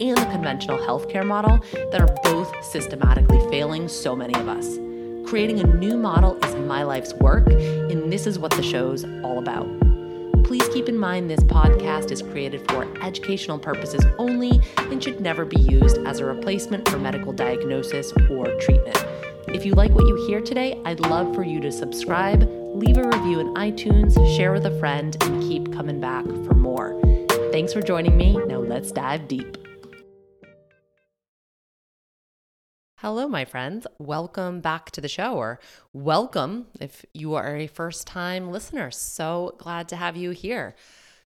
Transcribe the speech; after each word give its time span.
and 0.00 0.16
the 0.16 0.26
conventional 0.26 0.78
healthcare 0.78 1.26
model 1.26 1.58
that 1.90 2.00
are 2.00 2.14
both 2.22 2.52
systematically 2.64 3.40
failing 3.50 3.88
so 3.88 4.14
many 4.14 4.34
of 4.34 4.48
us. 4.48 4.78
Creating 5.28 5.60
a 5.60 5.66
new 5.66 5.96
model 5.96 6.36
is 6.44 6.54
my 6.54 6.82
life's 6.82 7.12
work, 7.14 7.46
and 7.48 8.12
this 8.12 8.26
is 8.26 8.38
what 8.38 8.52
the 8.52 8.62
show's 8.62 9.04
all 9.24 9.38
about. 9.38 9.66
Please 10.44 10.68
keep 10.68 10.88
in 10.88 10.96
mind 10.96 11.28
this 11.28 11.40
podcast 11.40 12.12
is 12.12 12.22
created 12.22 12.64
for 12.70 12.86
educational 13.02 13.58
purposes 13.58 14.04
only 14.18 14.60
and 14.76 15.02
should 15.02 15.20
never 15.20 15.44
be 15.44 15.58
used 15.58 15.98
as 16.06 16.20
a 16.20 16.24
replacement 16.24 16.88
for 16.88 16.98
medical 16.98 17.32
diagnosis 17.32 18.12
or 18.30 18.46
treatment. 18.60 19.04
If 19.48 19.66
you 19.66 19.74
like 19.74 19.90
what 19.90 20.06
you 20.06 20.26
hear 20.28 20.40
today, 20.40 20.80
I'd 20.84 21.00
love 21.00 21.34
for 21.34 21.42
you 21.42 21.58
to 21.60 21.72
subscribe, 21.72 22.42
leave 22.74 22.96
a 22.96 23.08
review 23.08 23.40
in 23.40 23.54
iTunes, 23.54 24.14
share 24.36 24.52
with 24.52 24.66
a 24.66 24.78
friend, 24.78 25.16
and 25.22 25.42
keep 25.42 25.72
coming 25.72 26.00
back 26.00 26.24
for 26.24 26.54
more. 26.54 27.00
Thanks 27.50 27.72
for 27.72 27.82
joining 27.82 28.16
me. 28.16 28.36
Now 28.46 28.58
let's 28.58 28.92
dive 28.92 29.26
deep. 29.26 29.65
Hello, 33.00 33.28
my 33.28 33.44
friends. 33.44 33.86
Welcome 33.98 34.62
back 34.62 34.90
to 34.92 35.02
the 35.02 35.08
show, 35.08 35.34
or 35.34 35.60
welcome 35.92 36.68
if 36.80 37.04
you 37.12 37.34
are 37.34 37.54
a 37.54 37.66
first 37.66 38.06
time 38.06 38.50
listener. 38.50 38.90
So 38.90 39.54
glad 39.58 39.86
to 39.90 39.96
have 39.96 40.16
you 40.16 40.30
here. 40.30 40.74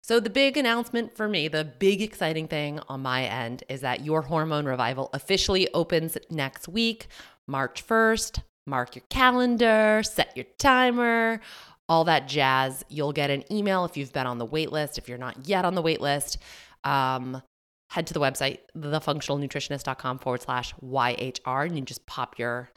So, 0.00 0.18
the 0.18 0.30
big 0.30 0.56
announcement 0.56 1.14
for 1.14 1.28
me, 1.28 1.46
the 1.46 1.66
big 1.66 2.00
exciting 2.00 2.48
thing 2.48 2.80
on 2.88 3.02
my 3.02 3.24
end 3.24 3.64
is 3.68 3.82
that 3.82 4.02
Your 4.02 4.22
Hormone 4.22 4.64
Revival 4.64 5.10
officially 5.12 5.68
opens 5.74 6.16
next 6.30 6.68
week, 6.68 7.08
March 7.46 7.86
1st. 7.86 8.40
Mark 8.66 8.96
your 8.96 9.04
calendar, 9.10 10.02
set 10.02 10.34
your 10.34 10.46
timer 10.58 11.40
all 11.88 12.04
that 12.04 12.28
jazz. 12.28 12.84
You'll 12.88 13.12
get 13.12 13.30
an 13.30 13.44
email 13.52 13.84
if 13.84 13.96
you've 13.96 14.12
been 14.12 14.26
on 14.26 14.38
the 14.38 14.44
wait 14.46 14.72
list. 14.72 14.98
If 14.98 15.08
you're 15.08 15.18
not 15.18 15.46
yet 15.46 15.64
on 15.64 15.74
the 15.74 15.82
wait 15.82 16.00
list, 16.00 16.38
um, 16.84 17.42
head 17.90 18.06
to 18.06 18.14
the 18.14 18.20
website, 18.20 18.58
thefunctionalnutritionist.com 18.76 20.18
forward 20.18 20.42
slash 20.42 20.74
YHR, 20.82 21.66
and 21.66 21.76
you 21.76 21.84
just 21.84 22.06
pop 22.06 22.38
your 22.38 22.70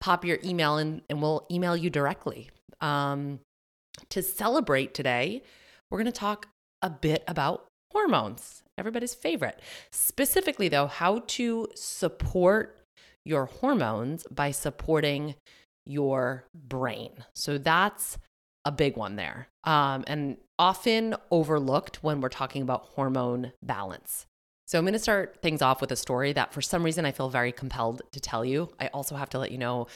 pop 0.00 0.24
your 0.24 0.38
email 0.44 0.78
in 0.78 1.02
and 1.10 1.20
we'll 1.20 1.46
email 1.50 1.76
you 1.76 1.90
directly. 1.90 2.50
Um, 2.80 3.40
to 4.10 4.22
celebrate 4.22 4.94
today, 4.94 5.42
we're 5.90 5.98
going 5.98 6.06
to 6.06 6.12
talk 6.12 6.46
a 6.82 6.90
bit 6.90 7.24
about 7.26 7.66
hormones, 7.92 8.62
everybody's 8.76 9.14
favorite. 9.14 9.60
Specifically, 9.90 10.68
though, 10.68 10.86
how 10.86 11.24
to 11.26 11.66
support 11.74 12.78
your 13.24 13.46
hormones 13.46 14.24
by 14.30 14.52
supporting 14.52 15.34
your 15.84 16.44
brain. 16.54 17.24
So 17.34 17.58
that's 17.58 18.18
a 18.64 18.70
big 18.70 18.96
one 18.96 19.16
there 19.16 19.48
um, 19.64 20.04
and 20.06 20.36
often 20.58 21.14
overlooked 21.30 22.02
when 22.02 22.20
we're 22.20 22.28
talking 22.28 22.62
about 22.62 22.86
hormone 22.94 23.52
balance. 23.62 24.26
So 24.68 24.78
I'm 24.78 24.84
going 24.84 24.92
to 24.92 24.98
start 24.98 25.38
things 25.40 25.62
off 25.62 25.80
with 25.80 25.90
a 25.92 25.96
story 25.96 26.32
that 26.34 26.52
for 26.52 26.60
some 26.60 26.82
reason 26.82 27.04
I 27.04 27.12
feel 27.12 27.30
very 27.30 27.52
compelled 27.52 28.02
to 28.12 28.20
tell 28.20 28.44
you. 28.44 28.70
I 28.78 28.88
also 28.88 29.16
have 29.16 29.30
to 29.30 29.38
let 29.38 29.50
you 29.50 29.58
know 29.58 29.86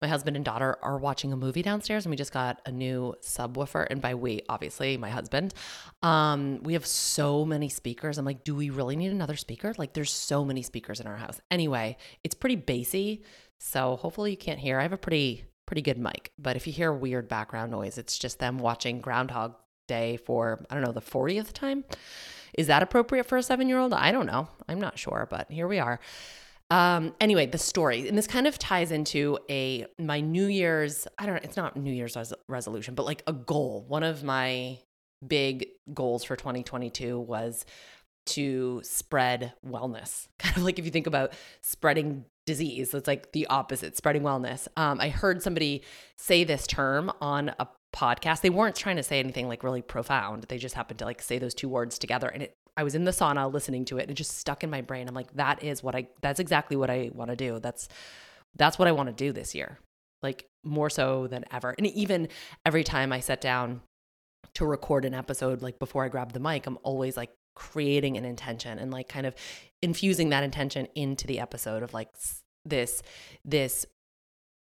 my 0.00 0.08
husband 0.08 0.36
and 0.36 0.44
daughter 0.44 0.78
are 0.80 0.96
watching 0.96 1.32
a 1.32 1.36
movie 1.36 1.62
downstairs 1.62 2.04
and 2.04 2.10
we 2.10 2.16
just 2.16 2.32
got 2.32 2.60
a 2.66 2.72
new 2.72 3.14
subwoofer 3.20 3.86
and 3.90 4.00
by 4.00 4.14
we 4.14 4.42
obviously 4.48 4.96
my 4.96 5.10
husband 5.10 5.54
um 6.02 6.60
we 6.64 6.72
have 6.72 6.84
so 6.84 7.44
many 7.44 7.68
speakers 7.68 8.18
i'm 8.18 8.24
like 8.24 8.42
do 8.42 8.52
we 8.52 8.68
really 8.68 8.96
need 8.96 9.12
another 9.12 9.36
speaker 9.36 9.72
like 9.78 9.92
there's 9.92 10.10
so 10.10 10.44
many 10.44 10.60
speakers 10.60 10.98
in 10.98 11.06
our 11.06 11.16
house 11.18 11.40
anyway 11.52 11.96
it's 12.24 12.34
pretty 12.34 12.56
bassy 12.56 13.22
so 13.60 13.94
hopefully 13.94 14.32
you 14.32 14.36
can't 14.36 14.58
hear 14.58 14.80
i 14.80 14.82
have 14.82 14.92
a 14.92 14.98
pretty 14.98 15.44
pretty 15.72 15.80
good 15.80 15.96
mic. 15.96 16.32
But 16.38 16.56
if 16.56 16.66
you 16.66 16.72
hear 16.74 16.92
weird 16.92 17.28
background 17.28 17.70
noise, 17.72 17.96
it's 17.96 18.18
just 18.18 18.38
them 18.38 18.58
watching 18.58 19.00
Groundhog 19.00 19.54
Day 19.88 20.18
for, 20.18 20.66
I 20.68 20.74
don't 20.74 20.84
know, 20.84 20.92
the 20.92 21.00
40th 21.00 21.54
time. 21.54 21.84
Is 22.54 22.66
that 22.66 22.82
appropriate 22.82 23.24
for 23.24 23.38
a 23.38 23.42
seven 23.42 23.68
year 23.68 23.78
old? 23.78 23.92
I 23.92 24.12
don't 24.12 24.26
know. 24.26 24.48
I'm 24.68 24.80
not 24.80 24.98
sure, 24.98 25.26
but 25.30 25.50
here 25.50 25.68
we 25.68 25.78
are. 25.78 26.00
Um, 26.70 27.14
anyway, 27.20 27.46
the 27.46 27.58
story, 27.58 28.08
and 28.08 28.16
this 28.16 28.26
kind 28.26 28.46
of 28.46 28.58
ties 28.58 28.92
into 28.92 29.38
a 29.50 29.86
my 29.98 30.20
New 30.20 30.46
Year's. 30.46 31.06
I 31.18 31.26
don't 31.26 31.34
know. 31.34 31.40
It's 31.42 31.56
not 31.56 31.76
New 31.76 31.92
Year's 31.92 32.16
res- 32.16 32.32
resolution, 32.48 32.94
but 32.94 33.04
like 33.04 33.22
a 33.26 33.32
goal. 33.32 33.84
One 33.88 34.02
of 34.02 34.24
my 34.24 34.78
big 35.26 35.66
goals 35.92 36.24
for 36.24 36.34
2022 36.34 37.20
was 37.20 37.64
to 38.24 38.80
spread 38.84 39.52
wellness. 39.66 40.28
Kind 40.38 40.56
of 40.56 40.62
like 40.62 40.78
if 40.78 40.84
you 40.84 40.90
think 40.90 41.06
about 41.06 41.34
spreading 41.60 42.24
disease. 42.46 42.92
It's 42.94 43.06
like 43.06 43.32
the 43.32 43.46
opposite, 43.48 43.96
spreading 43.96 44.22
wellness. 44.22 44.66
Um, 44.76 45.00
I 45.00 45.10
heard 45.10 45.42
somebody 45.42 45.82
say 46.16 46.44
this 46.44 46.66
term 46.66 47.12
on 47.20 47.54
a 47.58 47.68
podcast. 47.92 48.40
They 48.40 48.50
weren't 48.50 48.76
trying 48.76 48.96
to 48.96 49.02
say 49.02 49.18
anything 49.18 49.48
like 49.48 49.62
really 49.62 49.82
profound. 49.82 50.44
They 50.44 50.58
just 50.58 50.74
happened 50.74 50.98
to 51.00 51.04
like 51.04 51.22
say 51.22 51.38
those 51.38 51.54
two 51.54 51.68
words 51.68 51.98
together. 51.98 52.28
And 52.28 52.44
it, 52.44 52.54
I 52.76 52.82
was 52.82 52.94
in 52.94 53.04
the 53.04 53.10
sauna 53.10 53.52
listening 53.52 53.84
to 53.86 53.98
it 53.98 54.02
and 54.02 54.10
it 54.10 54.14
just 54.14 54.38
stuck 54.38 54.64
in 54.64 54.70
my 54.70 54.80
brain. 54.80 55.08
I'm 55.08 55.14
like, 55.14 55.32
that 55.34 55.62
is 55.62 55.82
what 55.82 55.94
I, 55.94 56.08
that's 56.20 56.40
exactly 56.40 56.76
what 56.76 56.90
I 56.90 57.10
want 57.12 57.30
to 57.30 57.36
do. 57.36 57.58
That's, 57.58 57.88
that's 58.56 58.78
what 58.78 58.88
I 58.88 58.92
want 58.92 59.08
to 59.08 59.14
do 59.14 59.32
this 59.32 59.54
year. 59.54 59.78
Like 60.22 60.46
more 60.64 60.88
so 60.88 61.26
than 61.26 61.44
ever. 61.50 61.74
And 61.76 61.86
even 61.88 62.28
every 62.64 62.84
time 62.84 63.12
I 63.12 63.20
sit 63.20 63.40
down 63.40 63.82
to 64.54 64.64
record 64.64 65.04
an 65.04 65.14
episode, 65.14 65.62
like 65.62 65.78
before 65.78 66.04
I 66.04 66.08
grab 66.08 66.32
the 66.32 66.40
mic, 66.40 66.66
I'm 66.66 66.78
always 66.82 67.16
like 67.16 67.30
creating 67.54 68.16
an 68.16 68.24
intention 68.24 68.78
and 68.78 68.90
like 68.90 69.08
kind 69.08 69.26
of 69.26 69.34
infusing 69.82 70.30
that 70.30 70.44
intention 70.44 70.86
into 70.94 71.26
the 71.26 71.40
episode 71.40 71.82
of 71.82 71.92
like 71.92 72.08
this 72.64 73.02
this 73.44 73.84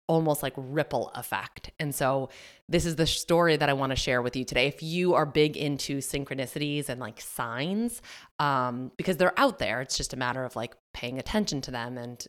almost 0.09 0.43
like 0.43 0.53
ripple 0.57 1.11
effect. 1.15 1.71
And 1.79 1.95
so 1.95 2.29
this 2.69 2.87
is 2.87 2.97
the 2.97 3.07
story 3.07 3.57
that 3.57 3.69
I 3.69 3.73
want 3.73 3.91
to 3.91 3.97
share 3.97 4.23
with 4.23 4.37
you 4.37 4.45
today. 4.45 4.67
If 4.67 4.83
you 4.83 5.15
are 5.15 5.27
big 5.27 5.57
into 5.57 5.99
synchronicities 5.99 6.89
and 6.89 7.01
like 7.01 7.21
signs 7.21 8.03
um 8.39 8.93
because 8.97 9.17
they're 9.17 9.39
out 9.39 9.59
there, 9.59 9.81
it's 9.81 9.97
just 9.97 10.13
a 10.13 10.17
matter 10.17 10.45
of 10.45 10.57
like 10.57 10.75
paying 10.95 11.19
attention 11.19 11.61
to 11.63 11.71
them 11.71 11.99
and 11.99 12.25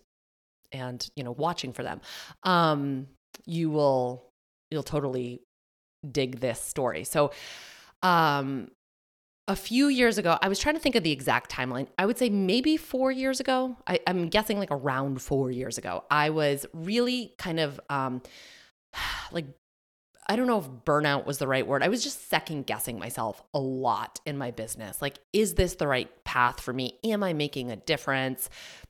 and 0.71 1.09
you 1.15 1.23
know 1.23 1.31
watching 1.31 1.73
for 1.73 1.83
them. 1.83 2.01
Um 2.43 3.07
you 3.45 3.69
will 3.69 4.29
you'll 4.71 4.83
totally 4.83 5.41
dig 6.09 6.39
this 6.39 6.59
story. 6.59 7.03
So 7.03 7.31
um 8.01 8.69
a 9.47 9.55
few 9.55 9.87
years 9.87 10.17
ago, 10.17 10.37
I 10.41 10.49
was 10.49 10.59
trying 10.59 10.75
to 10.75 10.81
think 10.81 10.95
of 10.95 11.03
the 11.03 11.11
exact 11.11 11.51
timeline. 11.51 11.87
I 11.97 12.05
would 12.05 12.17
say 12.17 12.29
maybe 12.29 12.75
four 12.75 13.11
years 13.11 13.39
ago. 13.39 13.77
I, 13.87 13.99
am 14.05 14.27
guessing 14.27 14.59
like 14.59 14.71
around 14.71 15.21
four 15.21 15.51
years 15.51 15.77
ago. 15.77 16.03
I 16.11 16.31
was 16.31 16.65
really 16.73 17.33
kind 17.37 17.59
of 17.59 17.79
um, 17.89 18.21
like, 19.31 19.45
I 20.29 20.35
don't 20.35 20.47
know 20.47 20.59
if 20.59 20.67
burnout 20.67 21.25
was 21.25 21.37
the 21.37 21.47
right 21.47 21.65
word. 21.65 21.83
I 21.83 21.87
was 21.87 22.03
just 22.03 22.29
second 22.29 22.65
guessing 22.65 22.99
myself 22.99 23.41
a 23.53 23.59
lot 23.59 24.19
in 24.25 24.37
my 24.37 24.51
business. 24.51 25.01
Like, 25.01 25.19
is 25.31 25.53
this 25.53 25.75
the 25.75 25.87
right 25.87 26.09
path 26.25 26.59
for 26.59 26.73
me? 26.73 26.99
Am 27.05 27.23
I 27.23 27.31
making 27.31 27.71
a 27.71 27.77
difference? 27.77 28.49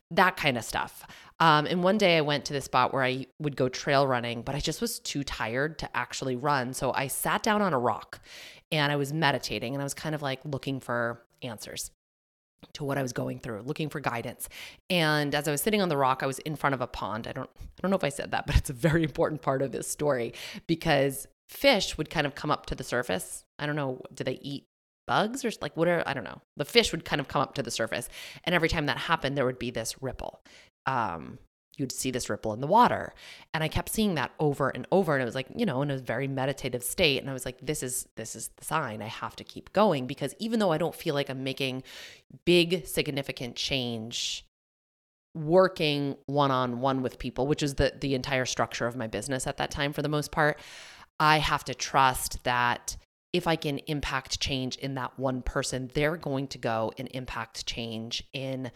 That 0.10 0.36
kind 0.38 0.58
of 0.58 0.64
stuff. 0.64 1.06
Um, 1.40 1.68
and 1.68 1.84
one 1.84 2.00
day 2.00 2.18
I 2.18 2.22
went 2.22 2.46
to 2.46 2.54
the 2.54 2.62
spot 2.62 2.92
where 2.92 3.04
I 3.04 3.28
would 3.38 3.56
go 3.56 3.70
trail 3.70 4.08
running, 4.08 4.42
but 4.42 4.56
I 4.56 4.60
just 4.60 4.82
was 4.82 4.98
too 4.98 5.24
tired 5.24 5.78
to 5.80 5.96
actually 5.96 6.36
run. 6.36 6.74
So 6.74 6.92
I 6.92 7.06
sat 7.06 7.44
down 7.44 7.62
on 7.62 7.74
a 7.74 7.80
rock 7.80 8.20
and 8.72 8.92
I 8.92 8.96
was 8.96 9.14
meditating 9.14 9.74
and 9.74 9.82
I 9.82 9.86
was 9.86 9.94
kind 9.94 10.16
of 10.16 10.22
like 10.22 10.40
looking 10.44 10.80
for 10.80 11.24
answers 11.42 11.92
to 12.74 12.84
what 12.84 12.98
I 12.98 13.02
was 13.02 13.14
going 13.14 13.40
through, 13.40 13.62
looking 13.62 13.90
for 13.90 14.00
guidance. 14.00 14.50
And 14.90 15.34
as 15.36 15.48
I 15.48 15.52
was 15.52 15.62
sitting 15.62 15.82
on 15.82 15.90
the 15.90 15.98
rock, 15.98 16.22
I 16.24 16.26
was 16.26 16.40
in 16.40 16.56
front 16.56 16.74
of 16.74 16.82
a 16.82 16.88
pond. 16.88 17.28
I 17.28 17.32
don't 17.32 17.50
I 17.60 17.82
don't 17.82 17.92
know 17.92 17.98
if 17.98 18.04
I 18.04 18.10
said 18.10 18.32
that, 18.32 18.48
but 18.48 18.58
it's 18.58 18.70
a 18.70 18.74
very 18.74 19.04
important 19.04 19.42
part 19.42 19.62
of 19.62 19.72
this 19.72 19.88
story 19.88 20.34
because 20.66 21.28
fish 21.48 21.98
would 21.98 22.10
kind 22.10 22.28
of 22.28 22.36
come 22.36 22.52
up 22.52 22.66
to 22.68 22.76
the 22.76 22.84
surface. 22.84 23.46
I 23.60 23.66
don't 23.66 23.76
know, 23.76 24.02
do 24.14 24.24
they 24.24 24.40
eat 24.42 24.66
bugs 25.08 25.46
or 25.46 25.52
like 25.62 25.76
what 25.78 25.88
are 25.88 26.04
I 26.06 26.14
don't 26.14 26.24
know. 26.24 26.42
The 26.58 26.66
fish 26.66 26.92
would 26.92 27.06
kind 27.06 27.20
of 27.20 27.28
come 27.28 27.42
up 27.42 27.56
to 27.56 27.64
the 27.64 27.72
surface. 27.72 28.10
And 28.44 28.54
every 28.54 28.70
time 28.70 28.88
that 28.88 28.98
happened, 28.98 29.38
there 29.38 29.46
would 29.46 29.60
be 29.60 29.72
this 29.72 30.02
ripple. 30.02 30.42
Um, 30.86 31.40
you'd 31.78 31.92
see 31.92 32.12
this 32.12 32.30
ripple 32.30 32.54
in 32.54 32.60
the 32.60 32.68
water. 32.68 33.14
And 33.54 33.64
I 33.64 33.68
kept 33.68 33.90
seeing 33.90 34.16
that 34.16 34.32
over 34.40 34.70
and 34.70 34.86
over. 34.92 35.14
And 35.14 35.22
it 35.22 35.26
was 35.26 35.36
like, 35.36 35.48
you 35.56 35.66
know, 35.66 35.82
in 35.82 35.92
a 35.92 35.98
very 35.98 36.28
meditative 36.28 36.84
state. 36.84 37.22
And 37.22 37.30
I 37.30 37.34
was 37.34 37.46
like, 37.46 37.58
this 37.62 37.82
is 37.84 38.08
this 38.16 38.36
is 38.36 38.50
the 38.58 38.66
sign. 38.66 39.02
I 39.02 39.08
have 39.08 39.36
to 39.38 39.44
keep 39.44 39.72
going 39.74 40.08
because 40.08 40.36
even 40.40 40.60
though 40.60 40.72
I 40.72 40.78
don't 40.78 40.96
feel 40.96 41.16
like 41.16 41.30
I'm 41.30 41.44
making 41.44 41.84
big, 42.46 42.86
significant 42.86 43.56
change 43.56 44.46
working 45.36 46.18
one-on-one 46.26 47.04
with 47.04 47.20
people, 47.20 47.48
which 47.48 47.62
is 47.62 47.76
the 47.76 47.94
the 48.00 48.16
entire 48.16 48.46
structure 48.46 48.88
of 48.88 48.96
my 48.96 49.08
business 49.08 49.48
at 49.48 49.58
that 49.58 49.72
time 49.72 49.94
for 49.94 50.02
the 50.02 50.10
most 50.10 50.32
part, 50.32 50.60
I 51.20 51.38
have 51.38 51.64
to 51.66 51.76
trust 51.76 52.44
that 52.44 52.98
if 53.34 53.46
I 53.46 53.56
can 53.56 53.80
impact 53.80 54.40
change 54.40 54.78
in 54.78 54.96
that 54.96 55.18
one 55.20 55.42
person, 55.42 55.92
they're 55.94 56.18
going 56.18 56.48
to 56.48 56.58
go 56.58 56.92
and 56.98 57.08
impact 57.14 57.66
change 57.66 58.24
in 58.34 58.72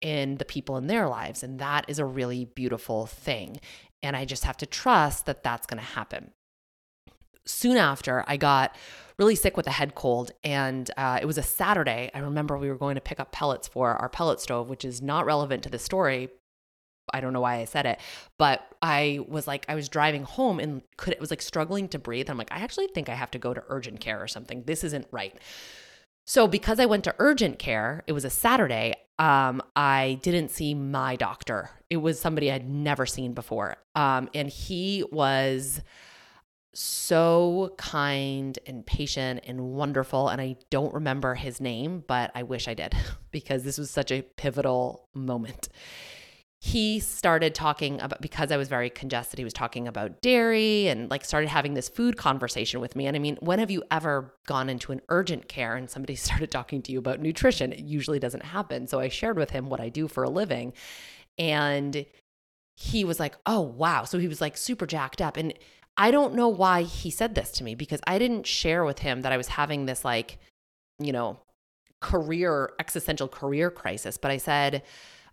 in 0.00 0.36
the 0.36 0.44
people 0.44 0.76
in 0.76 0.86
their 0.86 1.08
lives. 1.08 1.42
And 1.42 1.58
that 1.58 1.84
is 1.88 1.98
a 1.98 2.04
really 2.04 2.44
beautiful 2.44 3.06
thing. 3.06 3.60
And 4.02 4.16
I 4.16 4.24
just 4.24 4.44
have 4.44 4.56
to 4.58 4.66
trust 4.66 5.26
that 5.26 5.42
that's 5.42 5.66
going 5.66 5.80
to 5.80 5.84
happen. 5.84 6.30
Soon 7.46 7.76
after, 7.76 8.24
I 8.26 8.36
got 8.36 8.76
really 9.18 9.34
sick 9.34 9.56
with 9.56 9.66
a 9.66 9.72
head 9.72 9.94
cold. 9.94 10.30
And 10.44 10.90
uh, 10.96 11.18
it 11.20 11.26
was 11.26 11.38
a 11.38 11.42
Saturday. 11.42 12.10
I 12.14 12.20
remember 12.20 12.56
we 12.56 12.68
were 12.68 12.76
going 12.76 12.94
to 12.94 13.00
pick 13.00 13.18
up 13.18 13.32
pellets 13.32 13.66
for 13.66 13.94
our 13.94 14.08
pellet 14.08 14.40
stove, 14.40 14.68
which 14.68 14.84
is 14.84 15.02
not 15.02 15.26
relevant 15.26 15.62
to 15.64 15.70
the 15.70 15.78
story. 15.78 16.28
I 17.12 17.20
don't 17.20 17.32
know 17.32 17.40
why 17.40 17.56
I 17.56 17.64
said 17.64 17.86
it, 17.86 17.98
but 18.38 18.60
I 18.82 19.20
was 19.26 19.46
like, 19.46 19.64
I 19.66 19.74
was 19.74 19.88
driving 19.88 20.24
home 20.24 20.60
and 20.60 20.82
could, 20.98 21.14
it 21.14 21.20
was 21.20 21.30
like 21.30 21.40
struggling 21.40 21.88
to 21.88 21.98
breathe. 21.98 22.28
I'm 22.28 22.36
like, 22.36 22.52
I 22.52 22.58
actually 22.58 22.88
think 22.88 23.08
I 23.08 23.14
have 23.14 23.30
to 23.30 23.38
go 23.38 23.54
to 23.54 23.64
urgent 23.68 24.00
care 24.00 24.22
or 24.22 24.28
something. 24.28 24.62
This 24.64 24.84
isn't 24.84 25.06
right. 25.10 25.34
So, 26.28 26.46
because 26.46 26.78
I 26.78 26.84
went 26.84 27.04
to 27.04 27.14
urgent 27.18 27.58
care, 27.58 28.04
it 28.06 28.12
was 28.12 28.26
a 28.26 28.28
Saturday, 28.28 28.96
um, 29.18 29.62
I 29.74 30.18
didn't 30.20 30.50
see 30.50 30.74
my 30.74 31.16
doctor. 31.16 31.70
It 31.88 31.96
was 31.96 32.20
somebody 32.20 32.52
I'd 32.52 32.68
never 32.68 33.06
seen 33.06 33.32
before. 33.32 33.78
Um, 33.94 34.28
and 34.34 34.46
he 34.46 35.04
was 35.10 35.80
so 36.74 37.72
kind 37.78 38.58
and 38.66 38.84
patient 38.84 39.40
and 39.46 39.72
wonderful. 39.72 40.28
And 40.28 40.38
I 40.38 40.56
don't 40.68 40.92
remember 40.92 41.34
his 41.34 41.62
name, 41.62 42.04
but 42.06 42.30
I 42.34 42.42
wish 42.42 42.68
I 42.68 42.74
did 42.74 42.94
because 43.30 43.62
this 43.62 43.78
was 43.78 43.90
such 43.90 44.12
a 44.12 44.20
pivotal 44.20 45.08
moment 45.14 45.70
he 46.60 46.98
started 46.98 47.54
talking 47.54 48.00
about 48.00 48.20
because 48.20 48.50
I 48.50 48.56
was 48.56 48.68
very 48.68 48.90
congested. 48.90 49.38
He 49.38 49.44
was 49.44 49.52
talking 49.52 49.86
about 49.86 50.20
dairy 50.20 50.88
and 50.88 51.08
like 51.08 51.24
started 51.24 51.48
having 51.48 51.74
this 51.74 51.88
food 51.88 52.16
conversation 52.16 52.80
with 52.80 52.96
me. 52.96 53.06
And 53.06 53.14
I 53.14 53.20
mean, 53.20 53.36
when 53.40 53.60
have 53.60 53.70
you 53.70 53.84
ever 53.92 54.34
gone 54.46 54.68
into 54.68 54.90
an 54.90 55.00
urgent 55.08 55.48
care 55.48 55.76
and 55.76 55.88
somebody 55.88 56.14
started 56.16 56.50
talking 56.50 56.82
to 56.82 56.92
you 56.92 56.98
about 56.98 57.20
nutrition? 57.20 57.72
It 57.72 57.84
usually 57.84 58.18
doesn't 58.18 58.44
happen. 58.44 58.88
So 58.88 58.98
I 58.98 59.08
shared 59.08 59.38
with 59.38 59.50
him 59.50 59.68
what 59.68 59.80
I 59.80 59.88
do 59.88 60.08
for 60.08 60.24
a 60.24 60.30
living. 60.30 60.72
And 61.38 62.04
he 62.74 63.04
was 63.04 63.20
like, 63.20 63.36
oh, 63.46 63.60
wow. 63.60 64.02
So 64.02 64.18
he 64.18 64.26
was 64.26 64.40
like 64.40 64.56
super 64.56 64.86
jacked 64.86 65.22
up. 65.22 65.36
And 65.36 65.54
I 65.96 66.10
don't 66.10 66.34
know 66.34 66.48
why 66.48 66.82
he 66.82 67.10
said 67.10 67.36
this 67.36 67.52
to 67.52 67.64
me 67.64 67.76
because 67.76 68.00
I 68.04 68.18
didn't 68.18 68.46
share 68.46 68.84
with 68.84 68.98
him 68.98 69.22
that 69.22 69.32
I 69.32 69.36
was 69.36 69.48
having 69.48 69.86
this 69.86 70.04
like, 70.04 70.38
you 70.98 71.12
know, 71.12 71.38
career, 72.00 72.72
existential 72.80 73.28
career 73.28 73.70
crisis. 73.70 74.18
But 74.18 74.32
I 74.32 74.38
said, 74.38 74.82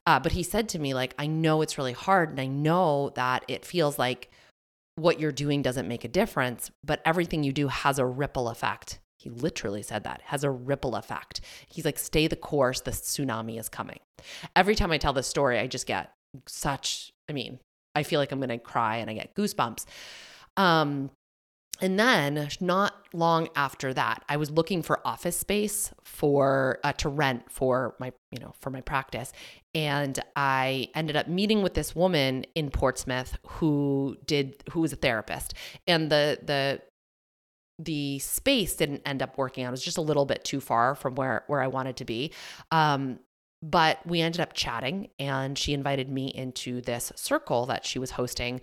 uh, 0.06 0.20
but 0.20 0.34
he 0.34 0.44
said 0.44 0.70
to 0.70 0.80
me, 0.80 0.94
like, 0.94 1.14
I 1.18 1.28
know 1.28 1.62
it's 1.62 1.78
really 1.78 1.94
hard 1.94 2.30
and 2.30 2.40
I 2.40 2.48
know 2.48 3.12
that 3.16 3.44
it 3.48 3.66
feels 3.66 3.98
like 3.98 4.30
what 4.96 5.20
you're 5.20 5.32
doing 5.32 5.62
doesn't 5.62 5.88
make 5.88 6.04
a 6.04 6.10
difference, 6.10 6.72
but 6.84 7.02
everything 7.06 7.44
you 7.44 7.52
do 7.52 7.68
has 7.68 8.00
a 8.00 8.06
ripple 8.06 8.50
effect. 8.50 9.00
He 9.18 9.30
literally 9.30 9.82
said 9.82 10.04
that 10.04 10.22
has 10.26 10.44
a 10.44 10.52
ripple 10.52 10.96
effect. 10.96 11.42
He's 11.68 11.86
like, 11.86 11.98
stay 11.98 12.28
the 12.28 12.36
course, 12.36 12.82
the 12.82 12.92
tsunami 12.92 13.60
is 13.60 13.70
coming. 13.70 14.00
Every 14.56 14.76
time 14.76 14.92
I 14.92 14.98
tell 14.98 15.14
this 15.14 15.28
story, 15.28 15.60
I 15.60 15.68
just 15.68 15.88
get 15.88 16.12
such, 16.48 17.12
I 17.30 17.34
mean, 17.34 17.60
I 17.96 18.04
feel 18.04 18.20
like 18.20 18.32
I'm 18.32 18.40
going 18.40 18.50
to 18.50 18.60
cry 18.60 18.98
and 18.98 19.10
I 19.10 19.14
get 19.14 19.36
goosebumps. 19.36 19.86
Um, 20.58 21.10
and 21.82 22.00
then 22.00 22.50
not 22.60 22.94
long 23.14 23.50
after 23.56 23.94
that 23.94 24.24
i 24.30 24.38
was 24.38 24.50
looking 24.52 24.82
for 24.82 25.06
office 25.06 25.38
space 25.38 25.94
for 26.16 26.80
uh, 26.84 26.94
to 26.94 27.10
rent 27.10 27.44
for 27.52 27.94
my 28.00 28.14
you 28.32 28.40
know 28.40 28.54
for 28.62 28.70
my 28.70 28.82
practice. 28.82 29.34
And 29.74 30.18
i 30.36 30.88
ended 30.96 31.18
up 31.18 31.28
meeting 31.28 31.62
with 31.62 31.74
this 31.74 31.94
woman 31.94 32.46
in 32.56 32.70
portsmouth 32.70 33.38
who 33.46 34.18
did 34.26 34.64
who 34.72 34.80
was 34.80 34.94
a 34.94 34.96
therapist. 34.96 35.54
And 35.88 36.10
the 36.10 36.40
the 36.42 36.82
the 37.78 38.20
space 38.20 38.78
didn't 38.78 39.02
end 39.06 39.22
up 39.22 39.38
working 39.38 39.66
out. 39.66 39.70
It 39.70 39.72
was 39.72 39.84
just 39.84 39.98
a 39.98 40.02
little 40.02 40.26
bit 40.26 40.46
too 40.46 40.62
far 40.62 40.96
from 40.96 41.16
where 41.16 41.44
where 41.48 41.62
i 41.62 41.68
wanted 41.68 41.98
to 41.98 42.06
be. 42.06 42.32
Um, 42.72 43.20
but 43.62 44.00
we 44.06 44.22
ended 44.22 44.42
up 44.42 44.54
chatting 44.54 45.10
and 45.20 45.58
she 45.58 45.74
invited 45.74 46.10
me 46.10 46.28
into 46.28 46.82
this 46.82 47.12
circle 47.16 47.66
that 47.66 47.86
she 47.86 48.00
was 48.00 48.12
hosting 48.12 48.62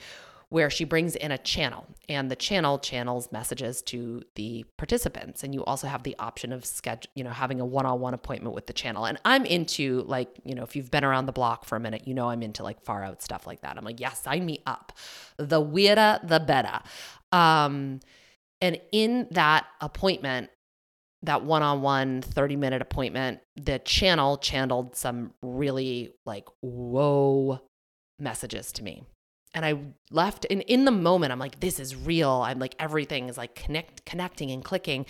where 0.53 0.69
she 0.69 0.85
brings 0.85 1.17
in 1.17 1.33
a 1.33 1.39
channel 1.39 1.87
and 2.11 2.31
the 2.31 2.37
channel 2.37 2.79
channels 2.79 3.33
messages 3.33 3.81
to 3.81 4.23
the 4.35 4.67
participants. 4.77 5.43
And 5.43 5.55
you 5.55 5.65
also 5.65 5.87
have 5.87 6.03
the 6.03 6.15
option 6.19 6.53
of 6.53 6.67
schedule 6.67 7.11
you 7.15 7.25
know 7.25 7.31
having 7.31 7.59
a 7.59 7.65
one-on-one 7.65 8.13
appointment 8.13 8.55
with 8.55 8.67
the 8.67 8.75
channel. 8.75 9.07
And 9.07 9.19
i'm 9.25 9.47
into 9.47 10.03
like 10.03 10.29
you 10.45 10.55
know 10.55 10.63
if 10.63 10.77
you've 10.77 10.91
been 10.91 11.05
around 11.05 11.25
the 11.25 11.33
block 11.33 11.65
for 11.65 11.77
a 11.77 11.81
minute 11.81 12.07
you 12.07 12.13
know 12.13 12.29
i'm 12.29 12.43
into 12.43 12.63
like 12.63 12.83
far 12.83 13.03
out 13.03 13.23
stuff 13.23 13.47
like 13.47 13.63
that. 13.63 13.79
I'm 13.79 13.85
like 13.85 13.99
yes 13.99 14.23
sign 14.23 14.45
me 14.45 14.59
up. 14.67 14.93
The 15.39 15.61
weirder 15.61 16.21
the 16.23 16.39
better. 16.39 16.81
Um 17.33 18.01
and 18.61 18.79
in 18.93 19.29
that 19.31 19.65
appointment 19.81 20.51
that 21.23 21.45
one-on-one 21.45 22.21
30 22.21 22.57
minute 22.57 22.83
appointment 22.83 23.41
the 23.57 23.79
channel 23.79 24.37
channeled 24.37 24.97
some 24.97 25.33
really 25.41 26.13
like 26.27 26.47
whoa 26.61 27.59
messages 28.19 28.71
to 28.73 28.83
me 28.83 29.03
and 29.55 29.65
I 29.65 29.79
left 30.11 30.47
and 30.51 30.63
in 30.63 30.85
the 30.85 30.91
moment 30.91 31.33
I'm 31.33 31.39
like 31.39 31.61
this 31.61 31.79
is 31.79 31.95
real. 31.95 32.31
I'm 32.31 32.59
like 32.59 32.75
everything 32.79 33.29
is 33.29 33.37
like 33.37 33.55
connect 33.55 34.05
connecting 34.05 34.51
and 34.51 34.65
clicking. 34.65 35.07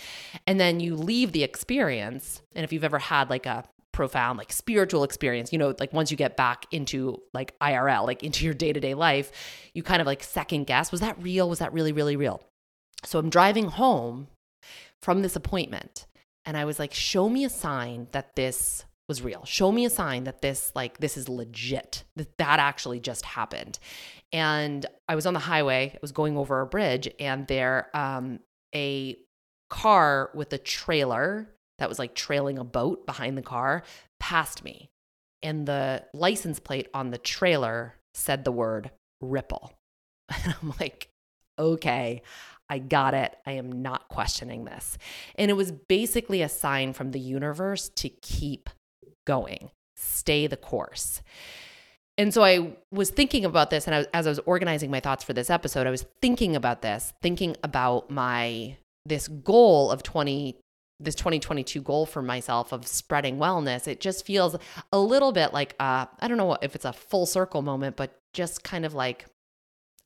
And 0.47 0.59
then 0.59 0.81
you 0.81 0.97
leave 0.97 1.33
the 1.33 1.43
experience 1.43 2.43
and 2.55 2.65
if 2.65 2.73
you've 2.73 2.85
ever 2.85 2.99
had 2.99 3.31
like 3.31 3.47
a 3.47 3.65
profound 3.93 4.39
like 4.39 4.51
spiritual 4.51 5.05
experience 5.05 5.53
you 5.53 5.59
know 5.59 5.75
like 5.79 5.93
once 5.93 6.11
you 6.11 6.17
get 6.17 6.35
back 6.35 6.65
into 6.71 7.21
like 7.35 7.55
IRL 7.59 8.07
like 8.07 8.23
into 8.23 8.43
your 8.43 8.55
day-to-day 8.55 8.95
life 8.95 9.31
you 9.75 9.83
kind 9.83 10.01
of 10.01 10.07
like 10.07 10.23
second 10.23 10.65
guess 10.65 10.91
was 10.91 11.03
that 11.03 11.23
real? 11.23 11.49
Was 11.49 11.59
that 11.59 11.73
really 11.73 11.93
really 11.93 12.17
real? 12.17 12.43
So 13.05 13.19
I'm 13.19 13.31
driving 13.31 13.67
home 13.67 14.29
from 15.03 15.23
this 15.23 15.37
appointment 15.37 16.07
and 16.45 16.57
I 16.57 16.65
was 16.65 16.79
like 16.79 16.95
show 16.95 17.29
me 17.29 17.45
a 17.45 17.51
sign 17.51 18.09
that 18.13 18.35
this 18.35 18.85
was 19.13 19.21
real. 19.21 19.45
Show 19.45 19.71
me 19.71 19.85
a 19.85 19.91
sign 19.91 20.25
that 20.25 20.41
this 20.41 20.73
like 20.75 20.97
this 20.97 21.19
is 21.19 21.29
legit. 21.29 22.05
That 22.17 22.39
that 22.39 22.59
actually 22.61 22.99
just 22.99 23.27
happened. 23.27 23.79
And 24.33 24.87
I 25.07 25.15
was 25.15 25.27
on 25.27 25.35
the 25.35 25.41
highway, 25.41 25.91
I 25.95 25.99
was 26.01 26.13
going 26.13 26.39
over 26.39 26.63
a 26.63 26.67
bridge, 26.67 27.11
and 27.21 27.47
there 27.47 27.91
um, 27.93 28.41
a 28.75 29.19
car 29.69 30.31
with 30.35 30.51
a 30.55 30.59
trailer 30.59 31.47
that 31.79 31.91
was 31.91 31.99
like 31.99 32.15
trailing 32.15 32.57
a 32.57 32.65
boat 32.65 33.05
behind 33.05 33.37
the 33.37 33.43
car 33.43 33.83
passed 34.19 34.65
me. 34.65 34.89
And 35.43 35.67
the 35.67 36.05
license 36.15 36.59
plate 36.59 36.89
on 36.95 37.11
the 37.11 37.19
trailer 37.19 37.97
said 38.15 38.45
the 38.45 38.53
word 38.53 38.91
ripple. 39.21 39.73
And 40.45 40.55
I'm 40.63 40.73
like, 40.81 41.11
okay, 41.59 42.23
I 42.71 42.79
got 42.79 43.13
it. 43.13 43.37
I 43.45 43.53
am 43.53 43.83
not 43.83 44.09
questioning 44.09 44.65
this. 44.65 44.97
And 45.35 45.51
it 45.51 45.55
was 45.55 45.71
basically 45.73 46.41
a 46.41 46.49
sign 46.49 46.95
from 46.95 47.11
the 47.11 47.21
universe 47.21 47.91
to 47.97 48.09
keep 48.09 48.71
going, 49.27 49.71
stay 49.97 50.47
the 50.47 50.57
course. 50.57 51.23
And 52.19 52.33
so 52.33 52.45
I 52.45 52.77
was 52.91 53.11
thinking 53.11 53.45
about 53.45 53.71
this, 53.71 53.87
and 53.87 53.95
I, 53.95 54.07
as 54.13 54.27
I 54.27 54.31
was 54.31 54.41
organizing 54.41 54.91
my 54.91 55.01
thoughts 55.01 55.25
for 55.25 55.33
this 55.33 55.49
episode, 55.49 55.87
I 55.87 55.91
was 55.91 56.05
thinking 56.21 56.55
about 56.55 56.83
this, 56.83 57.15
thinking 57.23 57.57
about 57.63 58.11
my 58.11 58.77
this 59.05 59.29
goal 59.29 59.91
of 59.91 60.03
20 60.03 60.57
this 61.01 61.15
2022 61.17 61.81
goal 61.81 62.07
for 62.07 62.23
myself 62.23 62.71
of 62.71 62.87
spreading 62.87 63.37
wellness 63.37 63.89
it 63.89 64.01
just 64.01 64.25
feels 64.25 64.57
a 64.93 64.99
little 64.99 65.33
bit 65.33 65.53
like 65.53 65.75
uh, 65.81 66.07
i 66.21 66.29
don't 66.29 66.37
know 66.37 66.57
if 66.63 66.77
it's 66.77 66.85
a 66.85 66.93
full 66.93 67.27
circle 67.27 67.61
moment 67.61 67.97
but 67.97 68.17
just 68.33 68.63
kind 68.63 68.85
of 68.85 68.95
like 68.95 69.27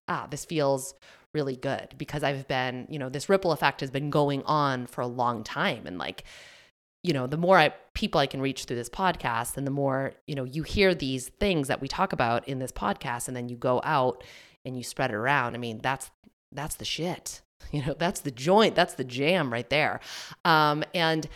ah 0.09 0.27
this 0.31 0.47
feels 0.47 0.95
really 1.35 1.57
good 1.57 1.95
because 1.99 2.23
i've 2.23 2.49
been 2.49 2.87
you 2.89 2.99
know 2.99 3.11
this 3.11 3.29
ripple 3.29 3.53
effect 3.53 3.81
has 3.81 3.91
been 3.91 4.09
going 4.09 4.43
on 4.45 4.87
for 4.87 5.03
a 5.03 5.07
long 5.07 5.45
time 5.45 5.87
and 5.87 5.99
like 5.99 6.25
you 7.07 7.13
know, 7.13 7.29
the 7.29 7.37
more 7.37 7.57
I, 7.57 7.73
people 7.95 8.21
I 8.21 8.27
can 8.27 8.41
reach 8.41 8.65
through 8.65 8.77
this 8.77 8.89
podcast, 8.89 9.57
and 9.57 9.65
the 9.65 9.71
more, 9.71 10.15
you 10.27 10.35
know, 10.35 10.43
you 10.43 10.65
hear 10.65 10.93
these 10.93 11.29
things 11.29 11.69
that 11.69 11.81
we 11.81 11.87
talk 11.87 12.13
about 12.13 12.49
in 12.49 12.59
this 12.59 12.73
podcast, 12.73 13.29
and 13.29 13.37
then 13.37 13.49
you 13.49 13.57
go 13.57 13.81
out 13.85 14.25
and 14.65 14.77
you 14.77 14.83
spread 14.83 15.11
it 15.11 15.15
around. 15.15 15.55
I 15.55 15.59
mean, 15.59 15.79
that's 15.79 16.11
that's 16.53 16.77
the 16.77 16.85
shit. 16.85 17.43
You 17.73 17.85
know, 17.85 17.97
that's 17.99 18.21
the 18.21 18.31
joint, 18.31 18.77
that's 18.77 18.95
the 18.95 19.03
jam 19.03 19.53
right 19.53 19.69
there. 19.71 19.99
Um, 20.45 20.85
and 20.95 21.27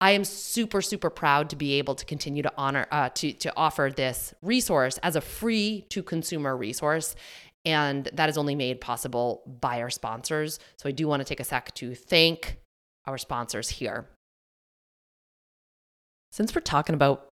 I 0.00 0.12
am 0.12 0.24
super, 0.24 0.80
super 0.80 1.10
proud 1.10 1.50
to 1.50 1.56
be 1.56 1.74
able 1.74 1.94
to 1.96 2.06
continue 2.06 2.42
to 2.42 2.52
honor, 2.56 2.86
uh, 2.90 3.10
to 3.16 3.32
to 3.34 3.52
offer 3.54 3.92
this 3.94 4.32
resource 4.40 4.98
as 5.02 5.14
a 5.14 5.20
free 5.20 5.84
to 5.90 6.02
consumer 6.02 6.56
resource. 6.56 7.16
And 7.66 8.08
that 8.14 8.30
is 8.30 8.38
only 8.38 8.54
made 8.54 8.80
possible 8.80 9.42
by 9.60 9.82
our 9.82 9.90
sponsors. 9.90 10.58
So 10.78 10.88
I 10.88 10.92
do 10.92 11.06
want 11.06 11.20
to 11.20 11.24
take 11.24 11.40
a 11.40 11.44
sec 11.44 11.74
to 11.74 11.94
thank 11.94 12.58
our 13.06 13.18
sponsors 13.18 13.68
here 13.68 14.08
since 16.34 16.52
we're 16.52 16.60
talking 16.62 16.96
about 16.96 17.28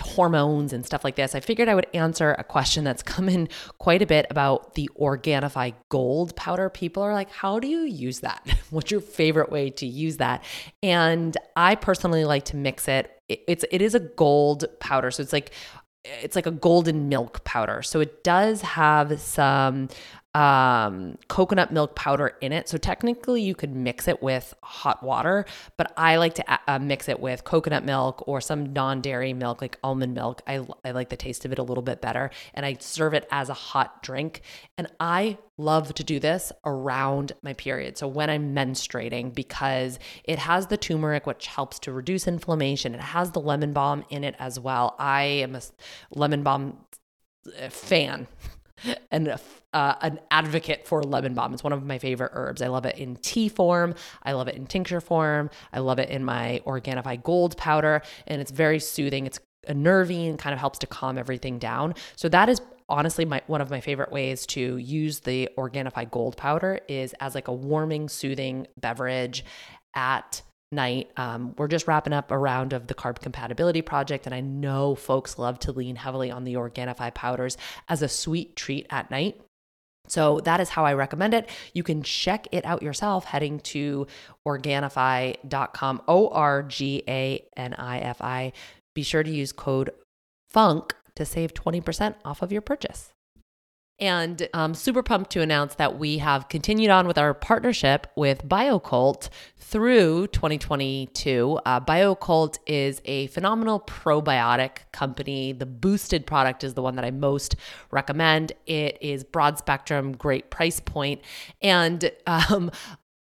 hormones 0.00 0.72
and 0.72 0.86
stuff 0.86 1.02
like 1.02 1.16
this, 1.16 1.34
I 1.34 1.40
figured 1.40 1.68
I 1.68 1.74
would 1.74 1.88
answer 1.92 2.36
a 2.38 2.44
question 2.44 2.84
that's 2.84 3.02
come 3.02 3.28
in 3.28 3.48
quite 3.78 4.00
a 4.00 4.06
bit 4.06 4.26
about 4.30 4.74
the 4.74 4.88
Organifi 4.96 5.74
gold 5.88 6.36
powder. 6.36 6.70
People 6.70 7.02
are 7.02 7.12
like, 7.12 7.32
how 7.32 7.58
do 7.58 7.66
you 7.66 7.80
use 7.80 8.20
that? 8.20 8.46
What's 8.70 8.92
your 8.92 9.00
favorite 9.00 9.50
way 9.50 9.70
to 9.70 9.86
use 9.86 10.18
that? 10.18 10.44
And 10.84 11.36
I 11.56 11.74
personally 11.74 12.24
like 12.24 12.44
to 12.46 12.56
mix 12.56 12.86
it. 12.86 13.10
It's 13.28 13.64
it 13.72 13.82
is 13.82 13.96
a 13.96 14.00
gold 14.00 14.66
powder. 14.78 15.10
So 15.10 15.20
it's 15.20 15.32
like 15.32 15.50
it's 16.04 16.36
like 16.36 16.46
a 16.46 16.52
golden 16.52 17.08
milk 17.08 17.42
powder. 17.42 17.82
So 17.82 17.98
it 17.98 18.22
does 18.22 18.62
have 18.62 19.20
some 19.20 19.88
um, 20.34 21.16
coconut 21.28 21.72
milk 21.72 21.94
powder 21.94 22.36
in 22.40 22.52
it. 22.52 22.68
So 22.68 22.76
technically, 22.76 23.42
you 23.42 23.54
could 23.54 23.74
mix 23.74 24.06
it 24.08 24.22
with 24.22 24.54
hot 24.62 25.02
water, 25.02 25.46
but 25.76 25.92
I 25.96 26.16
like 26.16 26.34
to 26.34 26.44
uh, 26.68 26.78
mix 26.78 27.08
it 27.08 27.18
with 27.18 27.44
coconut 27.44 27.84
milk 27.84 28.22
or 28.28 28.40
some 28.40 28.72
non 28.72 29.00
dairy 29.00 29.32
milk, 29.32 29.62
like 29.62 29.78
almond 29.82 30.14
milk. 30.14 30.42
I, 30.46 30.66
I 30.84 30.90
like 30.90 31.08
the 31.08 31.16
taste 31.16 31.44
of 31.44 31.52
it 31.52 31.58
a 31.58 31.62
little 31.62 31.82
bit 31.82 32.00
better. 32.00 32.30
And 32.54 32.66
I 32.66 32.76
serve 32.78 33.14
it 33.14 33.26
as 33.30 33.48
a 33.48 33.54
hot 33.54 34.02
drink. 34.02 34.42
And 34.76 34.88
I 35.00 35.38
love 35.56 35.94
to 35.94 36.04
do 36.04 36.20
this 36.20 36.52
around 36.64 37.32
my 37.42 37.54
period. 37.54 37.96
So 37.96 38.06
when 38.06 38.30
I'm 38.30 38.54
menstruating, 38.54 39.34
because 39.34 39.98
it 40.24 40.38
has 40.38 40.66
the 40.66 40.76
turmeric, 40.76 41.26
which 41.26 41.46
helps 41.46 41.78
to 41.80 41.92
reduce 41.92 42.28
inflammation, 42.28 42.94
it 42.94 43.00
has 43.00 43.32
the 43.32 43.40
lemon 43.40 43.72
balm 43.72 44.04
in 44.10 44.24
it 44.24 44.36
as 44.38 44.60
well. 44.60 44.94
I 44.98 45.22
am 45.22 45.56
a 45.56 45.62
lemon 46.10 46.42
balm 46.42 46.78
uh, 47.60 47.70
fan 47.70 48.28
and 49.10 49.38
uh, 49.72 49.94
an 50.00 50.20
advocate 50.30 50.86
for 50.86 51.02
lemon 51.02 51.34
balm. 51.34 51.52
It's 51.54 51.64
one 51.64 51.72
of 51.72 51.84
my 51.84 51.98
favorite 51.98 52.32
herbs. 52.34 52.62
I 52.62 52.68
love 52.68 52.86
it 52.86 52.98
in 52.98 53.16
tea 53.16 53.48
form. 53.48 53.94
I 54.22 54.32
love 54.32 54.48
it 54.48 54.54
in 54.54 54.66
tincture 54.66 55.00
form. 55.00 55.50
I 55.72 55.80
love 55.80 55.98
it 55.98 56.10
in 56.10 56.24
my 56.24 56.60
Organifi 56.66 57.22
Gold 57.22 57.56
powder, 57.56 58.02
and 58.26 58.40
it's 58.40 58.50
very 58.50 58.78
soothing. 58.78 59.26
It's 59.26 59.40
nervine, 59.68 60.30
and 60.30 60.38
kind 60.38 60.54
of 60.54 60.60
helps 60.60 60.78
to 60.80 60.86
calm 60.86 61.18
everything 61.18 61.58
down. 61.58 61.94
So 62.16 62.28
that 62.28 62.48
is 62.48 62.60
honestly 62.88 63.24
my 63.24 63.42
one 63.46 63.60
of 63.60 63.70
my 63.70 63.80
favorite 63.80 64.10
ways 64.10 64.46
to 64.46 64.76
use 64.78 65.20
the 65.20 65.48
Organifi 65.58 66.10
Gold 66.10 66.36
powder 66.36 66.80
is 66.88 67.14
as 67.20 67.34
like 67.34 67.48
a 67.48 67.52
warming, 67.52 68.08
soothing 68.08 68.66
beverage 68.78 69.44
at 69.94 70.42
night. 70.70 71.10
Um, 71.16 71.54
we're 71.56 71.68
just 71.68 71.86
wrapping 71.86 72.12
up 72.12 72.30
a 72.30 72.38
round 72.38 72.72
of 72.72 72.86
the 72.86 72.94
carb 72.94 73.20
compatibility 73.20 73.82
project, 73.82 74.26
and 74.26 74.34
I 74.34 74.40
know 74.40 74.94
folks 74.94 75.38
love 75.38 75.58
to 75.60 75.72
lean 75.72 75.96
heavily 75.96 76.30
on 76.30 76.44
the 76.44 76.54
Organifi 76.54 77.12
powders 77.14 77.56
as 77.88 78.02
a 78.02 78.08
sweet 78.08 78.56
treat 78.56 78.86
at 78.90 79.10
night. 79.10 79.40
So 80.08 80.40
that 80.40 80.60
is 80.60 80.70
how 80.70 80.84
I 80.84 80.94
recommend 80.94 81.34
it. 81.34 81.48
You 81.74 81.82
can 81.82 82.02
check 82.02 82.48
it 82.50 82.64
out 82.64 82.82
yourself 82.82 83.24
heading 83.24 83.60
to 83.60 84.06
organifi.com, 84.46 86.02
O 86.08 86.28
R 86.28 86.62
G 86.62 87.02
A 87.06 87.44
N 87.56 87.74
I 87.74 87.98
F 87.98 88.20
I. 88.22 88.52
Be 88.94 89.02
sure 89.02 89.22
to 89.22 89.30
use 89.30 89.52
code 89.52 89.90
FUNK 90.50 90.94
to 91.14 91.24
save 91.24 91.52
20% 91.52 92.14
off 92.24 92.42
of 92.42 92.52
your 92.52 92.62
purchase. 92.62 93.12
And 94.00 94.48
I'm 94.54 94.74
super 94.74 95.02
pumped 95.02 95.30
to 95.32 95.40
announce 95.40 95.74
that 95.74 95.98
we 95.98 96.18
have 96.18 96.48
continued 96.48 96.90
on 96.90 97.08
with 97.08 97.18
our 97.18 97.34
partnership 97.34 98.06
with 98.14 98.48
Bio-Kult 98.48 99.28
through 99.56 100.28
2022. 100.28 101.58
Uh, 101.66 101.80
Bio-Kult 101.80 102.58
is 102.66 103.02
a 103.04 103.26
phenomenal 103.28 103.80
probiotic 103.80 104.78
company. 104.92 105.52
The 105.52 105.66
boosted 105.66 106.26
product 106.26 106.62
is 106.62 106.74
the 106.74 106.82
one 106.82 106.94
that 106.94 107.04
I 107.04 107.10
most 107.10 107.56
recommend. 107.90 108.52
It 108.66 108.98
is 109.00 109.24
broad 109.24 109.58
spectrum, 109.58 110.12
great 110.12 110.50
price 110.50 110.78
point. 110.78 111.20
And 111.60 112.12
um, 112.26 112.70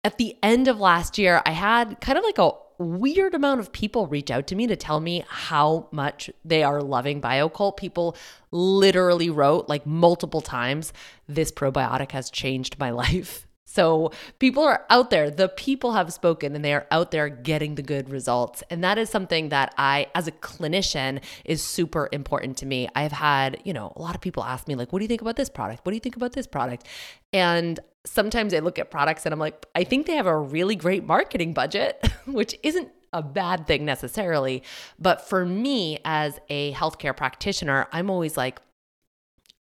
at 0.03 0.17
the 0.17 0.36
end 0.43 0.67
of 0.67 0.79
last 0.79 1.17
year, 1.17 1.41
I 1.45 1.51
had 1.51 2.01
kind 2.01 2.17
of 2.17 2.25
like 2.25 2.39
a 2.39 2.51
weird 2.77 3.34
amount 3.34 3.60
of 3.60 3.72
people 3.72 4.07
reach 4.07 4.29
out 4.29 4.48
to 4.48 4.55
me 4.55 4.67
to 4.67 4.75
tell 4.75 5.00
me 5.00 5.24
how 5.27 5.88
much 5.91 6.29
they 6.46 6.63
are 6.63 6.81
loving 6.81 7.19
Bio-Kult. 7.19 7.77
People 7.77 8.15
literally 8.51 9.29
wrote 9.29 9.67
like 9.67 9.86
multiple 9.86 10.41
times, 10.41 10.93
this 11.27 11.51
probiotic 11.51 12.12
has 12.12 12.29
changed 12.29 12.77
my 12.79 12.89
life. 12.91 13.47
So 13.69 14.12
people 14.39 14.63
are 14.63 14.86
out 14.89 15.09
there, 15.09 15.29
the 15.29 15.50
people 15.50 15.91
have 15.91 16.13
spoken 16.13 16.55
and 16.55 16.63
they 16.63 16.74
are 16.74 16.88
out 16.89 17.12
there 17.12 17.27
getting 17.27 17.75
the 17.75 17.81
good 17.81 18.09
results. 18.09 18.63
And 18.69 18.81
that 18.83 18.97
is 18.97 19.09
something 19.09 19.50
that 19.50 19.74
I, 19.77 20.07
as 20.15 20.25
a 20.25 20.31
clinician, 20.31 21.21
is 21.43 21.62
super 21.62 22.07
important 22.13 22.57
to 22.59 22.65
me. 22.65 22.88
I've 22.95 23.12
had, 23.12 23.62
you 23.65 23.74
know, 23.74 23.91
a 23.97 24.01
lot 24.01 24.15
of 24.15 24.21
people 24.21 24.41
ask 24.41 24.69
me, 24.69 24.75
like, 24.75 24.93
what 24.93 25.00
do 25.00 25.03
you 25.03 25.09
think 25.09 25.21
about 25.21 25.36
this 25.36 25.50
product? 25.50 25.86
What 25.86 25.91
do 25.91 25.95
you 25.95 26.00
think 26.00 26.15
about 26.15 26.31
this 26.31 26.47
product? 26.47 26.88
And 27.33 27.77
sometimes 28.05 28.53
I 28.53 28.59
look 28.59 28.79
at 28.79 28.89
products 28.89 29.25
and 29.25 29.33
I'm 29.33 29.39
like, 29.39 29.65
I 29.75 29.83
think 29.83 30.07
they 30.07 30.15
have 30.15 30.27
a 30.27 30.38
really 30.38 30.77
great 30.77 31.05
marketing 31.05 31.53
budget, 31.53 32.09
which 32.25 32.57
isn't 32.63 32.89
a 33.12 33.21
bad 33.21 33.67
thing 33.67 33.83
necessarily. 33.83 34.63
But 34.97 35.27
for 35.27 35.45
me, 35.45 36.00
as 36.05 36.39
a 36.50 36.71
healthcare 36.71 37.15
practitioner, 37.15 37.88
I'm 37.91 38.09
always 38.09 38.38
like, 38.38 38.62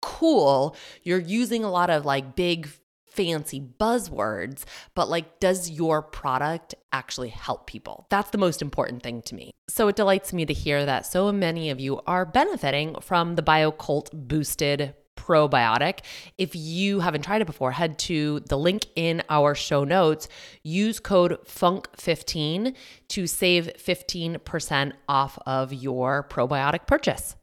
cool, 0.01 0.75
you're 1.03 1.19
using 1.19 1.65
a 1.65 1.71
lot 1.71 1.91
of 1.91 2.07
like 2.07 2.35
big, 2.35 2.69
fancy 3.11 3.61
buzzwords, 3.61 4.65
but 4.95 5.09
like, 5.09 5.41
does 5.41 5.71
your 5.71 6.03
product 6.03 6.75
actually 6.93 7.29
help 7.29 7.67
people? 7.67 8.07
That's 8.11 8.31
the 8.31 8.39
most 8.39 8.63
important 8.63 9.03
thing 9.03 9.23
to 9.23 9.35
me. 9.35 9.53
So 9.69 9.89
it 9.89 9.97
delights 9.97 10.33
me 10.33 10.47
to 10.47 10.53
hear 10.53 10.85
that 10.87 11.07
so 11.07 11.31
many 11.33 11.71
of 11.71 11.81
you 11.81 12.01
are 12.07 12.25
benefiting 12.25 12.97
from 13.01 13.37
the 13.37 13.43
Bio-Kult 13.43 14.11
boosted 14.13 14.95
probiotic. 15.17 16.01
If 16.39 16.57
you 16.57 17.01
haven't 17.01 17.23
tried 17.23 17.43
it 17.43 17.47
before, 17.47 17.73
head 17.73 17.99
to 18.01 18.41
the 18.41 18.59
link 18.59 18.87
in 18.97 19.23
our 19.29 19.55
show 19.55 19.85
notes. 19.85 20.29
Use 20.63 20.99
code 20.99 21.39
FUNK15 21.47 22.75
to 23.09 23.27
save 23.27 23.71
15% 23.77 24.93
off 25.09 25.39
of 25.47 25.73
your 25.75 26.27
probiotic 26.29 26.87
purchase. 26.87 27.37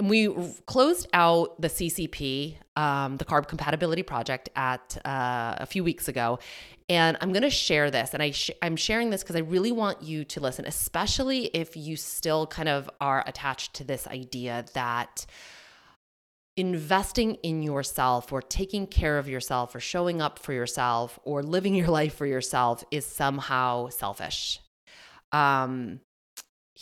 We 0.00 0.28
closed 0.66 1.08
out 1.12 1.60
the 1.60 1.68
CCP, 1.68 2.56
um, 2.76 3.18
the 3.18 3.24
Carb 3.24 3.48
Compatibility 3.48 4.02
Project, 4.02 4.48
at 4.56 4.96
uh, 5.04 5.56
a 5.58 5.66
few 5.66 5.84
weeks 5.84 6.08
ago, 6.08 6.38
and 6.88 7.16
I'm 7.20 7.32
going 7.32 7.42
to 7.42 7.50
share 7.50 7.90
this. 7.90 8.14
And 8.14 8.22
I 8.22 8.30
sh- 8.30 8.50
I'm 8.62 8.76
sharing 8.76 9.10
this 9.10 9.22
because 9.22 9.36
I 9.36 9.40
really 9.40 9.72
want 9.72 10.02
you 10.02 10.24
to 10.24 10.40
listen, 10.40 10.64
especially 10.64 11.46
if 11.46 11.76
you 11.76 11.96
still 11.96 12.46
kind 12.46 12.68
of 12.68 12.88
are 13.00 13.22
attached 13.26 13.74
to 13.74 13.84
this 13.84 14.06
idea 14.06 14.64
that 14.74 15.26
investing 16.56 17.34
in 17.36 17.62
yourself 17.62 18.32
or 18.32 18.42
taking 18.42 18.86
care 18.86 19.18
of 19.18 19.28
yourself 19.28 19.74
or 19.74 19.80
showing 19.80 20.20
up 20.20 20.38
for 20.38 20.52
yourself 20.52 21.18
or 21.24 21.42
living 21.42 21.74
your 21.74 21.88
life 22.00 22.14
for 22.14 22.26
yourself 22.26 22.84
is 22.90 23.06
somehow 23.06 23.88
selfish. 23.88 24.60
Um, 25.32 26.00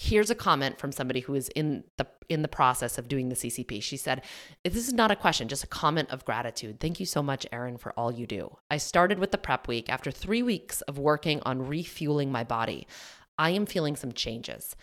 here's 0.00 0.30
a 0.30 0.34
comment 0.34 0.78
from 0.78 0.92
somebody 0.92 1.18
who 1.18 1.34
is 1.34 1.48
in 1.56 1.82
the 1.96 2.06
in 2.28 2.42
the 2.42 2.48
process 2.48 2.98
of 2.98 3.08
doing 3.08 3.30
the 3.30 3.34
CCP. 3.34 3.82
She 3.82 3.96
said, 3.96 4.22
"This 4.62 4.86
is 4.86 4.92
not 4.92 5.10
a 5.10 5.16
question, 5.16 5.48
just 5.48 5.64
a 5.64 5.68
comment 5.68 6.10
of 6.10 6.24
gratitude. 6.24 6.78
Thank 6.78 7.00
you 7.00 7.06
so 7.06 7.20
much, 7.20 7.46
Erin, 7.50 7.78
for 7.78 7.92
all 7.94 8.12
you 8.12 8.26
do. 8.26 8.58
I 8.70 8.76
started 8.76 9.18
with 9.18 9.32
the 9.32 9.38
prep 9.38 9.66
week 9.66 9.90
after 9.90 10.12
3 10.12 10.42
weeks 10.42 10.82
of 10.82 10.98
working 10.98 11.40
on 11.44 11.66
refueling 11.66 12.30
my 12.30 12.44
body. 12.44 12.86
I 13.38 13.50
am 13.50 13.66
feeling 13.66 13.96
some 13.96 14.12
changes. 14.12 14.76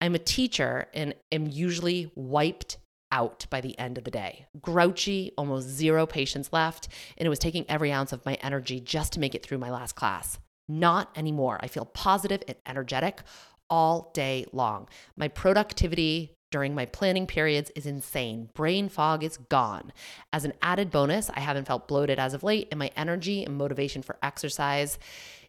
I'm 0.00 0.16
a 0.16 0.18
teacher 0.18 0.88
and 0.92 1.14
am 1.30 1.46
usually 1.46 2.10
wiped 2.16 2.78
out 3.12 3.46
by 3.50 3.60
the 3.60 3.78
end 3.78 3.98
of 3.98 4.04
the 4.04 4.10
day. 4.10 4.46
Grouchy, 4.60 5.32
almost 5.38 5.68
zero 5.68 6.06
patience 6.06 6.52
left, 6.52 6.88
and 7.16 7.24
it 7.24 7.30
was 7.30 7.38
taking 7.38 7.64
every 7.68 7.92
ounce 7.92 8.12
of 8.12 8.26
my 8.26 8.34
energy 8.42 8.80
just 8.80 9.12
to 9.12 9.20
make 9.20 9.34
it 9.34 9.46
through 9.46 9.58
my 9.58 9.70
last 9.70 9.94
class. 9.94 10.40
Not 10.68 11.16
anymore. 11.16 11.60
I 11.62 11.68
feel 11.68 11.84
positive 11.84 12.42
and 12.48 12.56
energetic 12.66 13.22
all 13.70 14.10
day 14.14 14.46
long. 14.52 14.88
My 15.16 15.28
productivity 15.28 16.32
during 16.50 16.74
my 16.74 16.86
planning 16.86 17.26
periods 17.26 17.70
is 17.74 17.86
insane. 17.86 18.48
Brain 18.54 18.88
fog 18.88 19.24
is 19.24 19.36
gone. 19.36 19.92
As 20.32 20.44
an 20.44 20.52
added 20.62 20.90
bonus, 20.90 21.28
I 21.30 21.40
haven't 21.40 21.66
felt 21.66 21.88
bloated 21.88 22.18
as 22.18 22.34
of 22.34 22.42
late, 22.42 22.68
and 22.70 22.78
my 22.78 22.90
energy 22.96 23.44
and 23.44 23.56
motivation 23.56 24.02
for 24.02 24.16
exercise 24.22 24.98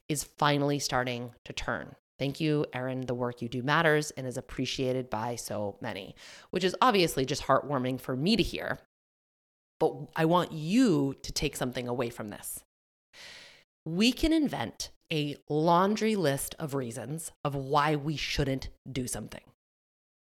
is 0.09 0.23
finally 0.23 0.79
starting 0.79 1.31
to 1.45 1.53
turn. 1.53 1.95
Thank 2.19 2.39
you, 2.39 2.65
Erin. 2.73 3.01
The 3.01 3.13
work 3.13 3.41
you 3.41 3.47
do 3.47 3.61
matters 3.61 4.11
and 4.11 4.25
is 4.25 4.37
appreciated 4.37 5.09
by 5.09 5.35
so 5.35 5.77
many, 5.81 6.15
which 6.49 6.63
is 6.63 6.75
obviously 6.81 7.25
just 7.25 7.43
heartwarming 7.43 8.01
for 8.01 8.15
me 8.15 8.35
to 8.35 8.43
hear. 8.43 8.79
But 9.79 9.93
I 10.15 10.25
want 10.25 10.51
you 10.51 11.15
to 11.21 11.31
take 11.31 11.55
something 11.55 11.87
away 11.87 12.09
from 12.09 12.29
this. 12.29 12.63
We 13.85 14.11
can 14.11 14.33
invent 14.33 14.89
a 15.11 15.35
laundry 15.49 16.15
list 16.15 16.55
of 16.59 16.73
reasons 16.73 17.31
of 17.43 17.55
why 17.55 17.95
we 17.95 18.17
shouldn't 18.17 18.69
do 18.91 19.07
something. 19.07 19.41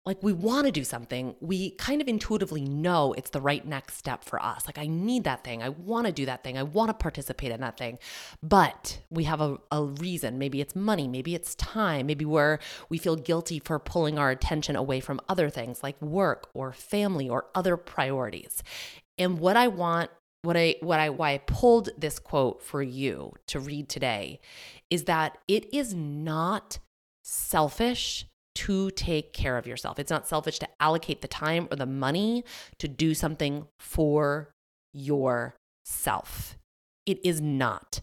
Like, 0.05 0.23
we 0.23 0.31
want 0.31 0.65
to 0.65 0.71
do 0.71 0.85
something, 0.85 1.35
we 1.41 1.71
kind 1.71 2.01
of 2.01 2.07
intuitively 2.07 2.63
know 2.63 3.11
it's 3.11 3.31
the 3.31 3.41
right 3.41 3.67
next 3.67 3.97
step 3.97 4.23
for 4.23 4.41
us. 4.41 4.65
Like, 4.65 4.77
I 4.77 4.87
need 4.87 5.25
that 5.25 5.43
thing. 5.43 5.61
I 5.61 5.67
want 5.67 6.07
to 6.07 6.13
do 6.13 6.25
that 6.27 6.45
thing. 6.45 6.57
I 6.57 6.63
want 6.63 6.87
to 6.87 6.93
participate 6.93 7.51
in 7.51 7.59
that 7.59 7.77
thing. 7.77 7.99
But 8.41 9.01
we 9.09 9.25
have 9.25 9.41
a, 9.41 9.57
a 9.69 9.83
reason. 9.83 10.37
Maybe 10.37 10.61
it's 10.61 10.77
money. 10.77 11.09
Maybe 11.09 11.35
it's 11.35 11.55
time. 11.55 12.05
Maybe 12.05 12.23
where 12.23 12.59
we 12.87 12.97
feel 12.97 13.17
guilty 13.17 13.59
for 13.59 13.79
pulling 13.79 14.17
our 14.17 14.29
attention 14.31 14.77
away 14.77 15.01
from 15.01 15.19
other 15.27 15.49
things 15.49 15.83
like 15.83 16.01
work 16.01 16.49
or 16.53 16.71
family 16.71 17.27
or 17.27 17.47
other 17.53 17.75
priorities. 17.75 18.63
And 19.17 19.39
what 19.39 19.57
I 19.57 19.67
want 19.67 20.09
what 20.41 20.55
I 20.55 20.75
what 20.81 20.99
I 20.99 21.09
why 21.09 21.33
I 21.33 21.37
pulled 21.39 21.89
this 21.97 22.19
quote 22.19 22.61
for 22.61 22.81
you 22.81 23.33
to 23.47 23.59
read 23.59 23.89
today 23.89 24.39
is 24.89 25.05
that 25.05 25.37
it 25.47 25.73
is 25.73 25.93
not 25.93 26.79
selfish 27.23 28.25
to 28.55 28.89
take 28.91 29.33
care 29.33 29.57
of 29.57 29.67
yourself. 29.67 29.99
It's 29.99 30.09
not 30.09 30.27
selfish 30.27 30.57
to 30.59 30.67
allocate 30.79 31.21
the 31.21 31.27
time 31.27 31.67
or 31.69 31.75
the 31.75 31.85
money 31.85 32.43
to 32.79 32.87
do 32.87 33.13
something 33.13 33.67
for 33.79 34.51
yourself. 34.93 36.57
It 37.05 37.19
is 37.23 37.39
not. 37.39 38.01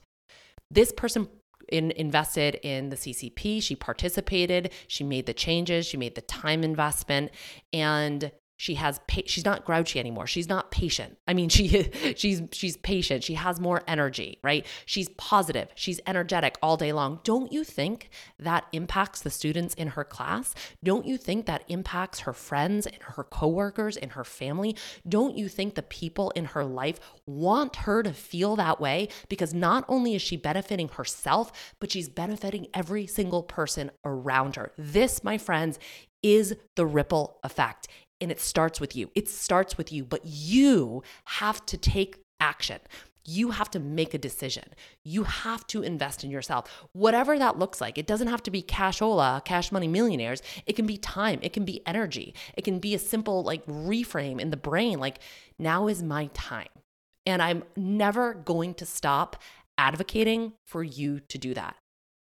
This 0.71 0.93
person 0.93 1.29
in, 1.69 1.91
invested 1.93 2.57
in 2.63 2.91
the 2.91 2.97
CCP. 2.97 3.63
She 3.63 3.75
participated. 3.75 4.73
She 4.87 5.03
made 5.03 5.27
the 5.27 5.35
changes. 5.35 5.87
She 5.87 5.97
made 5.97 6.15
the 6.15 6.21
time 6.21 6.63
investment. 6.63 7.31
And 7.73 8.31
She 8.65 8.77
has 8.77 8.99
pa- 9.07 9.21
she's 9.27 9.45
not 9.45 9.67
grouchy 9.67 10.01
anymore. 10.01 10.27
She's 10.27 10.49
not 10.49 10.71
patient. 10.71 11.19
I 11.29 11.35
mean, 11.35 11.49
she 11.51 11.91
she's 12.17 12.41
she's 12.51 12.79
patient. 12.79 13.23
She 13.23 13.35
has 13.35 13.61
more 13.61 13.83
energy, 13.87 14.39
right? 14.43 14.65
She's 14.87 15.11
positive. 15.19 15.69
She's 15.75 16.01
energetic 16.07 16.57
all 16.63 16.79
day 16.79 16.91
long. 16.91 17.21
Don't 17.25 17.53
you 17.53 17.63
think 17.63 18.09
that 18.39 18.65
impacts 18.73 19.21
the 19.21 19.29
students 19.29 19.75
in 19.75 19.89
her 19.89 20.03
class? 20.03 20.55
Don't 20.83 21.05
you 21.07 21.19
think 21.19 21.45
that 21.45 21.65
impacts 21.69 22.21
her 22.21 22.33
friends 22.33 22.87
and 22.87 23.03
her 23.03 23.25
coworkers 23.25 23.99
and 23.99 24.13
her 24.13 24.25
family? 24.25 24.75
Don't 25.07 25.37
you 25.37 25.51
think 25.51 25.75
the 25.75 25.83
people 25.83 26.31
in 26.31 26.47
her 26.47 26.65
life 26.65 26.99
want 27.27 27.77
her 27.77 28.03
to 28.03 28.15
feel 28.15 28.57
that 28.57 28.81
way 28.81 29.09
because 29.29 29.53
not 29.53 29.85
only 29.89 30.15
is 30.15 30.23
she 30.23 30.39
benefiting 30.39 30.89
herself, 30.89 31.75
but 31.81 31.93
she's 31.93 32.09
benefiting 32.09 32.69
every 32.73 33.07
single 33.07 33.43
person 33.43 33.91
around 34.07 34.57
her. 34.57 34.73
This, 34.79 35.23
my 35.23 35.37
friends, 35.37 35.79
is 36.25 36.57
the 36.75 36.87
ripple 36.87 37.39
effect. 37.45 37.87
And 38.25 38.33
it 38.33 38.41
starts 38.41 38.81
with 38.81 38.97
you. 38.97 39.11
It 39.15 39.29
starts 39.29 39.77
with 39.77 39.93
you, 39.93 40.03
but 40.03 40.23
you 40.25 41.03
have 41.25 41.67
to 41.67 41.77
take 41.77 42.23
action. 42.41 42.81
You 43.27 43.51
have 43.51 43.71
to 43.73 43.79
make 43.79 44.15
a 44.15 44.19
decision. 44.19 44.65
You 45.03 45.25
have 45.25 45.67
to 45.67 45.83
invest 45.83 46.25
in 46.25 46.31
yourself, 46.31 46.87
whatever 46.95 47.39
that 47.39 47.59
looks 47.59 47.83
like. 47.83 47.99
It 47.99 48.07
doesn't 48.07 48.29
have 48.29 48.43
to 48.45 48.51
be 48.51 48.63
cashola, 48.63 49.45
cash 49.45 49.71
money 49.71 49.89
millionaires. 49.89 50.41
It 50.65 50.73
can 50.73 50.87
be 50.87 50.97
time, 50.97 51.39
it 51.43 51.53
can 51.53 51.67
be 51.67 51.87
energy, 51.87 52.35
it 52.57 52.65
can 52.65 52.79
be 52.79 52.95
a 52.95 52.99
simple 52.99 53.43
like 53.43 53.67
reframe 53.67 54.41
in 54.41 54.49
the 54.49 54.57
brain 54.57 54.99
like, 54.99 55.19
now 55.59 55.87
is 55.87 56.03
my 56.03 56.31
time. 56.33 56.69
And 57.27 57.43
I'm 57.43 57.63
never 57.77 58.33
going 58.33 58.73
to 58.77 58.87
stop 58.87 59.37
advocating 59.77 60.55
for 60.65 60.83
you 60.83 61.21
to 61.21 61.37
do 61.37 61.53
that. 61.53 61.77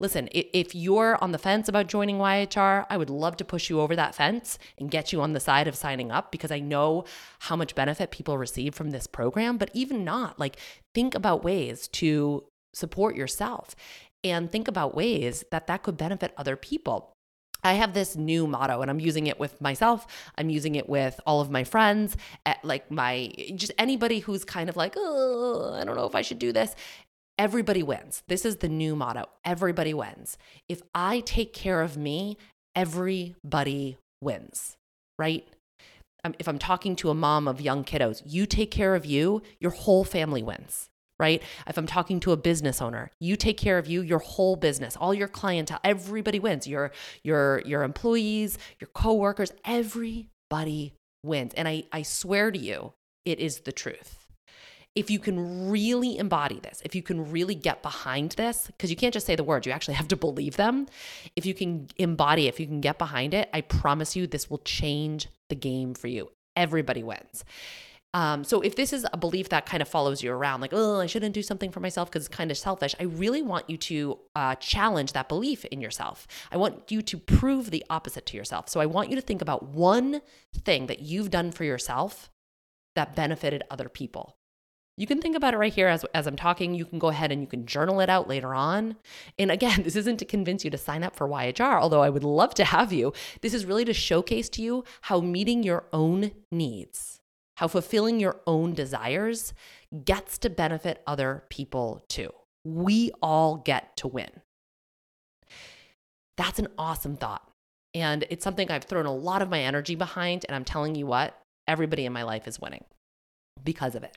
Listen, 0.01 0.31
if 0.33 0.75
you're 0.75 1.23
on 1.23 1.33
the 1.33 1.39
fence 1.39 1.69
about 1.69 1.87
joining 1.87 2.17
YHR, 2.17 2.87
I 2.89 2.97
would 2.97 3.11
love 3.11 3.37
to 3.37 3.45
push 3.45 3.69
you 3.69 3.81
over 3.81 3.95
that 3.95 4.15
fence 4.15 4.59
and 4.79 4.91
get 4.91 5.13
you 5.13 5.21
on 5.21 5.35
the 5.35 5.41
side 5.41 5.69
of 5.69 5.77
signing 5.77 6.11
up 6.11 6.33
because 6.33 6.51
I 6.51 6.59
know 6.59 7.05
how 7.41 7.55
much 7.55 7.75
benefit 7.75 8.11
people 8.11 8.39
receive 8.39 8.75
from 8.75 8.91
this 8.91 9.07
program. 9.07 9.59
But 9.59 9.71
even 9.75 10.03
not, 10.03 10.41
like, 10.41 10.57
think 10.95 11.15
about 11.15 11.45
ways 11.45 11.87
to 11.89 12.45
support 12.73 13.15
yourself 13.15 13.77
and 14.25 14.51
think 14.51 14.69
about 14.69 14.95
ways 14.95 15.45
that 15.51 15.67
that 15.67 15.83
could 15.83 15.99
benefit 15.99 16.33
other 16.35 16.57
people. 16.57 17.13
I 17.63 17.75
have 17.75 17.93
this 17.93 18.17
new 18.17 18.47
motto 18.47 18.81
and 18.81 18.91
I'm 18.91 19.01
using 19.01 19.27
it 19.27 19.39
with 19.39 19.61
myself. 19.61 20.07
I'm 20.39 20.49
using 20.49 20.77
it 20.77 20.89
with 20.89 21.21
all 21.27 21.43
of 21.43 21.51
my 21.51 21.63
friends, 21.63 22.17
at 22.47 22.65
like 22.65 22.91
my 22.91 23.31
just 23.55 23.73
anybody 23.77 24.21
who's 24.21 24.47
kind 24.47 24.71
of 24.71 24.79
like, 24.79 24.95
oh, 24.97 25.75
I 25.79 25.85
don't 25.85 25.95
know 25.97 26.07
if 26.07 26.15
I 26.15 26.23
should 26.23 26.39
do 26.39 26.53
this 26.53 26.75
everybody 27.41 27.83
wins. 27.83 28.23
This 28.29 28.45
is 28.45 28.57
the 28.57 28.69
new 28.69 28.95
motto 28.95 29.25
everybody 29.47 29.95
wins. 29.95 30.37
If 30.69 30.83
I 30.95 31.21
take 31.21 31.55
care 31.55 31.81
of 31.81 31.97
me, 31.97 32.37
everybody 32.77 33.97
wins, 34.21 34.77
right? 35.19 35.49
Um, 36.23 36.35
if 36.39 36.47
I'm 36.47 36.59
talking 36.59 36.97
to 36.97 37.09
a 37.09 37.15
mom 37.15 37.49
of 37.49 37.59
young 37.59 37.83
kiddos, 37.83 38.23
you 38.27 38.45
take 38.45 38.71
care 38.71 38.95
of 38.95 39.07
you, 39.07 39.41
your 39.59 39.71
whole 39.71 40.05
family 40.05 40.43
wins, 40.43 40.91
right? 41.19 41.43
If 41.67 41.79
I'm 41.79 41.87
talking 41.87 42.21
to 42.21 42.33
a 42.33 42.37
business 42.37 42.83
owner, 42.83 43.11
you 43.21 43.37
take 43.37 43.57
care 43.57 43.79
of 43.79 43.87
you, 43.87 44.03
your 44.03 44.19
whole 44.19 44.57
business, 44.57 44.95
all 44.95 45.15
your 45.15 45.29
clientele, 45.29 45.81
everybody 45.83 46.41
wins. 46.41 46.67
Your 46.67 46.93
your 47.25 47.63
your 47.65 47.85
employees, 47.85 48.59
your 48.81 48.89
coworkers, 48.89 49.51
everybody 49.65 50.93
wins. 51.25 51.55
And 51.55 51.67
I 51.67 51.85
I 51.91 52.03
swear 52.03 52.51
to 52.51 52.59
you, 52.59 52.93
it 53.25 53.41
is 53.41 53.61
the 53.61 53.73
truth 53.73 54.20
if 54.95 55.11
you 55.11 55.19
can 55.19 55.71
really 55.71 56.19
embody 56.19 56.59
this, 56.61 56.83
if 56.85 56.95
you 56.95 57.03
can 57.03 57.31
really 57.31 57.55
get 57.55 57.83
behind 57.83 58.33
this, 58.33 58.67
because 58.67 58.91
you 58.91 58.97
can't 58.97 59.15
just 59.15 59.27
say 59.27 59.37
the 59.37 59.45
words, 59.45 59.67
you 59.67 59.73
actually 59.73 59.95
have 59.95 60.09
to 60.09 60.17
believe 60.17 60.57
them. 60.57 60.87
If 61.37 61.47
you 61.47 61.55
can 61.55 61.89
embody, 61.97 62.49
if 62.49 62.59
you 62.59 62.67
can 62.67 62.81
get 62.81 62.99
behind 62.99 63.33
it, 63.33 63.49
I 63.53 63.61
promise 63.61 64.17
you 64.17 64.27
this 64.27 64.51
will 64.51 64.59
change 64.59 65.29
the 65.49 65.55
game 65.55 65.95
for 65.95 66.09
you. 66.09 66.31
Everybody 66.57 67.03
wins. 67.03 67.45
Um, 68.13 68.43
so 68.43 68.61
if 68.61 68.75
this 68.75 68.93
is 68.93 69.07
a 69.13 69.17
belief 69.17 69.51
that 69.51 69.67
kind 69.67 69.81
of 69.81 69.89
follows 69.89 70.21
you 70.21 70.33
around, 70.33 70.61
like, 70.61 70.73
oh, 70.73 70.99
I 70.99 71.07
shouldn't 71.07 71.35
do 71.35 71.43
something 71.43 71.71
for 71.71 71.79
myself 71.79 72.11
because 72.11 72.27
it's 72.27 72.37
kind 72.37 72.51
of 72.51 72.59
selfish, 72.59 72.97
I 72.99 73.05
really 73.05 73.41
want 73.41 73.71
you 73.71 73.77
to 73.77 74.19
uh, 74.35 74.57
challenge 74.57 75.13
that 75.13 75.29
belief 75.29 75.65
in 75.67 75.81
yourself. 75.81 76.27
I 76.51 76.57
want 76.57 76.91
you 76.91 77.03
to 77.03 77.19
prove 77.19 77.71
the 77.71 77.85
opposite 77.89 78.27
to 78.27 78.37
yourself. 78.37 78.69
So 78.69 78.81
I 78.81 78.87
want 78.87 79.11
you 79.11 79.17
to 79.17 79.23
think 79.23 79.43
about 79.43 79.69
one 79.69 80.23
thing 80.53 80.87
that 80.87 81.01
you've 81.01 81.31
done 81.31 81.53
for 81.53 81.63
yourself 81.63 82.31
that 82.97 83.15
benefited 83.15 83.63
other 83.71 83.89
people. 83.89 84.37
You 85.01 85.07
can 85.07 85.23
think 85.23 85.35
about 85.35 85.55
it 85.55 85.57
right 85.57 85.73
here 85.73 85.89
as, 85.89 86.05
as 86.13 86.27
I'm 86.27 86.37
talking. 86.37 86.75
You 86.75 86.85
can 86.85 86.99
go 86.99 87.09
ahead 87.09 87.33
and 87.33 87.41
you 87.41 87.47
can 87.47 87.65
journal 87.65 88.01
it 88.01 88.11
out 88.11 88.29
later 88.29 88.55
on. 88.55 88.97
And 89.39 89.51
again, 89.51 89.83
this 89.85 89.97
isn't 89.97 90.19
to 90.19 90.27
convince 90.27 90.63
you 90.63 90.71
to 90.71 90.77
sign 90.77 91.03
up 91.03 91.17
for 91.17 91.27
YHR, 91.27 91.81
although 91.81 92.03
I 92.03 92.11
would 92.11 92.23
love 92.23 92.53
to 92.57 92.67
have 92.67 92.93
you. 92.93 93.15
This 93.41 93.55
is 93.55 93.65
really 93.65 93.87
to 93.87 93.95
showcase 93.95 94.51
to 94.51 94.63
you 94.63 94.85
how 95.01 95.23
meeting 95.23 95.63
your 95.63 95.85
own 95.95 96.33
needs, 96.53 97.19
how 97.57 97.67
fulfilling 97.67 98.21
your 98.21 98.43
own 98.47 98.75
desires 98.75 99.55
gets 100.05 100.37
to 100.37 100.51
benefit 100.51 101.03
other 101.07 101.45
people 101.49 102.05
too. 102.11 102.31
We 102.63 103.11
all 103.23 103.57
get 103.57 103.97
to 103.97 104.09
win. 104.09 104.29
That's 106.37 106.59
an 106.59 106.69
awesome 106.77 107.17
thought. 107.17 107.51
And 107.95 108.27
it's 108.29 108.45
something 108.45 108.71
I've 108.71 108.85
thrown 108.85 109.07
a 109.07 109.15
lot 109.15 109.41
of 109.41 109.49
my 109.49 109.61
energy 109.61 109.95
behind. 109.95 110.45
And 110.47 110.55
I'm 110.55 110.65
telling 110.67 110.95
you 110.95 111.07
what, 111.07 111.41
everybody 111.67 112.05
in 112.05 112.13
my 112.13 112.25
life 112.25 112.47
is 112.47 112.61
winning 112.61 112.85
because 113.65 113.95
of 113.95 114.05
it. 114.05 114.15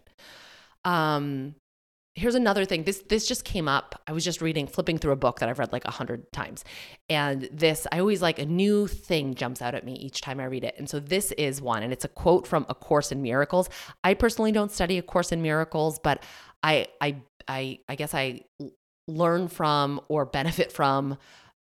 Um, 0.86 1.56
here's 2.16 2.36
another 2.36 2.66
thing. 2.66 2.84
This 2.84 3.00
this 3.10 3.28
just 3.28 3.44
came 3.46 3.68
up. 3.68 4.02
I 4.08 4.12
was 4.12 4.24
just 4.24 4.42
reading, 4.42 4.68
flipping 4.68 4.98
through 4.98 5.14
a 5.14 5.18
book 5.18 5.40
that 5.40 5.50
I've 5.50 5.60
read 5.60 5.72
like 5.72 5.86
a 5.86 5.92
hundred 5.92 6.32
times, 6.32 6.64
and 7.10 7.50
this 7.52 7.88
I 7.92 8.00
always 8.00 8.22
like 8.22 8.40
a 8.40 8.46
new 8.46 8.88
thing 8.88 9.34
jumps 9.36 9.62
out 9.62 9.76
at 9.76 9.86
me 9.86 9.94
each 9.94 10.22
time 10.22 10.40
I 10.40 10.46
read 10.46 10.64
it. 10.64 10.76
And 10.78 10.90
so 10.90 11.00
this 11.00 11.32
is 11.34 11.62
one, 11.62 11.84
and 11.84 11.92
it's 11.92 12.06
a 12.06 12.10
quote 12.10 12.48
from 12.48 12.66
A 12.70 12.76
Course 12.76 13.12
in 13.12 13.22
Miracles. 13.22 13.70
I 14.04 14.14
personally 14.14 14.52
don't 14.52 14.72
study 14.72 14.98
A 14.98 15.02
Course 15.02 15.32
in 15.32 15.42
Miracles, 15.42 16.00
but 16.00 16.24
I 16.62 16.88
I 17.02 17.18
I 17.48 17.80
I 17.90 17.96
guess 17.96 18.14
I 18.14 18.42
learn 19.08 19.48
from 19.48 20.02
or 20.08 20.26
benefit 20.26 20.72
from 20.72 21.18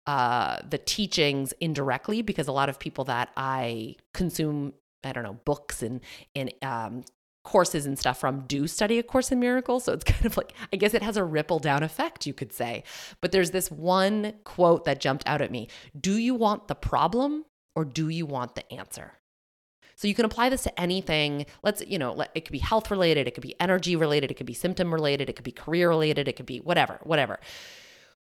uh, 0.06 0.58
the 0.68 0.78
teachings 0.78 1.52
indirectly 1.61 2.22
because 2.22 2.48
a 2.48 2.52
lot 2.52 2.68
of 2.68 2.78
people 2.78 3.04
that 3.04 3.30
I 3.37 3.96
consume 4.12 4.74
I 5.04 5.12
don't 5.12 5.24
know 5.24 5.38
books 5.44 5.82
and 5.82 6.00
and 6.35 6.52
um, 6.62 7.04
courses 7.44 7.87
and 7.87 7.98
stuff 7.98 8.18
from 8.18 8.42
do 8.42 8.66
study 8.66 8.98
A 8.98 9.02
Course 9.02 9.33
in 9.33 9.40
Miracles. 9.40 9.85
So 9.85 9.92
it's 9.92 10.05
kind 10.12 10.26
of 10.26 10.37
like, 10.37 10.52
I 10.72 10.76
guess 10.76 10.94
it 10.94 11.02
has 11.02 11.16
a 11.16 11.24
ripple 11.24 11.59
down 11.59 11.83
effect, 11.83 12.26
you 12.26 12.35
could 12.35 12.52
say. 12.52 12.85
But 13.20 13.33
there's 13.33 13.50
this 13.50 13.70
one 13.70 14.35
quote 14.44 14.85
that 14.85 15.00
jumped 15.00 15.26
out 15.26 15.42
at 15.42 15.50
me 15.50 15.68
Do 15.98 16.16
you 16.16 16.35
want 16.35 16.68
the 16.68 16.74
problem 16.74 17.44
or 17.74 17.85
do 17.85 18.09
you 18.09 18.26
want 18.26 18.55
the 18.55 18.70
answer? 18.72 19.12
So 19.96 20.09
you 20.09 20.14
can 20.14 20.24
apply 20.24 20.48
this 20.48 20.62
to 20.64 20.81
anything. 20.81 21.46
Let's, 21.62 21.83
you 21.87 21.98
know, 21.98 22.24
it 22.35 22.44
could 22.44 22.52
be 22.52 22.59
health 22.59 22.90
related, 22.90 23.28
it 23.28 23.35
could 23.35 23.42
be 23.42 23.55
energy 23.61 23.94
related, 23.94 24.31
it 24.31 24.35
could 24.35 24.46
be 24.46 24.55
symptom 24.55 24.92
related, 24.92 25.28
it 25.28 25.35
could 25.35 25.44
be 25.44 25.52
career 25.52 25.88
related, 25.88 26.26
it 26.26 26.33
could 26.35 26.46
be 26.46 26.59
whatever, 26.59 26.98
whatever. 27.05 27.38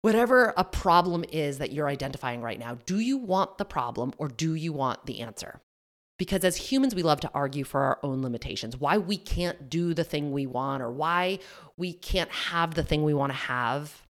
Whatever 0.01 0.53
a 0.55 0.63
problem 0.63 1.25
is 1.31 1.57
that 1.57 1.71
you're 1.71 1.87
identifying 1.87 2.41
right 2.41 2.59
now, 2.59 2.77
do 2.85 2.99
you 2.99 3.17
want 3.17 3.57
the 3.57 3.65
problem 3.65 4.13
or 4.19 4.27
do 4.27 4.53
you 4.53 4.71
want 4.71 5.07
the 5.07 5.21
answer? 5.21 5.59
Because 6.17 6.43
as 6.45 6.55
humans, 6.55 6.95
we 6.95 7.03
love 7.03 7.19
to 7.21 7.31
argue 7.33 7.65
for 7.65 7.81
our 7.81 7.99
own 8.01 8.21
limitations, 8.21 8.77
why 8.77 8.97
we 8.97 9.17
can't 9.17 9.69
do 9.69 9.93
the 9.93 10.03
thing 10.03 10.31
we 10.31 10.45
want 10.45 10.81
or 10.81 10.91
why 10.91 11.39
we 11.77 11.91
can't 11.91 12.31
have 12.31 12.75
the 12.75 12.83
thing 12.83 13.03
we 13.03 13.13
want 13.13 13.33
to 13.33 13.37
have. 13.37 14.03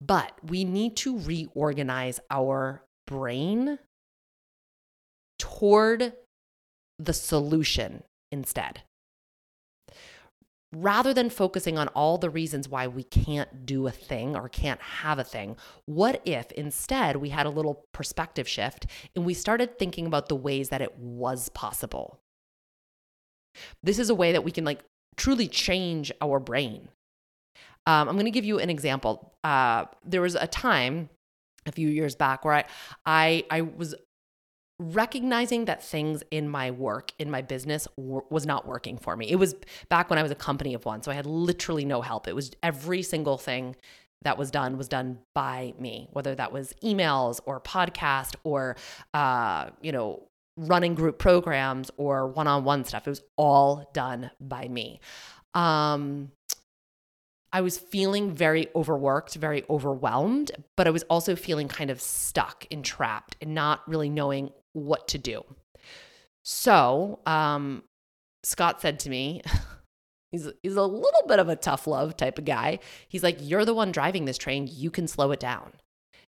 But 0.00 0.32
we 0.42 0.64
need 0.64 0.96
to 0.98 1.18
reorganize 1.18 2.20
our 2.30 2.82
brain 3.06 3.78
toward 5.38 6.14
the 6.98 7.12
solution 7.12 8.02
instead 8.32 8.82
rather 10.72 11.14
than 11.14 11.30
focusing 11.30 11.78
on 11.78 11.88
all 11.88 12.18
the 12.18 12.30
reasons 12.30 12.68
why 12.68 12.86
we 12.86 13.02
can't 13.02 13.64
do 13.64 13.86
a 13.86 13.90
thing 13.90 14.36
or 14.36 14.48
can't 14.48 14.80
have 14.80 15.18
a 15.18 15.24
thing, 15.24 15.56
what 15.86 16.20
if 16.24 16.52
instead 16.52 17.16
we 17.16 17.30
had 17.30 17.46
a 17.46 17.50
little 17.50 17.84
perspective 17.92 18.46
shift 18.46 18.86
and 19.16 19.24
we 19.24 19.34
started 19.34 19.78
thinking 19.78 20.06
about 20.06 20.28
the 20.28 20.36
ways 20.36 20.68
that 20.68 20.82
it 20.82 20.98
was 20.98 21.48
possible? 21.50 22.20
This 23.82 23.98
is 23.98 24.10
a 24.10 24.14
way 24.14 24.32
that 24.32 24.44
we 24.44 24.50
can 24.50 24.64
like 24.64 24.84
truly 25.16 25.48
change 25.48 26.12
our 26.20 26.38
brain. 26.38 26.88
Um, 27.86 28.08
I'm 28.08 28.16
going 28.16 28.26
to 28.26 28.30
give 28.30 28.44
you 28.44 28.58
an 28.58 28.68
example. 28.68 29.32
Uh, 29.42 29.86
there 30.04 30.20
was 30.20 30.34
a 30.34 30.46
time 30.46 31.08
a 31.66 31.72
few 31.72 31.88
years 31.88 32.14
back 32.14 32.44
where 32.44 32.54
I, 32.54 32.64
I, 33.06 33.44
I 33.50 33.60
was 33.62 33.94
recognizing 34.80 35.64
that 35.64 35.82
things 35.82 36.22
in 36.30 36.48
my 36.48 36.70
work, 36.70 37.12
in 37.18 37.30
my 37.30 37.42
business, 37.42 37.88
w- 37.96 38.22
was 38.30 38.46
not 38.46 38.66
working 38.66 38.96
for 38.96 39.16
me. 39.16 39.28
It 39.28 39.36
was 39.36 39.54
back 39.88 40.08
when 40.08 40.18
I 40.18 40.22
was 40.22 40.30
a 40.30 40.36
company 40.36 40.74
of 40.74 40.84
one. 40.84 41.02
So 41.02 41.10
I 41.10 41.14
had 41.14 41.26
literally 41.26 41.84
no 41.84 42.00
help. 42.00 42.28
It 42.28 42.34
was 42.34 42.52
every 42.62 43.02
single 43.02 43.38
thing 43.38 43.76
that 44.22 44.38
was 44.38 44.50
done 44.50 44.76
was 44.76 44.88
done 44.88 45.18
by 45.34 45.74
me, 45.78 46.08
whether 46.12 46.34
that 46.34 46.52
was 46.52 46.74
emails 46.82 47.40
or 47.46 47.60
podcast 47.60 48.34
or, 48.44 48.76
uh, 49.14 49.70
you 49.80 49.92
know, 49.92 50.22
running 50.56 50.94
group 50.94 51.18
programs 51.18 51.90
or 51.96 52.26
one 52.26 52.48
on 52.48 52.64
one 52.64 52.84
stuff. 52.84 53.06
It 53.06 53.10
was 53.10 53.22
all 53.36 53.88
done 53.94 54.30
by 54.40 54.66
me. 54.68 55.00
Um, 55.54 56.32
I 57.52 57.62
was 57.62 57.78
feeling 57.78 58.34
very 58.34 58.68
overworked, 58.74 59.34
very 59.36 59.64
overwhelmed, 59.70 60.50
but 60.76 60.86
I 60.86 60.90
was 60.90 61.02
also 61.04 61.34
feeling 61.34 61.68
kind 61.68 61.90
of 61.90 62.00
stuck 62.00 62.66
and 62.70 62.84
trapped 62.84 63.36
and 63.40 63.54
not 63.54 63.88
really 63.88 64.10
knowing 64.10 64.50
what 64.72 65.08
to 65.08 65.18
do. 65.18 65.44
So, 66.44 67.20
um, 67.26 67.82
Scott 68.42 68.80
said 68.80 69.00
to 69.00 69.10
me, 69.10 69.42
he's, 70.32 70.48
he's 70.62 70.76
a 70.76 70.82
little 70.82 71.26
bit 71.26 71.38
of 71.38 71.48
a 71.48 71.56
tough 71.56 71.86
love 71.86 72.16
type 72.16 72.38
of 72.38 72.44
guy. 72.44 72.78
He's 73.08 73.22
like, 73.22 73.38
You're 73.40 73.64
the 73.64 73.74
one 73.74 73.92
driving 73.92 74.24
this 74.24 74.38
train. 74.38 74.68
You 74.70 74.90
can 74.90 75.08
slow 75.08 75.30
it 75.32 75.40
down. 75.40 75.72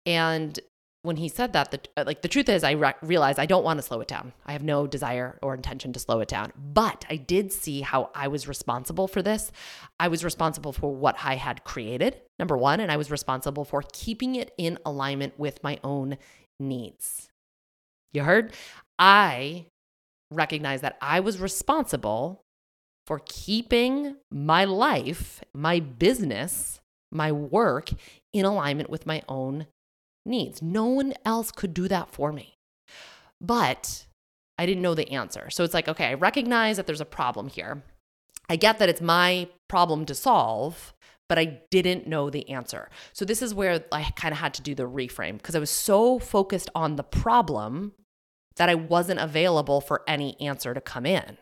And 0.06 0.58
when 1.02 1.16
he 1.16 1.28
said 1.28 1.54
that, 1.54 1.70
the, 1.70 1.80
uh, 1.96 2.04
like 2.06 2.20
the 2.20 2.28
truth 2.28 2.48
is, 2.48 2.62
I 2.62 2.72
re- 2.72 2.94
realized 3.00 3.38
I 3.38 3.46
don't 3.46 3.64
want 3.64 3.78
to 3.78 3.82
slow 3.82 4.00
it 4.00 4.08
down. 4.08 4.32
I 4.44 4.52
have 4.52 4.62
no 4.62 4.86
desire 4.86 5.38
or 5.42 5.54
intention 5.54 5.92
to 5.94 6.00
slow 6.00 6.20
it 6.20 6.28
down. 6.28 6.52
But 6.56 7.06
I 7.08 7.16
did 7.16 7.52
see 7.52 7.80
how 7.80 8.10
I 8.14 8.28
was 8.28 8.46
responsible 8.46 9.08
for 9.08 9.22
this. 9.22 9.50
I 9.98 10.08
was 10.08 10.24
responsible 10.24 10.72
for 10.72 10.94
what 10.94 11.16
I 11.24 11.36
had 11.36 11.64
created, 11.64 12.20
number 12.38 12.56
one, 12.56 12.80
and 12.80 12.92
I 12.92 12.98
was 12.98 13.10
responsible 13.10 13.64
for 13.64 13.82
keeping 13.92 14.34
it 14.34 14.52
in 14.58 14.78
alignment 14.84 15.38
with 15.38 15.62
my 15.62 15.78
own 15.82 16.18
needs. 16.58 17.29
You 18.12 18.23
heard? 18.23 18.53
I 18.99 19.66
recognize 20.31 20.81
that 20.83 20.96
I 21.01 21.20
was 21.20 21.38
responsible 21.38 22.42
for 23.07 23.20
keeping 23.25 24.16
my 24.31 24.64
life, 24.64 25.42
my 25.55 25.81
business, 25.81 26.81
my 27.11 27.33
work 27.33 27.90
in 28.33 28.44
alignment 28.44 28.90
with 28.90 29.07
my 29.07 29.23
own 29.29 29.66
needs. 30.25 30.62
No 30.62 30.87
one 30.87 31.14
else 31.25 31.51
could 31.51 31.75
do 31.75 31.88
that 31.88 32.11
for 32.11 32.33
me. 32.33 32.55
But 33.40 34.07
I 34.59 34.66
didn't 34.66 34.83
know 34.83 34.94
the 34.94 35.11
answer. 35.11 35.49
So 35.51 35.64
it's 35.64 35.75
like, 35.75 35.88
okay, 35.88 36.07
I 36.07 36.14
recognize 36.14 36.77
that 36.77 36.87
there's 36.87 37.01
a 37.01 37.07
problem 37.07 37.49
here. 37.49 37.83
I 38.49 38.57
get 38.57 38.79
that 38.79 38.88
it's 38.88 39.01
my 39.01 39.49
problem 39.68 40.05
to 40.07 40.14
solve, 40.14 40.92
but 41.29 41.38
I 41.38 41.61
didn't 41.70 42.07
know 42.07 42.31
the 42.31 42.49
answer. 42.51 42.90
So 43.12 43.25
this 43.25 43.40
is 43.40 43.55
where 43.55 43.85
I 43.90 44.03
kind 44.16 44.33
of 44.33 44.38
had 44.38 44.55
to 44.55 44.62
do 44.62 44.75
the 44.75 44.88
reframe 44.88 45.38
because 45.38 45.55
I 45.55 45.61
was 45.61 45.70
so 45.70 46.18
focused 46.18 46.68
on 46.75 46.96
the 46.96 47.03
problem 47.03 47.92
that 48.61 48.68
I 48.68 48.75
wasn't 48.75 49.18
available 49.18 49.81
for 49.81 50.03
any 50.07 50.38
answer 50.38 50.75
to 50.75 50.83
come 50.83 51.07
in. 51.07 51.38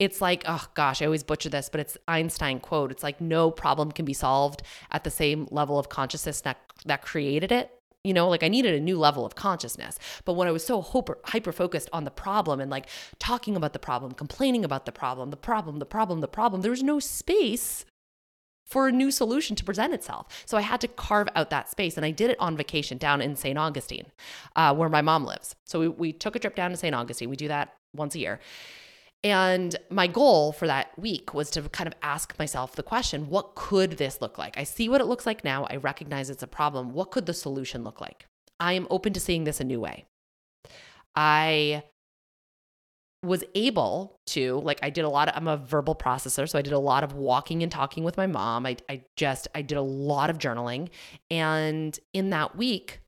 It's 0.00 0.20
like, 0.20 0.42
oh 0.48 0.66
gosh, 0.74 1.00
I 1.00 1.04
always 1.04 1.22
butcher 1.22 1.48
this, 1.48 1.68
but 1.68 1.78
it's 1.78 1.96
Einstein 2.08 2.58
quote. 2.58 2.90
It's 2.90 3.04
like 3.04 3.20
no 3.20 3.52
problem 3.52 3.92
can 3.92 4.04
be 4.04 4.12
solved 4.12 4.64
at 4.90 5.04
the 5.04 5.10
same 5.12 5.46
level 5.52 5.78
of 5.78 5.88
consciousness 5.88 6.40
that, 6.40 6.58
that 6.84 7.02
created 7.02 7.52
it. 7.52 7.70
You 8.02 8.14
know, 8.14 8.28
like 8.28 8.42
I 8.42 8.48
needed 8.48 8.74
a 8.74 8.80
new 8.80 8.98
level 8.98 9.24
of 9.24 9.36
consciousness. 9.36 9.96
But 10.24 10.32
when 10.32 10.48
I 10.48 10.50
was 10.50 10.66
so 10.66 10.80
hyper, 10.82 11.52
focused 11.52 11.88
on 11.92 12.02
the 12.02 12.10
problem 12.10 12.58
and 12.58 12.68
like 12.68 12.88
talking 13.20 13.54
about 13.54 13.72
the 13.72 13.78
problem, 13.78 14.10
complaining 14.10 14.64
about 14.64 14.86
the 14.86 14.92
problem, 14.92 15.30
the 15.30 15.36
problem, 15.36 15.78
the 15.78 15.86
problem, 15.86 16.20
the 16.20 16.26
problem, 16.26 16.62
there 16.62 16.72
was 16.72 16.82
no 16.82 16.98
space 16.98 17.84
for 18.66 18.88
a 18.88 18.92
new 18.92 19.10
solution 19.10 19.56
to 19.56 19.64
present 19.64 19.94
itself. 19.94 20.44
So 20.44 20.56
I 20.56 20.60
had 20.60 20.80
to 20.80 20.88
carve 20.88 21.28
out 21.34 21.50
that 21.50 21.70
space. 21.70 21.96
And 21.96 22.04
I 22.04 22.10
did 22.10 22.30
it 22.30 22.38
on 22.40 22.56
vacation 22.56 22.98
down 22.98 23.22
in 23.22 23.36
St. 23.36 23.56
Augustine, 23.56 24.06
uh, 24.56 24.74
where 24.74 24.88
my 24.88 25.02
mom 25.02 25.24
lives. 25.24 25.54
So 25.64 25.80
we, 25.80 25.88
we 25.88 26.12
took 26.12 26.36
a 26.36 26.38
trip 26.38 26.56
down 26.56 26.70
to 26.72 26.76
St. 26.76 26.94
Augustine. 26.94 27.30
We 27.30 27.36
do 27.36 27.48
that 27.48 27.74
once 27.94 28.14
a 28.14 28.18
year. 28.18 28.40
And 29.24 29.74
my 29.90 30.06
goal 30.06 30.52
for 30.52 30.66
that 30.66 30.96
week 30.98 31.32
was 31.32 31.50
to 31.50 31.62
kind 31.62 31.86
of 31.86 31.94
ask 32.02 32.38
myself 32.38 32.76
the 32.76 32.82
question 32.82 33.28
what 33.28 33.54
could 33.54 33.92
this 33.92 34.20
look 34.20 34.38
like? 34.38 34.58
I 34.58 34.64
see 34.64 34.88
what 34.88 35.00
it 35.00 35.06
looks 35.06 35.26
like 35.26 35.42
now. 35.42 35.66
I 35.70 35.76
recognize 35.76 36.28
it's 36.28 36.42
a 36.42 36.48
problem. 36.48 36.92
What 36.92 37.10
could 37.10 37.26
the 37.26 37.34
solution 37.34 37.82
look 37.82 38.00
like? 38.00 38.26
I 38.60 38.74
am 38.74 38.86
open 38.90 39.12
to 39.14 39.20
seeing 39.20 39.44
this 39.44 39.60
a 39.60 39.64
new 39.64 39.80
way. 39.80 40.04
I 41.14 41.82
was 43.26 43.44
able 43.54 44.18
to 44.26 44.60
like 44.60 44.78
i 44.82 44.90
did 44.90 45.04
a 45.04 45.08
lot 45.08 45.28
of 45.28 45.36
i'm 45.36 45.48
a 45.48 45.56
verbal 45.56 45.94
processor 45.94 46.48
so 46.48 46.58
i 46.58 46.62
did 46.62 46.72
a 46.72 46.78
lot 46.78 47.04
of 47.04 47.12
walking 47.14 47.62
and 47.62 47.70
talking 47.70 48.04
with 48.04 48.16
my 48.16 48.26
mom 48.26 48.66
i, 48.66 48.76
I 48.88 49.02
just 49.16 49.48
i 49.54 49.62
did 49.62 49.76
a 49.76 49.82
lot 49.82 50.30
of 50.30 50.38
journaling 50.38 50.88
and 51.30 51.98
in 52.14 52.30
that 52.30 52.56
week 52.56 53.00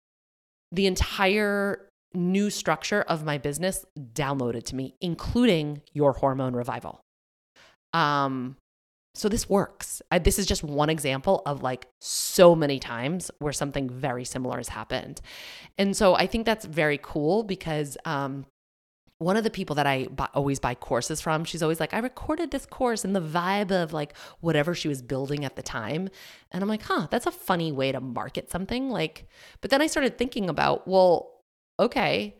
the 0.72 0.86
entire 0.86 1.88
new 2.14 2.50
structure 2.50 3.02
of 3.02 3.24
my 3.24 3.38
business 3.38 3.84
downloaded 3.98 4.64
to 4.64 4.76
me, 4.76 4.94
including 5.00 5.82
your 5.92 6.12
hormone 6.12 6.54
revival. 6.54 7.00
Um, 7.92 8.56
so 9.14 9.28
this 9.28 9.48
works. 9.48 10.00
I, 10.10 10.18
this 10.18 10.38
is 10.38 10.46
just 10.46 10.62
one 10.62 10.90
example 10.90 11.42
of 11.44 11.62
like 11.62 11.86
so 12.00 12.54
many 12.54 12.78
times 12.78 13.30
where 13.40 13.52
something 13.52 13.88
very 13.90 14.24
similar 14.24 14.58
has 14.58 14.68
happened. 14.68 15.20
And 15.76 15.96
so 15.96 16.14
I 16.14 16.26
think 16.26 16.46
that's 16.46 16.64
very 16.64 16.98
cool 17.02 17.42
because 17.42 17.96
um, 18.04 18.46
one 19.18 19.36
of 19.36 19.42
the 19.44 19.50
people 19.50 19.74
that 19.76 19.86
I 19.86 20.06
buy, 20.06 20.28
always 20.32 20.60
buy 20.60 20.74
courses 20.74 21.20
from, 21.20 21.44
she's 21.44 21.62
always 21.62 21.80
like, 21.80 21.92
I 21.92 21.98
recorded 21.98 22.50
this 22.50 22.66
course 22.66 23.04
in 23.04 23.12
the 23.12 23.20
vibe 23.20 23.72
of 23.72 23.92
like 23.92 24.16
whatever 24.40 24.74
she 24.74 24.88
was 24.88 25.02
building 25.02 25.44
at 25.44 25.56
the 25.56 25.62
time. 25.62 26.08
And 26.52 26.62
I'm 26.62 26.68
like, 26.68 26.82
huh, 26.82 27.08
that's 27.10 27.26
a 27.26 27.32
funny 27.32 27.72
way 27.72 27.90
to 27.90 28.00
market 28.00 28.50
something. 28.50 28.90
Like, 28.90 29.28
but 29.60 29.70
then 29.70 29.82
I 29.82 29.88
started 29.88 30.18
thinking 30.18 30.48
about, 30.48 30.86
well, 30.86 31.42
okay, 31.80 32.36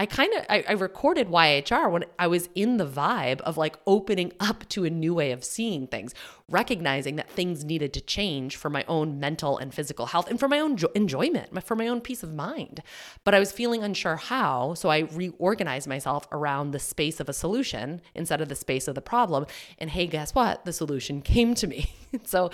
I 0.00 0.06
kind 0.06 0.32
of 0.32 0.46
I, 0.48 0.64
I, 0.66 0.72
recorded 0.72 1.28
YHR 1.28 1.90
when 1.90 2.06
I 2.18 2.26
was 2.26 2.48
in 2.54 2.78
the 2.78 2.86
vibe 2.86 3.42
of 3.42 3.58
like 3.58 3.76
opening 3.86 4.32
up 4.40 4.66
to 4.70 4.86
a 4.86 4.90
new 4.90 5.12
way 5.12 5.30
of 5.30 5.44
seeing 5.44 5.86
things, 5.86 6.14
recognizing 6.48 7.16
that 7.16 7.28
things 7.28 7.66
needed 7.66 7.92
to 7.92 8.00
change 8.00 8.56
for 8.56 8.70
my 8.70 8.82
own 8.88 9.20
mental 9.20 9.58
and 9.58 9.74
physical 9.74 10.06
health 10.06 10.30
and 10.30 10.40
for 10.40 10.48
my 10.48 10.58
own 10.58 10.78
jo- 10.78 10.90
enjoyment, 10.94 11.62
for 11.66 11.76
my 11.76 11.86
own 11.86 12.00
peace 12.00 12.22
of 12.22 12.32
mind. 12.32 12.80
But 13.24 13.34
I 13.34 13.38
was 13.38 13.52
feeling 13.52 13.82
unsure 13.82 14.16
how, 14.16 14.72
so 14.72 14.88
I 14.88 15.00
reorganized 15.00 15.86
myself 15.86 16.26
around 16.32 16.70
the 16.70 16.78
space 16.78 17.20
of 17.20 17.28
a 17.28 17.34
solution 17.34 18.00
instead 18.14 18.40
of 18.40 18.48
the 18.48 18.56
space 18.56 18.88
of 18.88 18.94
the 18.94 19.02
problem. 19.02 19.44
And 19.76 19.90
hey, 19.90 20.06
guess 20.06 20.34
what? 20.34 20.64
The 20.64 20.72
solution 20.72 21.20
came 21.20 21.54
to 21.56 21.66
me. 21.66 21.92
so 22.24 22.50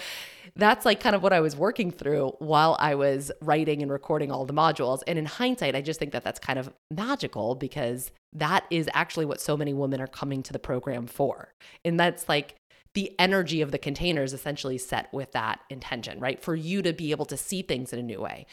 that's 0.57 0.87
like 0.87 1.01
kind 1.01 1.15
of 1.15 1.23
what 1.23 1.33
I 1.33 1.41
was 1.41 1.55
working 1.55 1.91
through 1.91 2.33
while 2.39 2.77
I 2.81 2.95
was 2.95 3.31
writing 3.43 3.83
and 3.83 3.93
recording 3.93 4.31
all 4.31 4.47
the 4.47 4.55
modules. 4.55 5.03
And 5.07 5.19
in 5.19 5.27
hindsight, 5.27 5.77
I 5.77 5.83
just 5.83 6.01
think 6.01 6.13
that 6.13 6.25
that's 6.25 6.41
kind 6.41 6.59
of 6.59 6.73
magical 6.91 7.55
because 7.55 8.11
that 8.33 8.65
is 8.71 8.89
actually 8.95 9.27
what 9.27 9.41
so 9.41 9.57
many 9.57 9.75
women 9.75 10.01
are 10.01 10.07
coming 10.07 10.43
to 10.45 10.53
the 10.53 10.59
program 10.59 11.07
for. 11.07 11.53
And 11.85 12.01
that's 12.01 12.29
like 12.29 12.57
the 12.95 13.13
energy 13.19 13.61
of 13.61 13.71
the 13.71 13.79
containers 13.79 14.33
essentially 14.33 14.79
set 14.79 15.13
with 15.13 15.33
that 15.33 15.61
intention, 15.69 16.19
right? 16.19 16.43
For 16.43 16.55
you 16.55 16.81
to 16.83 16.95
be 16.95 17.11
able 17.11 17.27
to 17.27 17.37
see 17.37 17.61
things 17.61 17.93
in 17.93 17.99
a 17.99 18.03
new 18.03 18.23
way, 18.23 18.47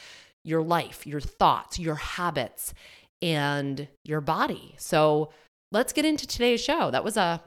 your 0.44 0.62
life, 0.62 1.08
your 1.08 1.22
thoughts, 1.22 1.80
your 1.80 1.96
habits, 1.96 2.74
and 3.22 3.88
your 4.04 4.20
body. 4.20 4.76
So 4.78 5.32
let's 5.72 5.94
get 5.94 6.04
into 6.04 6.28
today's 6.28 6.62
show. 6.62 6.92
That 6.92 7.06
was 7.06 7.16
a, 7.16 7.42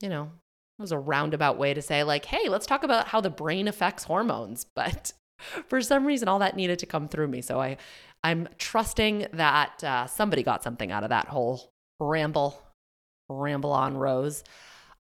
you 0.00 0.08
know, 0.08 0.30
was 0.78 0.92
a 0.92 0.98
roundabout 0.98 1.58
way 1.58 1.74
to 1.74 1.82
say, 1.82 2.04
like, 2.04 2.24
hey, 2.24 2.48
let's 2.48 2.66
talk 2.66 2.84
about 2.84 3.08
how 3.08 3.20
the 3.20 3.30
brain 3.30 3.68
affects 3.68 4.04
hormones. 4.04 4.66
But 4.74 5.12
for 5.68 5.80
some 5.80 6.04
reason, 6.04 6.26
all 6.26 6.40
that 6.40 6.56
needed 6.56 6.80
to 6.80 6.86
come 6.86 7.08
through 7.08 7.28
me. 7.28 7.42
So 7.42 7.60
I, 7.60 7.76
I'm 8.24 8.48
trusting 8.58 9.28
that 9.34 9.84
uh, 9.84 10.06
somebody 10.06 10.42
got 10.42 10.64
something 10.64 10.90
out 10.90 11.04
of 11.04 11.10
that 11.10 11.28
whole 11.28 11.70
ramble, 12.00 12.60
ramble 13.28 13.72
on 13.72 13.96
Rose. 13.96 14.42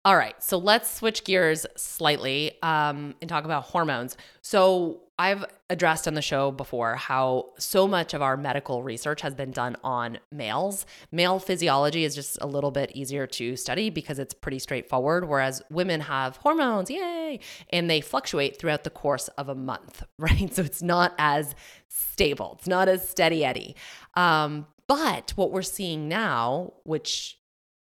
All 0.03 0.15
right, 0.15 0.35
so 0.43 0.57
let's 0.57 0.93
switch 0.93 1.23
gears 1.23 1.65
slightly 1.75 2.61
um, 2.61 3.15
and 3.21 3.29
talk 3.29 3.45
about 3.45 3.63
hormones. 3.63 4.17
So, 4.41 5.01
I've 5.17 5.45
addressed 5.69 6.07
on 6.07 6.13
the 6.13 6.21
show 6.21 6.51
before 6.51 6.95
how 6.95 7.53
so 7.57 7.87
much 7.87 8.13
of 8.13 8.21
our 8.21 8.35
medical 8.35 8.83
research 8.83 9.21
has 9.21 9.33
been 9.33 9.51
done 9.51 9.77
on 9.83 10.19
males. 10.31 10.85
Male 11.11 11.39
physiology 11.39 12.03
is 12.03 12.15
just 12.15 12.37
a 12.41 12.47
little 12.47 12.71
bit 12.71 12.91
easier 12.93 13.25
to 13.27 13.55
study 13.55 13.89
because 13.89 14.19
it's 14.19 14.33
pretty 14.33 14.59
straightforward, 14.59 15.27
whereas 15.29 15.61
women 15.71 16.01
have 16.01 16.37
hormones, 16.37 16.89
yay, 16.89 17.39
and 17.69 17.89
they 17.89 18.01
fluctuate 18.01 18.59
throughout 18.59 18.83
the 18.83 18.89
course 18.89 19.29
of 19.29 19.47
a 19.47 19.55
month, 19.55 20.03
right? 20.19 20.53
So, 20.53 20.63
it's 20.63 20.81
not 20.81 21.15
as 21.17 21.55
stable, 21.87 22.57
it's 22.59 22.67
not 22.67 22.89
as 22.89 23.07
steady 23.07 23.45
Eddie. 23.45 23.75
Um, 24.15 24.67
but 24.87 25.31
what 25.35 25.51
we're 25.51 25.61
seeing 25.61 26.09
now, 26.09 26.73
which 26.83 27.37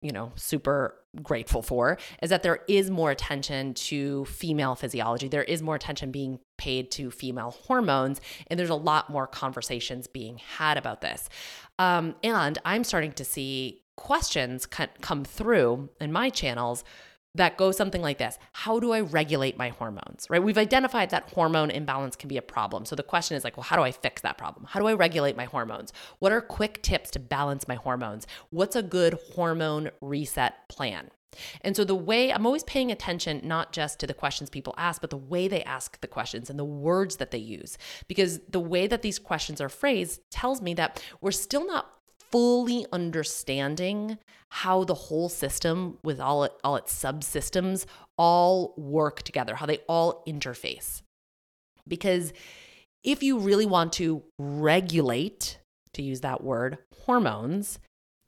you 0.03 0.13
know, 0.13 0.31
super 0.37 0.95
grateful 1.23 1.63
for 1.63 1.99
is 2.23 2.31
that 2.31 2.43
there 2.43 2.61
is 2.69 2.91
more 2.91 3.11
attention 3.11 3.75
to 3.75 4.25
female 4.27 4.75
physiology. 4.75 5.29
There 5.29 5.45
is 5.45 5.63
more 5.63 5.75
attention 5.75 6.11
being 6.11 6.39
paid 6.57 6.91
to 6.93 7.11
female 7.11 7.51
hormones, 7.51 8.21
and 8.49 8.59
there's 8.59 8.71
a 8.71 8.75
lot 8.75 9.11
more 9.11 9.27
conversations 9.27 10.07
being 10.07 10.39
had 10.39 10.79
about 10.79 11.01
this. 11.01 11.29
Um, 11.79 12.15
and 12.23 12.59
I'm 12.65 12.85
starting 12.85 13.13
to 13.13 13.25
see 13.25 13.83
questions 13.97 14.67
come 14.67 15.25
through 15.25 15.89
in 16.01 16.13
my 16.13 16.29
channels 16.31 16.85
that 17.37 17.57
go 17.57 17.71
something 17.71 18.03
like 18.03 18.19
this 18.19 18.39
How 18.53 18.81
do 18.81 18.93
I 18.93 19.01
regulate 19.01 19.57
my 19.57 19.71
hormones? 19.71 20.27
Right? 20.29 20.43
We've 20.43 20.59
identified 20.59 21.11
that 21.11 21.31
hormone 21.31 21.71
imbalance 21.71 22.17
can 22.17 22.29
be 22.29 22.37
a 22.37 22.43
problem. 22.43 22.85
So 22.85 22.97
the 22.97 23.03
question 23.03 23.37
is 23.37 23.45
like, 23.45 23.57
well, 23.57 23.65
how 23.65 23.77
do 23.77 23.83
I 23.83 23.93
fix 23.93 24.23
that 24.23 24.39
problem? 24.39 24.67
How 24.69 24.81
do 24.81 24.87
I 24.87 24.95
regulate 24.95 25.37
my 25.37 25.45
hormones? 25.45 25.93
What 26.19 26.33
are 26.33 26.41
quick 26.41 26.83
tips 26.83 27.11
to 27.13 27.19
balance 27.19 27.69
my 27.69 27.75
hormones? 27.75 28.27
What's 28.51 28.77
a 28.77 28.83
good 28.83 29.19
hormone 29.35 29.91
reset 30.01 30.69
plan? 30.69 31.11
And 31.63 31.77
so 31.77 31.85
the 31.85 31.95
way 31.95 32.33
I'm 32.33 32.47
always 32.47 32.65
paying 32.65 32.91
attention 32.91 33.41
not 33.45 33.73
just 33.73 34.01
to 34.01 34.07
the 34.07 34.15
questions 34.15 34.51
people 34.51 34.75
ask, 34.79 35.01
but 35.01 35.11
the 35.11 35.17
way 35.17 35.49
they 35.49 35.63
ask 35.65 36.01
the 36.01 36.07
questions 36.07 36.51
and 36.51 36.59
the 36.59 36.65
words 36.65 37.17
that 37.17 37.31
they 37.31 37.39
use. 37.39 37.77
Because 38.09 38.41
the 38.49 38.61
way 38.61 38.87
that 38.87 39.03
these 39.03 39.19
questions 39.19 39.61
are 39.61 39.69
phrased 39.69 40.21
tells 40.31 40.63
me 40.63 40.75
that 40.75 41.03
we're 41.21 41.31
still 41.31 41.67
not 41.67 41.96
fully 42.37 42.85
understanding 42.93 44.19
how 44.51 44.85
the 44.85 44.93
whole 44.93 45.31
system 45.31 45.97
with 46.05 46.21
all 46.21 46.45
it, 46.45 46.53
all 46.63 46.77
its 46.77 46.93
subsystems 46.95 47.87
all 48.19 48.75
work 48.77 49.23
together, 49.23 49.55
how 49.55 49.65
they 49.65 49.79
all 49.89 50.23
interface. 50.29 51.01
Because 51.89 52.35
if 53.03 53.23
you 53.23 53.39
really 53.39 53.65
want 53.65 53.95
to 53.95 54.23
regulate, 54.39 55.57
to 55.95 56.03
use 56.03 56.21
that 56.21 56.45
word, 56.45 56.77
hormones, 57.07 57.79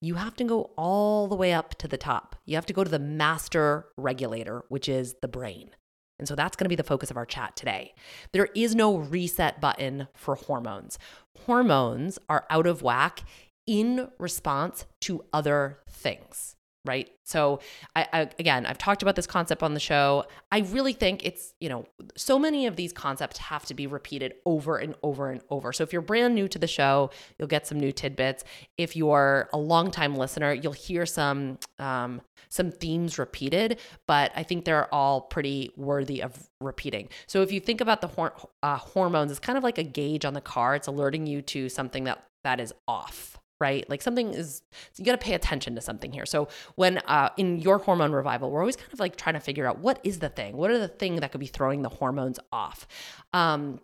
you 0.01 0.15
have 0.15 0.37
to 0.37 0.45
go 0.45 0.71
all 0.79 1.29
the 1.29 1.37
way 1.37 1.53
up 1.53 1.75
to 1.75 1.87
the 1.87 1.99
top. 1.99 2.35
You 2.47 2.55
have 2.55 2.65
to 2.65 2.73
go 2.73 2.85
to 2.85 2.91
the 2.91 2.99
master 2.99 3.89
regulator, 3.99 4.65
which 4.71 4.89
is 4.89 5.17
the 5.21 5.29
brain. 5.29 5.73
And 6.19 6.27
so 6.27 6.35
that's 6.35 6.57
going 6.57 6.65
to 6.65 6.71
be 6.71 6.77
the 6.77 6.83
focus 6.83 7.11
of 7.11 7.19
our 7.19 7.27
chat 7.27 7.57
today. 7.57 7.95
There 8.33 8.49
is 8.57 8.75
no 8.75 8.97
reset 8.97 9.61
button 9.61 10.09
for 10.15 10.35
hormones. 10.35 10.99
Hormones 11.45 12.19
are 12.31 12.47
out 12.49 12.67
of 12.67 12.81
whack 12.81 13.23
in 13.69 14.09
response 14.19 14.87
to 15.03 15.25
other 15.33 15.79
things 15.89 16.57
right? 16.89 17.11
So, 17.25 17.61
I, 17.95 18.07
I, 18.13 18.21
again, 18.39 18.65
I've 18.65 18.79
talked 18.79 19.03
about 19.03 19.15
this 19.15 19.27
concept 19.27 19.63
on 19.63 19.75
the 19.75 19.81
show. 19.81 20.25
I 20.51 20.61
really 20.61 20.95
think 20.95 21.25
it's, 21.25 21.53
you 21.61 21.69
know, 21.69 21.85
so 22.17 22.39
many 22.39 22.67
of 22.67 22.77
these 22.77 22.95
concepts 22.95 23.37
have 23.39 23.67
to 23.67 23.75
be 23.75 23.87
repeated 23.87 24.35
over 24.47 24.79
and 24.79 24.95
over 25.03 25.31
and 25.31 25.43
over. 25.51 25.73
So, 25.73 25.83
if 25.85 25.93
you're 25.93 26.03
brand 26.03 26.35
new 26.35 26.49
to 26.49 26.59
the 26.59 26.67
show, 26.67 27.11
you'll 27.39 27.49
get 27.49 27.67
some 27.67 27.79
new 27.79 27.93
tidbits. 27.93 28.43
If 28.79 28.97
you're 28.97 29.51
a 29.53 29.59
longtime 29.59 30.15
listener, 30.15 30.53
you'll 30.53 30.73
hear 30.73 31.05
some 31.05 31.59
um, 31.79 32.23
some 32.49 32.71
themes 32.71 33.19
repeated, 33.19 33.79
but 34.07 34.33
I 34.35 34.43
think 34.43 34.65
they're 34.65 34.93
all 34.93 35.21
pretty 35.21 35.73
worthy 35.77 36.23
of 36.23 36.49
repeating. 36.61 37.11
So, 37.27 37.43
if 37.43 37.53
you 37.53 37.61
think 37.61 37.83
about 37.83 38.01
the 38.01 38.09
hor- 38.09 38.35
uh, 38.63 38.77
hormones, 38.77 39.31
it's 39.31 39.41
kind 39.41 39.59
of 39.59 39.65
like 39.65 39.79
a 39.79 39.85
gauge 39.85 40.25
on 40.25 40.33
the 40.33 40.41
car. 40.41 40.75
It's 40.75 40.87
alerting 40.87 41.27
you 41.27 41.43
to 41.43 41.69
something 41.69 42.05
that 42.05 42.25
that 42.45 42.61
is 42.61 42.73
off 42.87 43.38
right? 43.61 43.89
Like 43.89 44.03
something 44.03 44.35
is, 44.35 44.63
you 44.97 45.05
got 45.05 45.13
to 45.13 45.19
pay 45.19 45.35
attention 45.35 45.75
to 45.75 45.81
something 45.81 46.13
here. 46.13 46.27
So 46.27 46.49
when 46.77 46.99
uh, 46.99 47.31
in 47.37 47.59
your 47.59 47.79
hormone 47.79 48.13
revival, 48.13 48.51
we're 48.51 48.61
always 48.61 48.77
kind 48.77 48.93
of 48.93 49.01
like 49.01 49.17
trying 49.17 49.35
to 49.35 49.41
figure 49.41 49.67
out 49.67 49.79
what 49.79 50.01
is 50.05 50.21
the 50.21 50.29
thing, 50.29 50.57
what 50.57 50.71
are 50.71 50.79
the 50.79 50.89
thing 50.89 51.17
that 51.17 51.33
could 51.33 51.41
be 51.41 51.47
throwing 51.47 51.83
the 51.83 51.89
hormones 51.89 52.39
off. 52.53 52.87
Um, 53.33 53.81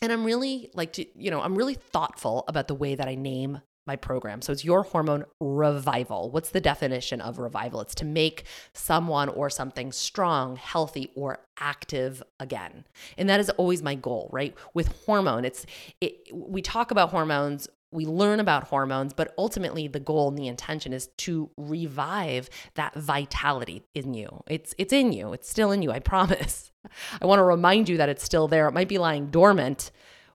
and 0.00 0.12
I'm 0.12 0.24
really 0.24 0.70
like 0.74 0.92
to, 0.94 1.06
you 1.16 1.30
know, 1.30 1.40
I'm 1.40 1.56
really 1.56 1.74
thoughtful 1.74 2.44
about 2.46 2.68
the 2.68 2.74
way 2.74 2.94
that 2.94 3.08
I 3.08 3.16
name 3.16 3.60
my 3.88 3.96
program. 3.96 4.42
So 4.42 4.52
it's 4.52 4.64
your 4.64 4.82
hormone 4.82 5.24
revival. 5.40 6.30
What's 6.30 6.50
the 6.50 6.60
definition 6.60 7.20
of 7.20 7.38
revival? 7.38 7.80
It's 7.80 7.94
to 7.96 8.04
make 8.04 8.44
someone 8.74 9.30
or 9.30 9.50
something 9.50 9.90
strong, 9.90 10.56
healthy, 10.56 11.10
or 11.16 11.40
active 11.58 12.22
again. 12.38 12.84
And 13.16 13.28
that 13.30 13.40
is 13.40 13.50
always 13.50 13.82
my 13.82 13.94
goal, 13.94 14.28
right? 14.30 14.54
With 14.74 14.94
hormone, 15.06 15.44
it's 15.46 15.64
it, 16.00 16.28
we 16.32 16.60
talk 16.60 16.90
about 16.90 17.10
hormones 17.10 17.66
we 17.90 18.04
learn 18.04 18.40
about 18.40 18.64
hormones, 18.64 19.12
but 19.12 19.32
ultimately 19.38 19.88
the 19.88 20.00
goal 20.00 20.28
and 20.28 20.38
the 20.38 20.46
intention 20.46 20.92
is 20.92 21.08
to 21.18 21.50
revive 21.56 22.50
that 22.74 22.94
vitality 22.94 23.82
in 23.94 24.14
you. 24.14 24.42
It's 24.46 24.74
it's 24.78 24.92
in 24.92 25.12
you. 25.12 25.32
It's 25.32 25.48
still 25.48 25.72
in 25.72 25.82
you, 25.82 25.90
I 25.90 25.98
promise. 25.98 26.70
I 27.20 27.26
want 27.26 27.38
to 27.38 27.44
remind 27.44 27.88
you 27.88 27.96
that 27.98 28.08
it's 28.08 28.24
still 28.24 28.48
there. 28.48 28.68
It 28.68 28.74
might 28.74 28.88
be 28.88 28.98
lying 28.98 29.26
dormant. 29.30 29.90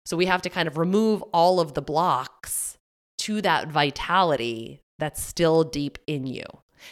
So 0.06 0.18
we 0.18 0.26
have 0.26 0.42
to 0.42 0.50
kind 0.50 0.68
of 0.68 0.78
remove 0.78 1.22
all 1.34 1.60
of 1.60 1.74
the 1.74 1.82
blocks 1.82 2.78
to 3.20 3.42
that 3.42 3.70
vitality 3.70 4.82
that's 5.00 5.22
still 5.22 5.63
deep 5.63 5.98
in 6.08 6.28
you. 6.28 6.44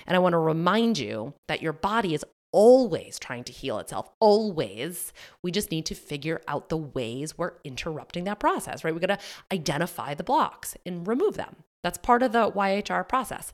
And 0.07 0.15
I 0.15 0.19
want 0.19 0.33
to 0.33 0.39
remind 0.39 0.97
you 0.97 1.33
that 1.47 1.61
your 1.61 1.73
body 1.73 2.13
is 2.13 2.23
always 2.51 3.19
trying 3.19 3.43
to 3.45 3.53
heal 3.53 3.79
itself, 3.79 4.09
always. 4.19 5.13
We 5.41 5.51
just 5.51 5.71
need 5.71 5.85
to 5.87 5.95
figure 5.95 6.41
out 6.47 6.69
the 6.69 6.77
ways 6.77 7.37
we're 7.37 7.53
interrupting 7.63 8.25
that 8.25 8.39
process, 8.39 8.83
right? 8.83 8.93
We 8.93 8.99
got 8.99 9.19
to 9.19 9.19
identify 9.51 10.13
the 10.13 10.23
blocks 10.23 10.75
and 10.85 11.07
remove 11.07 11.35
them. 11.35 11.57
That's 11.83 11.97
part 11.97 12.23
of 12.23 12.31
the 12.31 12.51
YHR 12.51 13.07
process. 13.07 13.53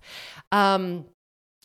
Um, 0.51 1.05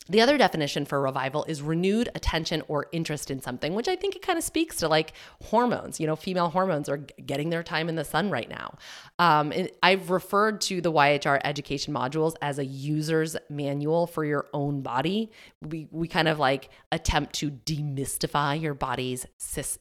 the 0.09 0.19
other 0.19 0.37
definition 0.37 0.85
for 0.85 1.01
revival 1.01 1.45
is 1.45 1.61
renewed 1.61 2.09
attention 2.13 2.61
or 2.67 2.87
interest 2.91 3.31
in 3.31 3.41
something, 3.41 3.73
which 3.73 3.87
I 3.87 3.95
think 3.95 4.15
it 4.15 4.21
kind 4.21 4.37
of 4.37 4.43
speaks 4.43 4.77
to 4.77 4.87
like 4.87 5.13
hormones. 5.43 5.99
You 5.99 6.07
know, 6.07 6.15
female 6.15 6.49
hormones 6.49 6.89
are 6.89 6.97
getting 6.97 7.49
their 7.49 7.63
time 7.63 7.87
in 7.87 7.95
the 7.95 8.03
sun 8.03 8.29
right 8.29 8.49
now. 8.49 8.75
Um, 9.17 9.53
I've 9.81 10.09
referred 10.09 10.59
to 10.61 10.81
the 10.81 10.91
YHR 10.91 11.39
education 11.45 11.93
modules 11.93 12.35
as 12.41 12.59
a 12.59 12.65
user's 12.65 13.37
manual 13.49 14.05
for 14.05 14.25
your 14.25 14.47
own 14.53 14.81
body. 14.81 15.31
We, 15.61 15.87
we 15.91 16.07
kind 16.09 16.27
of 16.27 16.37
like 16.37 16.69
attempt 16.91 17.33
to 17.35 17.51
demystify 17.51 18.61
your 18.61 18.73
body's 18.73 19.25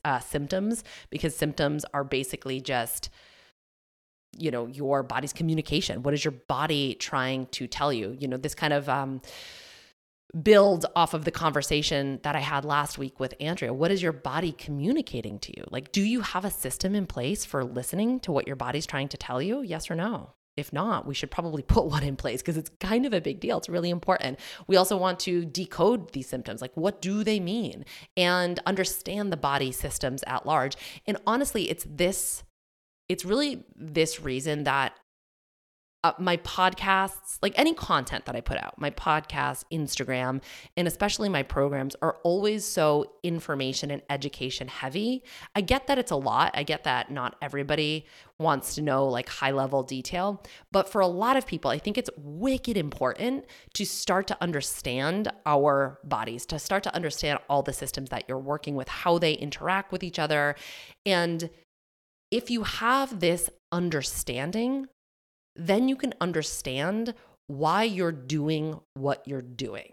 uh, 0.05 0.21
symptoms 0.21 0.85
because 1.11 1.35
symptoms 1.35 1.85
are 1.93 2.05
basically 2.05 2.61
just 2.61 3.11
you 4.39 4.51
know 4.51 4.67
your 4.67 5.03
body's 5.03 5.33
communication 5.35 6.03
what 6.03 6.15
is 6.15 6.25
your 6.25 6.33
body 6.33 6.95
trying 6.95 7.45
to 7.49 7.67
tell 7.67 7.93
you 7.93 8.17
you 8.19 8.27
know 8.27 8.39
this 8.39 8.55
kind 8.55 8.73
of 8.73 8.89
um 8.89 9.21
build 10.41 10.87
off 10.97 11.13
of 11.13 11.25
the 11.25 11.31
conversation 11.31 12.19
that 12.23 12.35
I 12.35 12.41
had 12.41 12.65
last 12.65 12.97
week 12.97 13.21
with 13.21 13.35
Andrea. 13.39 13.73
What 13.75 13.91
is 13.91 14.03
your 14.03 14.13
body 14.13 14.53
communicating 14.53 15.39
to 15.41 15.57
you? 15.57 15.65
Like, 15.71 15.93
do 15.93 16.03
you 16.03 16.23
have 16.23 16.45
a 16.45 16.51
system 16.51 16.95
in 16.95 17.07
place 17.07 17.45
for 17.45 17.65
listening 17.65 18.21
to 18.21 18.33
what 18.33 18.47
your 18.47 18.57
body's 18.57 18.87
trying 18.87 19.09
to 19.09 19.17
tell 19.17 19.43
you? 19.43 19.63
Yes 19.63 19.91
or 19.91 19.95
no? 19.95 20.31
If 20.57 20.73
not, 20.73 21.07
we 21.07 21.15
should 21.15 21.31
probably 21.31 21.63
put 21.67 21.85
one 21.85 22.03
in 22.03 22.17
place 22.17 22.41
because 22.41 22.57
it's 22.57 22.71
kind 22.81 23.05
of 23.05 23.13
a 23.13 23.21
big 23.21 23.41
deal. 23.41 23.59
It's 23.59 23.69
really 23.69 23.91
important. 23.91 24.39
We 24.67 24.77
also 24.77 24.97
want 24.97 25.21
to 25.21 25.45
decode 25.45 26.13
these 26.13 26.29
symptoms. 26.29 26.63
Like, 26.63 26.77
what 26.77 27.03
do 27.03 27.25
they 27.25 27.41
mean? 27.41 27.85
And 28.17 28.59
understand 28.65 29.33
the 29.33 29.37
body 29.37 29.73
systems 29.73 30.25
at 30.27 30.47
large. 30.47 30.77
And 31.07 31.19
honestly, 31.27 31.71
it's 31.71 31.87
this, 31.89 32.43
it's 33.09 33.25
really 33.25 33.65
this 33.77 34.21
reason 34.21 34.65
that 34.65 34.99
uh, 36.05 36.13
my 36.19 36.37
podcasts, 36.39 37.39
like 37.43 37.53
any 37.57 37.73
content 37.75 38.25
that 38.25 38.35
I 38.35 38.41
put 38.41 38.59
out, 38.59 38.75
my 38.77 38.91
podcast, 38.91 39.65
Instagram, 39.73 40.43
and 40.77 40.89
especially 40.89 41.29
my 41.29 41.45
programs 41.45 41.95
are 42.03 42.17
always 42.25 42.65
so 42.65 43.13
information 43.23 43.91
and 43.91 44.03
education 44.11 44.67
heavy. 44.67 45.23
I 45.55 45.61
get 45.61 45.87
that 45.87 45.99
it's 45.99 46.11
a 46.11 46.17
lot. 46.17 46.51
I 46.55 46.65
get 46.65 46.83
that 46.85 47.11
not 47.11 47.37
everybody 47.41 48.07
wants 48.39 48.75
to 48.75 48.83
know 48.83 49.07
like 49.07 49.29
high 49.29 49.53
level 49.53 49.85
detail. 49.85 50.43
But 50.73 50.89
for 50.89 51.01
a 51.01 51.07
lot 51.07 51.37
of 51.37 51.47
people, 51.47 51.71
I 51.71 51.79
think 51.79 51.97
it's 51.97 52.11
wicked 52.17 52.77
important 52.77 53.45
to 53.75 53.85
start 53.85 54.27
to 54.27 54.43
understand 54.43 55.31
our 55.47 56.01
bodies, 56.03 56.47
to 56.47 56.59
start 56.59 56.83
to 56.83 56.95
understand 56.95 57.39
all 57.49 57.63
the 57.63 57.73
systems 57.73 58.11
that 58.11 58.25
you're 58.27 58.39
working 58.39 58.75
with, 58.75 58.89
how 58.89 59.19
they 59.19 59.35
interact 59.35 59.93
with 59.93 60.03
each 60.03 60.19
other. 60.19 60.57
And 61.07 61.49
if 62.33 62.51
you 62.51 62.65
have 62.65 63.21
this 63.21 63.49
understanding 63.71 64.89
then 65.57 65.89
you 65.89 65.97
can 65.97 66.15
understand 66.21 67.15
why 67.47 67.83
you're 67.83 68.13
doing 68.13 68.81
what 68.95 69.27
you're 69.27 69.43
doing. 69.43 69.93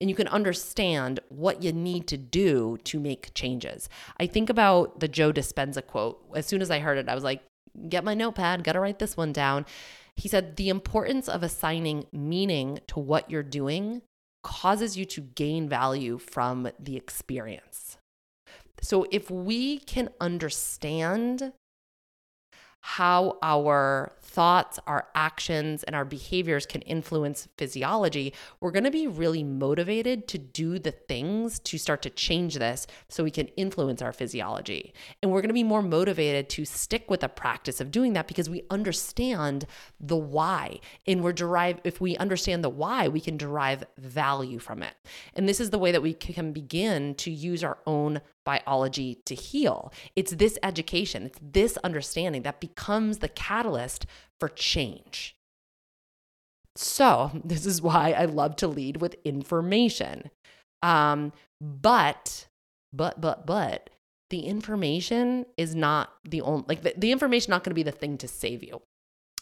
And 0.00 0.08
you 0.08 0.14
can 0.14 0.28
understand 0.28 1.20
what 1.28 1.62
you 1.62 1.72
need 1.72 2.06
to 2.08 2.16
do 2.16 2.78
to 2.84 3.00
make 3.00 3.34
changes. 3.34 3.88
I 4.18 4.26
think 4.26 4.48
about 4.48 5.00
the 5.00 5.08
Joe 5.08 5.32
Dispenza 5.32 5.84
quote. 5.84 6.22
As 6.34 6.46
soon 6.46 6.62
as 6.62 6.70
I 6.70 6.78
heard 6.78 6.98
it, 6.98 7.08
I 7.08 7.14
was 7.14 7.24
like, 7.24 7.42
get 7.88 8.04
my 8.04 8.14
notepad, 8.14 8.62
gotta 8.62 8.80
write 8.80 9.00
this 9.00 9.16
one 9.16 9.32
down. 9.32 9.66
He 10.16 10.28
said, 10.28 10.56
The 10.56 10.68
importance 10.68 11.28
of 11.28 11.42
assigning 11.42 12.06
meaning 12.12 12.78
to 12.88 13.00
what 13.00 13.30
you're 13.30 13.42
doing 13.42 14.02
causes 14.44 14.96
you 14.96 15.04
to 15.06 15.20
gain 15.22 15.68
value 15.68 16.18
from 16.18 16.68
the 16.78 16.96
experience. 16.96 17.96
So 18.80 19.06
if 19.10 19.30
we 19.30 19.78
can 19.78 20.10
understand 20.20 21.52
how 22.86 23.38
our 23.42 24.12
thoughts, 24.20 24.78
our 24.86 25.08
actions, 25.14 25.84
and 25.84 25.96
our 25.96 26.04
behaviors 26.04 26.66
can 26.66 26.82
influence 26.82 27.48
physiology, 27.56 28.34
we're 28.60 28.70
going 28.70 28.84
to 28.84 28.90
be 28.90 29.06
really 29.06 29.42
motivated 29.42 30.28
to 30.28 30.36
do 30.36 30.78
the 30.78 30.90
things 30.90 31.58
to 31.60 31.78
start 31.78 32.02
to 32.02 32.10
change 32.10 32.56
this 32.56 32.86
so 33.08 33.24
we 33.24 33.30
can 33.30 33.46
influence 33.56 34.02
our 34.02 34.12
physiology. 34.12 34.92
And 35.22 35.32
we're 35.32 35.40
going 35.40 35.48
to 35.48 35.54
be 35.54 35.64
more 35.64 35.80
motivated 35.80 36.50
to 36.50 36.66
stick 36.66 37.10
with 37.10 37.20
the 37.20 37.28
practice 37.30 37.80
of 37.80 37.90
doing 37.90 38.12
that 38.12 38.28
because 38.28 38.50
we 38.50 38.64
understand 38.68 39.64
the 39.98 40.16
why. 40.16 40.80
And 41.06 41.24
we're 41.24 41.32
derived, 41.32 41.80
if 41.84 42.02
we 42.02 42.18
understand 42.18 42.62
the 42.62 42.68
why, 42.68 43.08
we 43.08 43.20
can 43.22 43.38
derive 43.38 43.84
value 43.96 44.58
from 44.58 44.82
it. 44.82 44.92
And 45.32 45.48
this 45.48 45.58
is 45.58 45.70
the 45.70 45.78
way 45.78 45.90
that 45.90 46.02
we 46.02 46.12
can 46.12 46.52
begin 46.52 47.14
to 47.14 47.30
use 47.30 47.64
our 47.64 47.78
own 47.86 48.20
biology 48.44 49.16
to 49.24 49.34
heal. 49.34 49.92
It's 50.14 50.32
this 50.32 50.58
education, 50.62 51.24
it's 51.24 51.38
this 51.40 51.78
understanding 51.78 52.42
that 52.42 52.60
becomes 52.74 53.18
the 53.18 53.28
catalyst 53.28 54.06
for 54.40 54.48
change. 54.48 55.36
So, 56.76 57.30
this 57.44 57.66
is 57.66 57.82
why 57.82 58.12
I 58.12 58.24
love 58.24 58.56
to 58.56 58.68
lead 58.68 58.98
with 58.98 59.16
information. 59.24 60.30
Um, 60.82 61.32
but, 61.60 62.46
but, 62.92 63.20
but, 63.20 63.46
but, 63.46 63.90
the 64.30 64.40
information 64.40 65.46
is 65.56 65.74
not 65.74 66.12
the 66.24 66.40
only, 66.40 66.64
like, 66.68 66.82
the, 66.82 66.94
the 66.96 67.12
information 67.12 67.50
not 67.50 67.62
going 67.62 67.70
to 67.70 67.74
be 67.74 67.82
the 67.82 67.92
thing 67.92 68.18
to 68.18 68.28
save 68.28 68.62
you. 68.64 68.82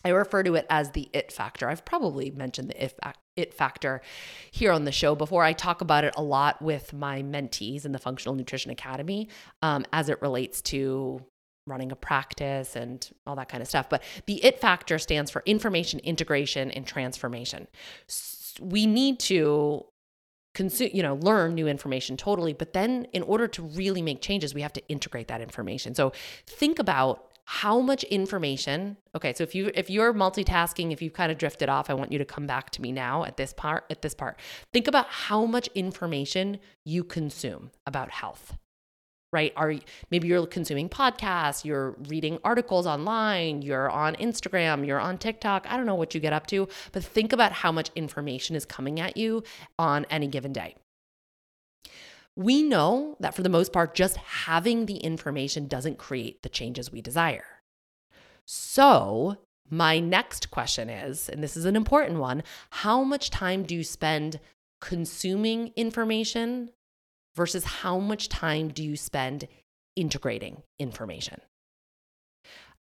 I 0.05 0.09
refer 0.09 0.43
to 0.43 0.57
it 0.57 0.67
as 0.69 0.91
the 0.91 1.09
it 1.13 1.31
factor. 1.31 1.69
I've 1.69 1.85
probably 1.85 2.31
mentioned 2.31 2.71
the 2.71 2.85
it, 2.85 2.99
it 3.37 3.55
factor 3.55 4.03
here 4.51 4.73
on 4.73 4.85
the 4.85 4.93
show 4.93 5.15
before. 5.15 5.45
I 5.45 5.53
talk 5.53 5.81
about 5.81 6.05
it 6.05 6.15
a 6.17 6.23
lot 6.23 6.61
with 6.61 6.93
my 6.93 7.23
mentees 7.23 7.85
in 7.85 7.93
the 7.93 8.01
Functional 8.01 8.35
Nutrition 8.35 8.73
Academy 8.73 9.29
um, 9.63 9.85
as 9.93 10.09
it 10.09 10.21
relates 10.21 10.61
to 10.63 11.25
running 11.67 11.93
a 11.93 11.97
practice 11.97 12.77
and 12.77 13.09
all 13.27 13.37
that 13.37 13.49
kind 13.49 13.63
of 13.63 13.69
stuff. 13.69 13.89
But 13.89 14.03
the 14.27 14.45
it 14.45 14.61
factor 14.61 14.99
stands 14.99 15.31
for 15.31 15.43
information 15.47 16.01
integration 16.01 16.71
and 16.71 16.87
transformation. 16.87 17.69
We 18.61 18.87
need 18.87 19.19
to 19.21 19.87
consume 20.55 20.91
you 20.93 21.03
know 21.03 21.15
learn 21.17 21.55
new 21.55 21.67
information 21.67 22.17
totally 22.17 22.53
but 22.53 22.73
then 22.73 23.07
in 23.13 23.23
order 23.23 23.49
to 23.49 23.63
really 23.63 24.03
make 24.03 24.21
changes 24.21 24.55
we 24.55 24.61
have 24.61 24.73
to 24.73 24.87
integrate 24.89 25.29
that 25.29 25.41
information 25.41 25.95
so 25.95 26.13
think 26.47 26.79
about 26.79 27.33
how 27.45 27.81
much 27.81 28.05
information 28.05 28.97
okay 29.15 29.33
so 29.33 29.43
if 29.43 29.55
you 29.55 29.71
if 29.75 29.89
you're 29.89 30.13
multitasking 30.13 30.93
if 30.93 31.01
you've 31.01 31.13
kind 31.13 31.33
of 31.33 31.39
drifted 31.39 31.69
off 31.69 31.89
i 31.89 31.95
want 31.95 32.13
you 32.13 32.19
to 32.19 32.25
come 32.25 32.47
back 32.47 32.71
to 32.71 32.83
me 32.83 32.93
now 32.93 33.25
at 33.25 33.37
this 33.37 33.53
part 33.55 33.85
at 33.91 34.03
this 34.03 34.15
part 34.15 34.39
think 34.73 34.87
about 34.87 35.07
how 35.07 35.47
much 35.47 35.69
information 35.75 36.59
you 36.85 37.03
consume 37.03 37.71
about 37.87 38.11
health 38.11 38.57
right 39.33 39.53
are 39.57 39.75
maybe 40.11 40.29
you're 40.29 40.47
consuming 40.47 40.89
podcasts 40.89 41.65
you're 41.65 41.97
reading 42.09 42.39
articles 42.45 42.87
online 42.87 43.63
you're 43.63 43.91
on 43.91 44.15
instagram 44.17 44.87
you're 44.87 45.01
on 45.01 45.19
tiktok 45.19 45.67
i 45.69 45.77
don't 45.77 45.87
know 45.87 45.95
what 45.95 46.15
you 46.15 46.21
get 46.21 46.33
up 46.33 46.47
to 46.47 46.69
but 46.93 47.03
think 47.03 47.33
about 47.33 47.53
how 47.53 47.73
much 47.73 47.91
information 47.97 48.55
is 48.55 48.65
coming 48.65 49.01
at 49.01 49.17
you 49.17 49.43
on 49.79 50.05
any 50.11 50.27
given 50.27 50.53
day 50.53 50.75
we 52.37 52.63
know 52.63 53.17
that 53.21 53.35
for 53.35 53.43
the 53.43 53.49
most 53.49 53.73
part, 53.73 53.95
just 53.95 54.17
having 54.17 54.87
the 54.87 54.97
information 54.97 55.67
doesn't 55.69 55.99
create 55.99 56.43
the 56.43 56.49
changes 56.49 56.91
we 56.91 57.03
desire. 57.03 57.45
So, 58.47 59.37
my 59.69 59.99
next 59.99 60.51
question 60.51 60.91
is, 60.91 61.29
and 61.29 61.43
this 61.43 61.57
is 61.57 61.65
an 61.65 61.77
important 61.77 62.19
one 62.19 62.43
how 62.71 63.03
much 63.03 63.31
time 63.31 63.63
do 63.63 63.75
you 63.75 63.85
spend 63.85 64.41
consuming 64.81 65.73
information 65.77 66.71
versus 67.35 67.65
how 67.65 67.99
much 67.99 68.29
time 68.29 68.69
do 68.69 68.83
you 68.83 68.97
spend 68.97 69.49
integrating 69.97 70.63
information? 70.79 71.41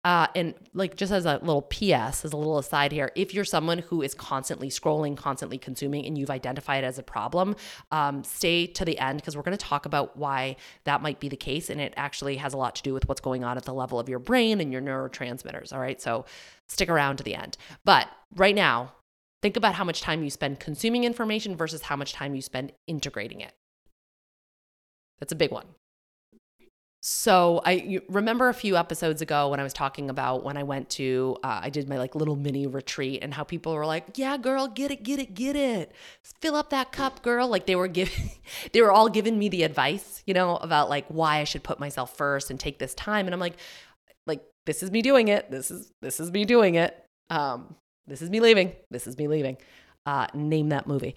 Uh, 0.05 0.29
and 0.37 0.55
like 0.75 0.97
just 0.97 1.13
as 1.13 1.27
a 1.27 1.39
little 1.43 1.63
PS, 1.63 2.25
as 2.25 2.33
a 2.33 2.37
little 2.37 2.59
aside 2.59 2.93
here, 2.93 3.11
if 3.17 3.35
you're 3.35 3.45
someone 3.45 3.79
who 3.79 4.01
is 4.01 4.15
constantly 4.15 4.71
scrolling, 4.71 5.17
constantly 5.17 5.59
consuming, 5.59 6.07
and 6.07 6.17
you've 6.17 6.31
identified 6.31 6.85
it 6.85 6.87
as 6.87 6.99
a 6.99 7.03
problem, 7.03 7.57
um, 7.91 8.23
stay 8.23 8.67
to 8.67 8.85
the 8.85 8.99
end 8.99 9.19
because 9.21 9.37
we're 9.37 9.43
going 9.43 9.57
to 9.57 9.65
talk 9.65 9.87
about 9.87 10.17
why 10.17 10.57
that 10.85 11.03
might 11.03 11.19
be 11.19 11.29
the 11.29 11.37
case. 11.37 11.69
And 11.69 11.81
it 11.81 11.93
actually 11.97 12.37
has 12.37 12.55
a 12.55 12.57
lot 12.57 12.77
to 12.77 12.83
do 12.83 12.95
with 12.95 13.09
what's 13.09 13.21
going 13.21 13.43
on 13.43 13.57
at 13.57 13.65
the 13.65 13.75
level 13.75 13.99
of 13.99 14.09
your 14.09 14.21
brain 14.21 14.61
and 14.61 14.73
your 14.73 14.81
neurotransmitters. 14.81 15.73
All 15.73 15.81
right. 15.81 16.01
So 16.01 16.25
stick 16.69 16.89
around 16.89 17.17
to 17.17 17.25
the 17.25 17.35
end. 17.35 17.57
But 17.85 18.09
right 18.37 18.55
now, 18.55 18.93
think 19.43 19.57
about 19.57 19.75
how 19.75 19.85
much 19.85 20.01
time 20.01 20.23
you 20.23 20.31
spend 20.31 20.61
consuming 20.61 21.05
information 21.05 21.57
versus 21.57 21.83
how 21.83 21.97
much 21.97 22.13
time 22.13 22.37
you 22.37 22.41
spend 22.41 22.73
integrating 22.87 23.41
it. 23.41 23.53
That's 25.21 25.33
a 25.33 25.37
big 25.37 25.51
one. 25.51 25.67
So 27.01 27.63
I 27.65 28.01
remember 28.09 28.49
a 28.49 28.55
few 28.55 28.77
episodes 28.77 29.23
ago 29.23 29.49
when 29.49 29.61
I 29.61 29.63
was 29.63 29.73
talking 29.73 30.11
about 30.11 30.43
when 30.43 30.57
I 30.57 30.65
went 30.65 30.91
to 30.91 31.37
uh, 31.45 31.61
I 31.63 31.71
did 31.71 31.89
my 31.89 31.97
like 31.97 32.17
little 32.17 32.35
mini 32.35 32.67
retreat 32.67 33.21
and 33.23 33.33
how 33.33 33.45
people 33.45 33.73
were 33.73 33.87
like, 33.87 34.19
"Yeah, 34.19 34.37
girl, 34.37 34.67
get 34.67 34.91
it, 34.91 35.05
get 35.05 35.21
it, 35.21 35.33
get 35.33 35.55
it, 35.55 35.93
fill 36.41 36.57
up 36.57 36.71
that 36.71 36.91
cup, 36.91 37.23
girl." 37.23 37.47
Like 37.47 37.67
they 37.67 37.77
were 37.77 37.87
giving, 37.87 38.33
they 38.73 38.83
were 38.83 38.91
all 38.91 39.09
giving 39.09 39.39
me 39.39 39.49
the 39.49 39.63
advice, 39.63 40.23
you 40.27 40.35
know, 40.35 40.57
about 40.57 40.91
like 40.91 41.07
why 41.07 41.39
I 41.39 41.45
should 41.45 41.63
put 41.63 41.79
myself 41.79 42.17
first 42.17 42.51
and 42.51 42.59
take 42.59 42.79
this 42.79 42.95
time. 42.95 43.27
And 43.27 43.35
I'm 43.35 43.41
like, 43.41 43.57
like 44.27 44.43
this 44.67 44.83
is 44.83 44.91
me 44.91 45.01
doing 45.01 45.29
it. 45.29 45.51
This 45.53 45.71
is 45.71 45.93
this 46.03 46.19
is 46.19 46.33
me 46.33 46.45
doing 46.45 46.75
it. 46.75 47.01
Um, 47.31 47.77
this 48.09 48.23
is 48.23 48.29
me 48.29 48.41
leaving. 48.41 48.73
This 48.91 49.07
is 49.07 49.17
me 49.17 49.29
leaving. 49.29 49.57
Uh, 50.05 50.27
name 50.35 50.71
that 50.71 50.89
movie. 50.89 51.15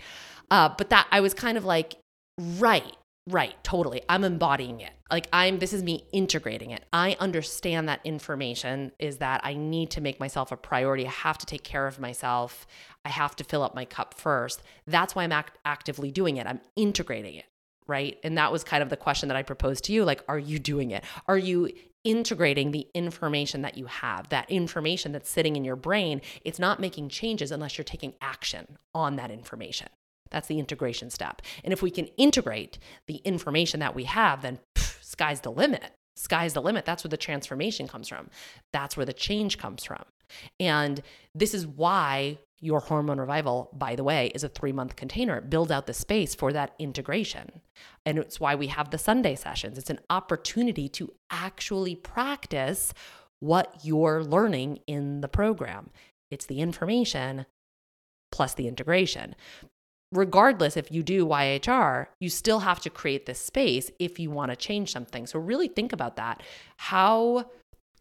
Uh, 0.52 0.70
but 0.78 0.92
that 0.92 1.08
I 1.12 1.22
was 1.22 1.34
kind 1.34 1.58
of 1.58 1.66
like, 1.66 1.96
right 2.38 2.96
Right, 3.28 3.56
totally. 3.64 4.02
I'm 4.10 4.24
embodying 4.24 4.82
it. 4.82 4.92
Like 5.12 5.28
I'm 5.32 5.60
this 5.60 5.74
is 5.74 5.84
me 5.84 6.06
integrating 6.12 6.72
it. 6.72 6.84
I 6.92 7.16
understand 7.20 7.88
that 7.88 8.02
information 8.04 8.92
is 8.98 9.18
that 9.18 9.42
I 9.44 9.54
need 9.54 9.92
to 9.92 10.02
make 10.02 10.20
myself 10.20 10.52
a 10.52 10.58
priority. 10.58 11.06
I 11.06 11.12
have 11.12 11.38
to 11.38 11.46
take 11.46 11.64
care 11.64 11.86
of 11.86 12.00
myself. 12.00 12.66
I 13.06 13.10
have 13.10 13.36
to 13.36 13.44
fill 13.44 13.62
up 13.62 13.76
my 13.76 13.86
cup 13.86 14.16
first. 14.16 14.64
That's 14.88 15.14
why 15.14 15.24
I'm 15.24 15.32
act- 15.32 15.60
actively 15.66 16.10
doing 16.10 16.38
it. 16.38 16.48
I'm 16.48 16.62
integrating 16.76 17.36
it, 17.36 17.46
right? 17.86 18.18
And 18.24 18.38
that 18.40 18.52
was 18.52 18.64
kind 18.64 18.82
of 18.82 18.90
the 18.90 18.98
question 18.98 19.30
that 19.30 19.38
I 19.38 19.44
proposed 19.44 19.84
to 19.86 19.94
you 19.94 20.04
like 20.04 20.24
are 20.28 20.40
you 20.40 20.58
doing 20.58 20.90
it? 20.90 21.04
Are 21.28 21.38
you 21.38 21.70
integrating 22.04 22.72
the 22.72 22.88
information 22.94 23.62
that 23.62 23.78
you 23.78 23.86
have, 23.86 24.30
that 24.30 24.50
information 24.50 25.12
that's 25.12 25.30
sitting 25.30 25.56
in 25.56 25.64
your 25.64 25.76
brain, 25.76 26.22
it's 26.44 26.58
not 26.58 26.80
making 26.80 27.10
changes 27.10 27.52
unless 27.52 27.78
you're 27.78 27.86
taking 27.86 28.14
action 28.22 28.80
on 28.96 29.18
that 29.18 29.30
information. 29.30 29.88
That's 30.32 30.48
the 30.48 30.60
integration 30.60 31.10
step. 31.10 31.42
And 31.64 31.74
if 31.74 31.82
we 31.82 31.92
can 31.92 32.08
integrate 32.18 32.80
the 33.08 33.18
information 33.18 33.80
that 33.82 33.96
we 33.96 34.06
have, 34.06 34.42
then 34.42 34.60
pff, 34.76 35.04
sky's 35.04 35.42
the 35.42 35.52
limit. 35.52 35.92
Sky's 36.16 36.54
the 36.54 36.62
limit. 36.62 36.86
That's 36.86 37.04
where 37.04 37.10
the 37.10 37.18
transformation 37.18 37.88
comes 37.88 38.08
from. 38.08 38.30
That's 38.74 38.98
where 38.98 39.06
the 39.06 39.14
change 39.14 39.58
comes 39.58 39.84
from. 39.84 40.04
And 40.60 41.02
this 41.36 41.54
is 41.54 41.68
why 41.68 42.38
your 42.60 42.80
hormone 42.80 43.20
revival, 43.20 43.70
by 43.74 43.96
the 43.96 44.04
way, 44.04 44.32
is 44.36 44.44
a 44.44 44.50
three 44.50 44.72
month 44.72 44.96
container. 44.96 45.38
It 45.38 45.50
builds 45.50 45.72
out 45.72 45.88
the 45.88 45.94
space 45.94 46.36
for 46.36 46.54
that 46.54 46.76
integration. 46.80 47.62
And 48.06 48.20
it's 48.20 48.40
why 48.40 48.56
we 48.56 48.68
have 48.68 48.92
the 48.92 48.98
Sunday 48.98 49.36
sessions. 49.36 49.78
It's 49.78 49.90
an 49.90 50.00
opportunity 50.10 50.88
to 50.90 51.12
actually 51.30 51.96
practice 51.96 52.94
what 53.40 53.80
you're 53.84 54.24
learning 54.24 54.80
in 54.86 55.22
the 55.22 55.28
program. 55.28 55.90
It's 56.30 56.46
the 56.46 56.62
information 56.62 57.48
plus 58.32 58.54
the 58.54 58.68
integration 58.68 59.36
regardless 60.12 60.76
if 60.76 60.92
you 60.92 61.04
do 61.04 61.26
YHR, 61.26 62.08
you 62.20 62.30
still 62.30 62.60
have 62.60 62.80
to 62.82 62.90
create 62.90 63.26
this 63.26 63.40
space 63.40 63.90
if 64.00 64.20
you 64.20 64.30
want 64.30 64.52
to 64.52 64.56
change 64.56 64.92
something. 64.92 65.26
So 65.26 65.40
really 65.40 65.68
think 65.68 65.94
about 65.94 66.18
that. 66.18 66.42
How 66.78 67.46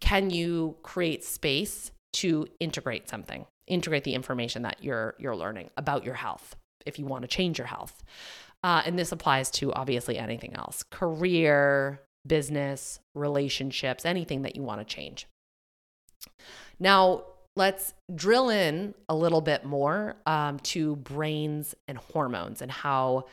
can 0.01 0.31
you 0.31 0.77
create 0.83 1.25
space 1.25 1.93
to 2.15 2.47
integrate 2.59 3.09
something? 3.09 3.47
Integrate 3.67 4.05
the 4.05 4.15
information 4.15 4.63
that 4.63 4.83
you're 4.83 5.15
you're 5.19 5.37
learning 5.37 5.71
about 5.77 6.05
your 6.05 6.15
health 6.15 6.57
if 6.85 6.99
you 6.99 7.07
want 7.07 7.23
to 7.23 7.29
change 7.29 7.59
your 7.59 7.69
health. 7.69 8.03
Uh, 8.63 8.83
and 8.85 8.99
this 8.99 9.13
applies 9.13 9.51
to 9.51 9.73
obviously 9.73 10.19
anything 10.19 10.55
else 10.55 10.83
career, 10.83 12.01
business, 12.27 12.99
relationships, 13.15 14.05
anything 14.05 14.43
that 14.43 14.57
you 14.57 14.63
want 14.63 14.81
to 14.81 14.95
change. 14.95 15.27
Now, 16.79 17.25
let's 17.57 17.95
drill 18.15 18.49
in 18.49 18.95
a 19.09 19.15
little 19.15 19.41
bit 19.41 19.65
more 19.65 20.17
um, 20.27 20.59
to 20.61 20.97
brains 20.97 21.75
and 21.89 21.99
hormones 21.99 22.63
and 22.63 22.71
how 22.71 23.25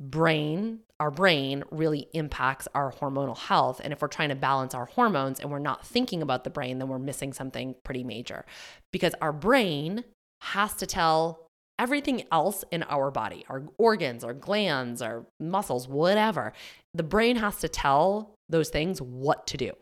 brain 0.00 0.80
our 1.00 1.10
brain 1.10 1.64
really 1.70 2.08
impacts 2.14 2.66
our 2.74 2.92
hormonal 2.92 3.36
health. 3.36 3.80
And 3.82 3.92
if 3.92 4.02
we're 4.02 4.08
trying 4.08 4.30
to 4.30 4.34
balance 4.34 4.74
our 4.74 4.86
hormones 4.86 5.40
and 5.40 5.50
we're 5.50 5.58
not 5.58 5.86
thinking 5.86 6.22
about 6.22 6.44
the 6.44 6.50
brain 6.50 6.78
then 6.78 6.88
we're 6.88 6.98
missing 6.98 7.32
something 7.32 7.74
pretty 7.84 8.04
major. 8.04 8.44
Because 8.92 9.14
our 9.20 9.32
brain 9.32 10.04
has 10.40 10.74
to 10.74 10.86
tell 10.86 11.46
everything 11.78 12.24
else 12.30 12.64
in 12.70 12.84
our 12.84 13.10
body 13.10 13.44
our 13.48 13.64
organs 13.78 14.22
our 14.22 14.32
glands 14.32 15.02
our 15.02 15.26
muscles 15.40 15.88
whatever. 15.88 16.52
The 16.92 17.02
brain 17.02 17.36
has 17.36 17.56
to 17.58 17.68
tell 17.68 18.34
those 18.48 18.68
things 18.68 19.02
what 19.02 19.46
to 19.48 19.56
do 19.56 19.72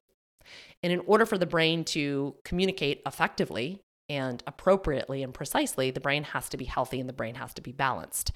and 0.83 0.92
in 0.92 1.01
order 1.07 1.27
for 1.27 1.38
the 1.38 1.47
brain 1.47 1.85
to 1.85 2.35
communicate 2.45 3.03
effectively 3.07 3.83
and 4.09 4.42
appropriately 4.47 5.23
and 5.23 5.33
precisely, 5.33 5.90
the 5.90 6.01
brain 6.01 6.25
has 6.25 6.49
to 6.51 6.57
be 6.57 6.64
healthy 6.64 7.01
and 7.01 7.09
the 7.09 7.14
brain 7.14 7.35
has 7.37 7.55
to 7.55 7.62
be 7.62 7.73
balanced. 7.73 8.33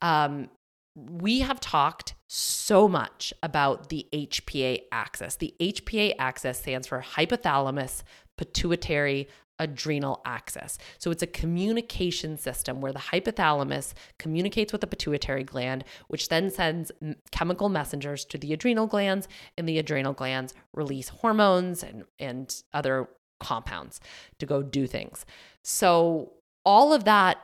Um, 0.00 0.48
we 0.94 1.40
have 1.40 1.60
talked 1.60 2.14
so 2.28 2.88
much 2.88 3.32
about 3.42 3.88
the 3.88 4.06
HPA 4.12 4.82
axis. 4.92 5.36
The 5.36 5.54
HPA 5.60 6.14
axis 6.18 6.58
stands 6.58 6.86
for 6.86 7.02
hypothalamus 7.02 8.02
pituitary 8.36 9.28
adrenal 9.60 10.20
axis. 10.24 10.78
So 10.98 11.12
it's 11.12 11.22
a 11.22 11.28
communication 11.28 12.36
system 12.36 12.80
where 12.80 12.92
the 12.92 12.98
hypothalamus 12.98 13.92
communicates 14.18 14.72
with 14.72 14.80
the 14.80 14.88
pituitary 14.88 15.44
gland, 15.44 15.84
which 16.08 16.28
then 16.28 16.50
sends 16.50 16.90
chemical 17.30 17.68
messengers 17.68 18.24
to 18.24 18.38
the 18.38 18.52
adrenal 18.52 18.88
glands, 18.88 19.28
and 19.56 19.68
the 19.68 19.78
adrenal 19.78 20.14
glands 20.14 20.54
release 20.74 21.10
hormones 21.10 21.84
and, 21.84 22.04
and 22.18 22.62
other 22.72 23.08
compounds 23.38 24.00
to 24.38 24.46
go 24.46 24.62
do 24.62 24.86
things. 24.86 25.24
So 25.62 26.32
all 26.64 26.92
of 26.92 27.04
that 27.04 27.38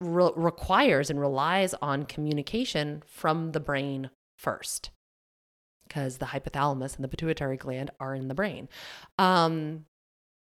re- 0.00 0.32
requires 0.34 1.10
and 1.10 1.20
relies 1.20 1.74
on 1.82 2.04
communication 2.04 3.02
from 3.06 3.52
the 3.52 3.60
brain 3.60 4.10
first 4.38 4.90
because 5.86 6.18
the 6.18 6.26
hypothalamus 6.26 6.96
and 6.96 7.04
the 7.04 7.08
pituitary 7.08 7.56
gland 7.56 7.90
are 8.00 8.14
in 8.14 8.28
the 8.28 8.34
brain. 8.34 8.68
Um, 9.18 9.86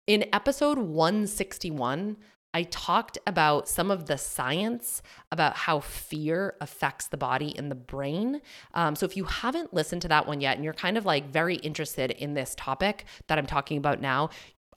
in 0.08 0.24
episode 0.32 0.78
161, 0.78 2.16
I 2.54 2.62
talked 2.62 3.18
about 3.26 3.68
some 3.68 3.90
of 3.90 4.06
the 4.06 4.16
science 4.16 5.02
about 5.30 5.54
how 5.54 5.80
fear 5.80 6.56
affects 6.62 7.08
the 7.08 7.18
body 7.18 7.54
and 7.58 7.70
the 7.70 7.74
brain. 7.74 8.40
Um, 8.72 8.96
so, 8.96 9.04
if 9.04 9.18
you 9.18 9.24
haven't 9.24 9.74
listened 9.74 10.00
to 10.02 10.08
that 10.08 10.26
one 10.26 10.40
yet 10.40 10.56
and 10.56 10.64
you're 10.64 10.72
kind 10.72 10.96
of 10.96 11.04
like 11.04 11.30
very 11.30 11.56
interested 11.56 12.10
in 12.10 12.32
this 12.32 12.54
topic 12.56 13.04
that 13.26 13.36
I'm 13.36 13.46
talking 13.46 13.76
about 13.76 14.00
now, 14.00 14.30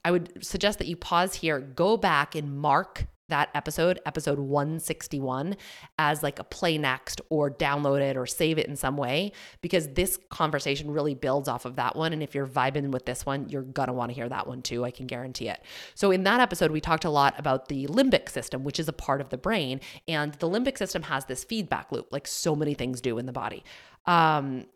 I 0.04 0.10
would 0.10 0.44
suggest 0.44 0.78
that 0.80 0.86
you 0.86 0.96
pause 0.96 1.36
here, 1.36 1.60
go 1.60 1.96
back 1.96 2.34
and 2.34 2.58
mark 2.58 3.06
that 3.32 3.48
episode, 3.54 3.98
episode 4.04 4.38
161, 4.38 5.56
as 5.98 6.22
like 6.22 6.38
a 6.38 6.44
play 6.44 6.76
next 6.76 7.22
or 7.30 7.50
download 7.50 8.02
it 8.02 8.14
or 8.14 8.26
save 8.26 8.58
it 8.58 8.66
in 8.66 8.76
some 8.76 8.98
way, 8.98 9.32
because 9.62 9.88
this 9.88 10.18
conversation 10.28 10.90
really 10.90 11.14
builds 11.14 11.48
off 11.48 11.64
of 11.64 11.76
that 11.76 11.96
one. 11.96 12.12
And 12.12 12.22
if 12.22 12.34
you're 12.34 12.46
vibing 12.46 12.90
with 12.90 13.06
this 13.06 13.24
one, 13.24 13.48
you're 13.48 13.62
gonna 13.62 13.94
wanna 13.94 14.12
hear 14.12 14.28
that 14.28 14.46
one 14.46 14.60
too. 14.60 14.84
I 14.84 14.90
can 14.90 15.06
guarantee 15.06 15.48
it. 15.48 15.62
So, 15.94 16.10
in 16.10 16.24
that 16.24 16.40
episode, 16.40 16.70
we 16.70 16.80
talked 16.80 17.06
a 17.06 17.10
lot 17.10 17.34
about 17.38 17.68
the 17.68 17.86
limbic 17.86 18.28
system, 18.28 18.64
which 18.64 18.78
is 18.78 18.86
a 18.86 18.92
part 18.92 19.22
of 19.22 19.30
the 19.30 19.38
brain. 19.38 19.80
And 20.06 20.34
the 20.34 20.48
limbic 20.48 20.76
system 20.76 21.02
has 21.04 21.24
this 21.24 21.42
feedback 21.42 21.90
loop, 21.90 22.08
like 22.12 22.26
so 22.26 22.54
many 22.54 22.74
things 22.74 23.00
do 23.00 23.16
in 23.16 23.24
the 23.24 23.32
body. 23.32 23.64
Um, 24.04 24.66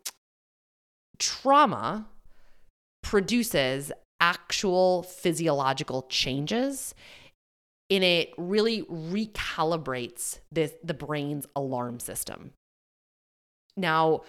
trauma 1.19 2.07
produces 3.03 3.91
actual 4.19 5.03
physiological 5.03 6.07
changes 6.09 6.95
and 7.89 8.03
it 8.03 8.33
really 8.37 8.83
recalibrates 8.83 10.39
this 10.51 10.73
the 10.83 10.93
brain's 10.93 11.45
alarm 11.55 11.99
system. 11.99 12.51
Now, 13.75 14.21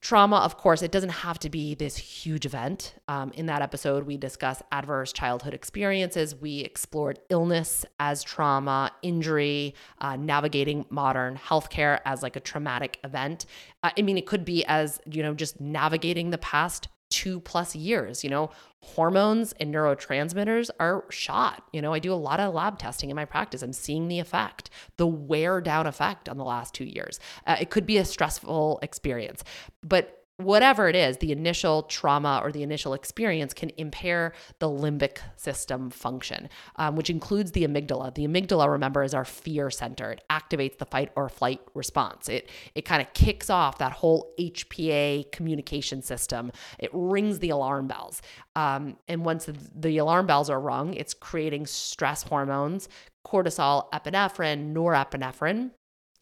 trauma, 0.00 0.36
of 0.36 0.56
course, 0.56 0.82
it 0.82 0.92
doesn't 0.92 1.10
have 1.10 1.38
to 1.38 1.48
be 1.48 1.74
this 1.74 1.96
huge 1.96 2.44
event. 2.44 2.94
Um, 3.08 3.32
in 3.32 3.46
that 3.46 3.62
episode, 3.62 4.04
we 4.04 4.16
discuss 4.16 4.62
adverse 4.70 5.12
childhood 5.12 5.54
experiences. 5.54 6.34
We 6.34 6.60
explored 6.60 7.18
illness 7.30 7.86
as 7.98 8.22
trauma, 8.22 8.92
injury, 9.02 9.74
uh, 10.00 10.16
navigating 10.16 10.84
modern 10.90 11.36
healthcare 11.36 12.00
as 12.04 12.22
like 12.22 12.36
a 12.36 12.40
traumatic 12.40 12.98
event. 13.04 13.46
Uh, 13.82 13.90
I 13.96 14.02
mean, 14.02 14.18
it 14.18 14.26
could 14.26 14.44
be 14.44 14.64
as, 14.66 15.00
you 15.06 15.22
know, 15.22 15.34
just 15.34 15.60
navigating 15.60 16.30
the 16.30 16.38
past 16.38 16.88
two 17.10 17.40
plus 17.40 17.74
years. 17.74 18.24
You 18.24 18.30
know, 18.30 18.50
hormones 18.80 19.52
and 19.58 19.74
neurotransmitters 19.74 20.70
are 20.78 21.04
shot. 21.10 21.64
You 21.72 21.82
know, 21.82 21.92
I 21.92 21.98
do 21.98 22.12
a 22.12 22.14
lot 22.14 22.40
of 22.40 22.54
lab 22.54 22.78
testing 22.78 23.10
in 23.10 23.16
my 23.16 23.24
practice. 23.24 23.62
I'm 23.62 23.72
seeing 23.72 24.08
the 24.08 24.20
effect, 24.20 24.70
the 24.96 25.06
wear 25.06 25.60
down 25.60 25.86
effect 25.86 26.28
on 26.28 26.36
the 26.36 26.44
last 26.44 26.74
two 26.74 26.84
years. 26.84 27.18
Uh, 27.46 27.56
it 27.60 27.70
could 27.70 27.86
be 27.86 27.98
a 27.98 28.04
stressful 28.04 28.78
experience, 28.82 29.42
but 29.82 30.15
whatever 30.38 30.88
it 30.88 30.94
is, 30.94 31.16
the 31.18 31.32
initial 31.32 31.82
trauma 31.84 32.40
or 32.42 32.52
the 32.52 32.62
initial 32.62 32.92
experience 32.92 33.54
can 33.54 33.70
impair 33.78 34.34
the 34.58 34.68
limbic 34.68 35.18
system 35.36 35.88
function, 35.90 36.48
um, 36.76 36.94
which 36.94 37.08
includes 37.08 37.52
the 37.52 37.66
amygdala. 37.66 38.14
The 38.14 38.26
amygdala, 38.26 38.70
remember, 38.70 39.02
is 39.02 39.14
our 39.14 39.24
fear 39.24 39.70
center. 39.70 40.12
It 40.12 40.22
activates 40.30 40.78
the 40.78 40.84
fight 40.84 41.10
or 41.16 41.28
flight 41.28 41.60
response. 41.74 42.28
It 42.28 42.50
it 42.74 42.84
kind 42.84 43.00
of 43.00 43.12
kicks 43.14 43.48
off 43.48 43.78
that 43.78 43.92
whole 43.92 44.34
HPA 44.38 45.30
communication 45.32 46.02
system. 46.02 46.52
It 46.78 46.90
rings 46.92 47.38
the 47.38 47.50
alarm 47.50 47.86
bells, 47.86 48.20
um, 48.54 48.96
and 49.08 49.24
once 49.24 49.48
the 49.74 49.98
alarm 49.98 50.26
bells 50.26 50.50
are 50.50 50.60
rung, 50.60 50.94
it's 50.94 51.14
creating 51.14 51.66
stress 51.66 52.22
hormones, 52.22 52.88
cortisol, 53.26 53.90
epinephrine, 53.92 54.74
norepinephrine 54.74 55.70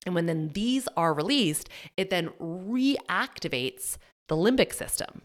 and 0.04 0.14
when 0.14 0.26
then 0.26 0.50
these 0.54 0.88
are 0.96 1.14
released, 1.14 1.68
it 1.96 2.10
then 2.10 2.28
reactivates 2.40 3.96
the 4.28 4.36
limbic 4.36 4.72
system, 4.72 5.22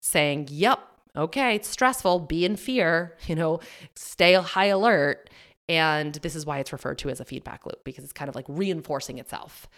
saying, 0.00 0.48
Yep, 0.50 0.80
okay, 1.16 1.56
it's 1.56 1.68
stressful, 1.68 2.20
be 2.20 2.44
in 2.44 2.56
fear, 2.56 3.16
you 3.26 3.34
know, 3.34 3.60
stay 3.94 4.34
high 4.34 4.66
alert. 4.66 5.30
And 5.68 6.14
this 6.16 6.34
is 6.34 6.44
why 6.44 6.58
it's 6.58 6.72
referred 6.72 6.98
to 6.98 7.08
as 7.08 7.20
a 7.20 7.24
feedback 7.24 7.64
loop 7.64 7.84
because 7.84 8.04
it's 8.04 8.12
kind 8.12 8.28
of 8.28 8.34
like 8.34 8.44
reinforcing 8.48 9.18
itself. 9.18 9.68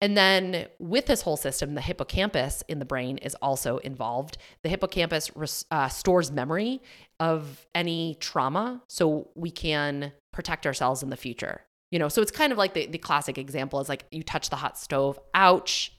And 0.00 0.16
then 0.16 0.66
with 0.78 1.06
this 1.06 1.22
whole 1.22 1.36
system, 1.36 1.74
the 1.74 1.80
hippocampus 1.80 2.62
in 2.68 2.78
the 2.78 2.84
brain 2.84 3.18
is 3.18 3.34
also 3.36 3.78
involved. 3.78 4.38
The 4.62 4.68
hippocampus 4.68 5.30
uh, 5.70 5.88
stores 5.88 6.30
memory 6.30 6.80
of 7.18 7.66
any 7.74 8.16
trauma 8.20 8.82
so 8.88 9.28
we 9.34 9.50
can 9.50 10.12
protect 10.32 10.66
ourselves 10.66 11.02
in 11.02 11.10
the 11.10 11.16
future. 11.16 11.62
You 11.90 11.98
know, 11.98 12.08
so 12.08 12.20
it's 12.20 12.30
kind 12.30 12.52
of 12.52 12.58
like 12.58 12.74
the, 12.74 12.86
the 12.86 12.98
classic 12.98 13.38
example 13.38 13.80
is 13.80 13.88
like 13.88 14.04
you 14.10 14.22
touch 14.22 14.50
the 14.50 14.56
hot 14.56 14.78
stove, 14.78 15.18
ouch, 15.34 15.92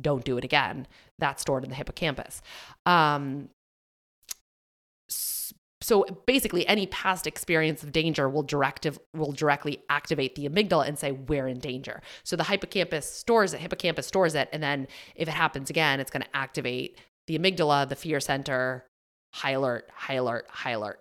don't 0.00 0.24
do 0.24 0.36
it 0.36 0.44
again. 0.44 0.86
That's 1.18 1.42
stored 1.42 1.64
in 1.64 1.70
the 1.70 1.76
hippocampus. 1.76 2.42
Um, 2.86 3.48
so 5.80 6.04
basically, 6.26 6.66
any 6.66 6.86
past 6.86 7.26
experience 7.26 7.82
of 7.82 7.92
danger 7.92 8.28
will 8.28 8.42
directive 8.42 8.98
will 9.14 9.32
directly 9.32 9.82
activate 9.88 10.34
the 10.34 10.48
amygdala 10.48 10.88
and 10.88 10.98
say 10.98 11.12
we're 11.12 11.46
in 11.46 11.60
danger. 11.60 12.02
So 12.24 12.34
the 12.34 12.44
hippocampus 12.44 13.10
stores 13.10 13.54
it. 13.54 13.60
Hippocampus 13.60 14.06
stores 14.06 14.34
it, 14.34 14.48
and 14.52 14.62
then 14.62 14.88
if 15.14 15.28
it 15.28 15.34
happens 15.34 15.70
again, 15.70 16.00
it's 16.00 16.10
going 16.10 16.22
to 16.22 16.36
activate 16.36 16.98
the 17.28 17.38
amygdala, 17.38 17.88
the 17.88 17.94
fear 17.94 18.18
center, 18.18 18.86
high 19.34 19.52
alert, 19.52 19.88
high 19.94 20.14
alert, 20.14 20.46
high 20.50 20.72
alert. 20.72 21.00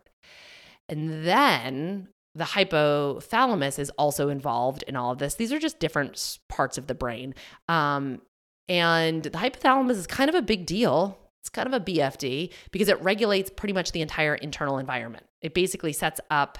And 0.87 1.25
then 1.25 2.09
the 2.37 2.43
hypothalamus 2.43 3.79
is 3.79 3.89
also 3.91 4.29
involved 4.29 4.83
in 4.83 4.95
all 4.95 5.11
of 5.11 5.17
this. 5.17 5.35
These 5.35 5.51
are 5.51 5.59
just 5.59 5.79
different 5.79 6.39
parts 6.47 6.77
of 6.77 6.87
the 6.87 6.93
brain. 6.93 7.33
Um, 7.67 8.21
and 8.69 9.23
the 9.23 9.29
hypothalamus 9.31 9.91
is 9.91 10.07
kind 10.07 10.29
of 10.29 10.35
a 10.35 10.41
big 10.41 10.65
deal. 10.65 11.17
It's 11.41 11.49
kind 11.49 11.67
of 11.67 11.73
a 11.73 11.83
BFD 11.83 12.53
because 12.71 12.89
it 12.89 13.01
regulates 13.01 13.49
pretty 13.49 13.73
much 13.73 13.91
the 13.91 14.01
entire 14.01 14.35
internal 14.35 14.77
environment. 14.77 15.25
It 15.41 15.53
basically 15.53 15.93
sets 15.93 16.19
up 16.29 16.59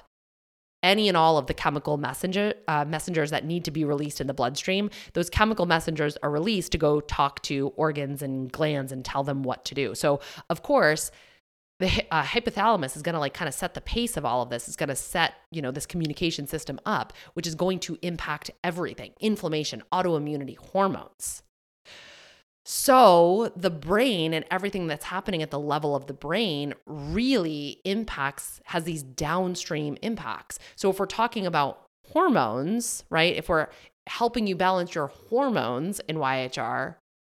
any 0.81 1.07
and 1.07 1.17
all 1.17 1.37
of 1.37 1.47
the 1.47 1.53
chemical 1.53 1.97
messenger 1.97 2.53
uh, 2.67 2.85
messengers 2.85 3.31
that 3.31 3.45
need 3.45 3.65
to 3.65 3.71
be 3.71 3.83
released 3.83 4.21
in 4.21 4.27
the 4.27 4.33
bloodstream. 4.33 4.89
Those 5.13 5.29
chemical 5.29 5.65
messengers 5.65 6.17
are 6.23 6.31
released 6.31 6.71
to 6.71 6.77
go 6.77 7.01
talk 7.01 7.41
to 7.43 7.73
organs 7.75 8.21
and 8.21 8.51
glands 8.51 8.91
and 8.91 9.03
tell 9.03 9.23
them 9.23 9.43
what 9.43 9.65
to 9.65 9.75
do. 9.75 9.93
So, 9.95 10.21
of 10.49 10.63
course, 10.63 11.11
the 11.79 12.03
uh, 12.11 12.23
hypothalamus 12.23 12.95
is 12.95 13.01
going 13.01 13.13
to 13.13 13.19
like 13.19 13.33
kind 13.33 13.47
of 13.47 13.53
set 13.53 13.73
the 13.73 13.81
pace 13.81 14.17
of 14.17 14.25
all 14.25 14.41
of 14.41 14.49
this. 14.49 14.67
It's 14.67 14.77
going 14.77 14.89
to 14.89 14.95
set, 14.95 15.35
you 15.51 15.61
know, 15.61 15.71
this 15.71 15.85
communication 15.85 16.47
system 16.47 16.79
up, 16.85 17.13
which 17.33 17.45
is 17.45 17.55
going 17.55 17.79
to 17.81 17.97
impact 18.01 18.51
everything 18.63 19.13
inflammation, 19.19 19.83
autoimmunity, 19.91 20.57
hormones. 20.57 21.43
So, 22.69 23.53
the 23.55 23.69
brain 23.69 24.33
and 24.33 24.43
everything 24.51 24.87
that's 24.87 25.05
happening 25.05 25.41
at 25.41 25.51
the 25.51 25.59
level 25.59 25.95
of 25.95 26.07
the 26.07 26.13
brain 26.13 26.73
really 26.85 27.79
impacts, 27.85 28.59
has 28.65 28.83
these 28.83 29.03
downstream 29.03 29.97
impacts. 30.01 30.59
So, 30.75 30.89
if 30.89 30.99
we're 30.99 31.05
talking 31.05 31.45
about 31.45 31.85
hormones, 32.07 33.05
right, 33.09 33.33
if 33.37 33.47
we're 33.47 33.67
helping 34.07 34.47
you 34.47 34.55
balance 34.57 34.95
your 34.95 35.07
hormones 35.07 36.01
in 36.09 36.17
YHR, 36.17 36.95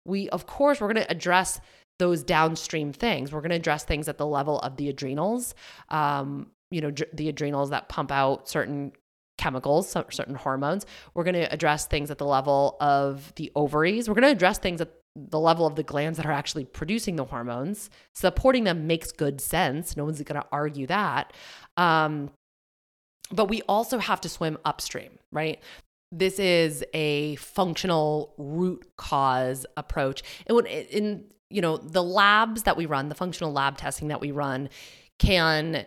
we, 0.06 0.30
of 0.30 0.46
course, 0.46 0.80
we're 0.80 0.92
going 0.92 1.04
to 1.04 1.10
address 1.10 1.60
those 1.98 2.22
downstream 2.22 2.92
things. 2.92 3.32
We're 3.32 3.40
going 3.40 3.50
to 3.50 3.56
address 3.56 3.84
things 3.84 4.08
at 4.08 4.18
the 4.18 4.26
level 4.26 4.58
of 4.60 4.76
the 4.76 4.88
adrenals, 4.88 5.54
um, 5.88 6.48
you 6.70 6.80
know, 6.80 6.90
dr- 6.90 7.10
the 7.12 7.28
adrenals 7.28 7.70
that 7.70 7.88
pump 7.88 8.12
out 8.12 8.48
certain 8.48 8.92
chemicals, 9.36 9.88
certain 9.90 10.34
hormones. 10.34 10.84
We're 11.14 11.24
going 11.24 11.34
to 11.34 11.52
address 11.52 11.86
things 11.86 12.10
at 12.10 12.18
the 12.18 12.26
level 12.26 12.76
of 12.80 13.32
the 13.36 13.50
ovaries. 13.54 14.08
We're 14.08 14.14
going 14.14 14.24
to 14.24 14.32
address 14.32 14.58
things 14.58 14.80
at 14.80 14.92
the 15.16 15.40
level 15.40 15.66
of 15.66 15.76
the 15.76 15.82
glands 15.82 16.16
that 16.18 16.26
are 16.26 16.32
actually 16.32 16.64
producing 16.64 17.16
the 17.16 17.24
hormones. 17.24 17.90
Supporting 18.14 18.64
them 18.64 18.86
makes 18.86 19.12
good 19.12 19.40
sense. 19.40 19.96
No 19.96 20.04
one's 20.04 20.22
going 20.22 20.40
to 20.40 20.46
argue 20.52 20.86
that. 20.88 21.32
Um, 21.76 22.30
but 23.30 23.46
we 23.46 23.62
also 23.62 23.98
have 23.98 24.20
to 24.22 24.28
swim 24.28 24.58
upstream, 24.64 25.18
right? 25.32 25.60
This 26.10 26.38
is 26.38 26.84
a 26.94 27.36
functional 27.36 28.34
root 28.38 28.86
cause 28.96 29.66
approach. 29.76 30.22
And 30.46 30.56
when 30.56 30.66
in 30.66 31.24
you 31.50 31.62
know, 31.62 31.76
the 31.76 32.02
labs 32.02 32.64
that 32.64 32.76
we 32.76 32.86
run, 32.86 33.08
the 33.08 33.14
functional 33.14 33.52
lab 33.52 33.76
testing 33.76 34.08
that 34.08 34.20
we 34.20 34.30
run 34.30 34.68
can 35.18 35.86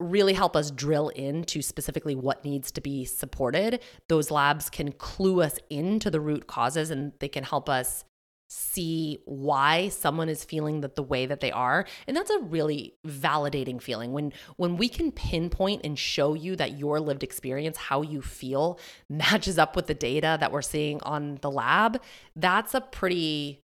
really 0.00 0.32
help 0.32 0.56
us 0.56 0.70
drill 0.70 1.10
into 1.10 1.62
specifically 1.62 2.14
what 2.14 2.44
needs 2.44 2.72
to 2.72 2.80
be 2.80 3.04
supported. 3.04 3.80
Those 4.08 4.30
labs 4.30 4.68
can 4.68 4.92
clue 4.92 5.42
us 5.42 5.58
into 5.70 6.10
the 6.10 6.20
root 6.20 6.46
causes 6.46 6.90
and 6.90 7.12
they 7.20 7.28
can 7.28 7.44
help 7.44 7.68
us 7.68 8.04
see 8.54 9.18
why 9.24 9.88
someone 9.88 10.28
is 10.28 10.44
feeling 10.44 10.82
that 10.82 10.94
the 10.94 11.02
way 11.02 11.24
that 11.24 11.40
they 11.40 11.50
are 11.50 11.86
and 12.06 12.14
that's 12.14 12.28
a 12.28 12.38
really 12.40 12.92
validating 13.06 13.80
feeling 13.80 14.12
when 14.12 14.30
when 14.58 14.76
we 14.76 14.90
can 14.90 15.10
pinpoint 15.10 15.80
and 15.84 15.98
show 15.98 16.34
you 16.34 16.54
that 16.54 16.78
your 16.78 17.00
lived 17.00 17.22
experience 17.22 17.78
how 17.78 18.02
you 18.02 18.20
feel 18.20 18.78
matches 19.08 19.58
up 19.58 19.74
with 19.74 19.86
the 19.86 19.94
data 19.94 20.36
that 20.38 20.52
we're 20.52 20.60
seeing 20.60 21.00
on 21.00 21.38
the 21.40 21.50
lab 21.50 21.98
that's 22.36 22.74
a 22.74 22.80
pretty 22.82 23.58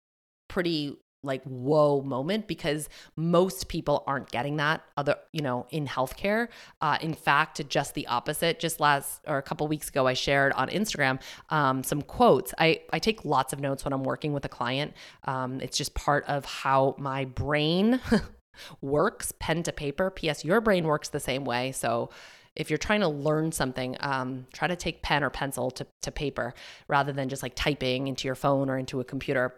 pretty 0.50 0.96
like 1.26 1.44
whoa 1.44 2.02
moment 2.02 2.48
because 2.48 2.90
most 3.16 3.68
people 3.68 4.04
aren't 4.08 4.30
getting 4.32 4.58
that 4.58 4.84
other 4.98 5.16
you 5.32 5.42
know 5.42 5.66
in 5.72 5.88
healthcare. 5.88 6.48
Uh, 6.82 6.98
in 7.02 7.14
fact 7.14 7.68
just 7.70 7.94
the 7.94 8.08
opposite. 8.08 8.60
Just 8.60 8.80
last 8.80 9.22
or 9.28 9.38
a 9.38 9.42
couple 9.42 9.68
weeks 9.68 9.90
ago 9.90 10.08
i 10.08 10.14
shared 10.14 10.54
on 10.54 10.70
instagram 10.70 11.22
um, 11.50 11.84
some 11.84 12.02
quotes. 12.02 12.54
I 12.58 12.82
i 12.92 13.00
take 13.00 13.26
lots 13.26 13.54
of 13.54 13.60
notes 13.60 13.84
when 13.84 13.94
i'm 13.94 14.04
working 14.04 14.34
with 14.34 14.46
a 14.46 14.50
client. 14.50 14.94
Um, 15.26 15.60
it's 15.62 15.78
just 15.78 15.94
part 15.94 16.26
of 16.26 16.46
how 16.46 16.96
my 16.98 17.26
brain 17.26 18.00
works 18.82 19.34
pen 19.40 19.64
to 19.64 19.72
paper. 19.72 20.10
Ps 20.10 20.46
your 20.46 20.62
brain 20.62 20.86
works 20.86 21.10
the 21.10 21.20
same 21.20 21.46
way. 21.46 21.72
So 21.72 22.10
if 22.56 22.70
you're 22.70 22.78
trying 22.78 23.02
to 23.02 23.08
learn 23.08 23.52
something, 23.52 23.98
um, 24.00 24.48
try 24.54 24.68
to 24.68 24.76
take 24.76 25.02
pen 25.02 25.24
or 25.24 25.30
pencil 25.30 25.72
to, 25.72 25.86
to 26.02 26.12
paper 26.12 26.54
rather 26.88 27.12
than 27.12 27.30
just 27.30 27.44
like 27.44 27.54
typing 27.56 28.08
into 28.08 28.28
your 28.28 28.36
phone 28.36 28.70
or 28.70 28.78
into 28.78 29.00
a 29.00 29.04
computer 29.04 29.56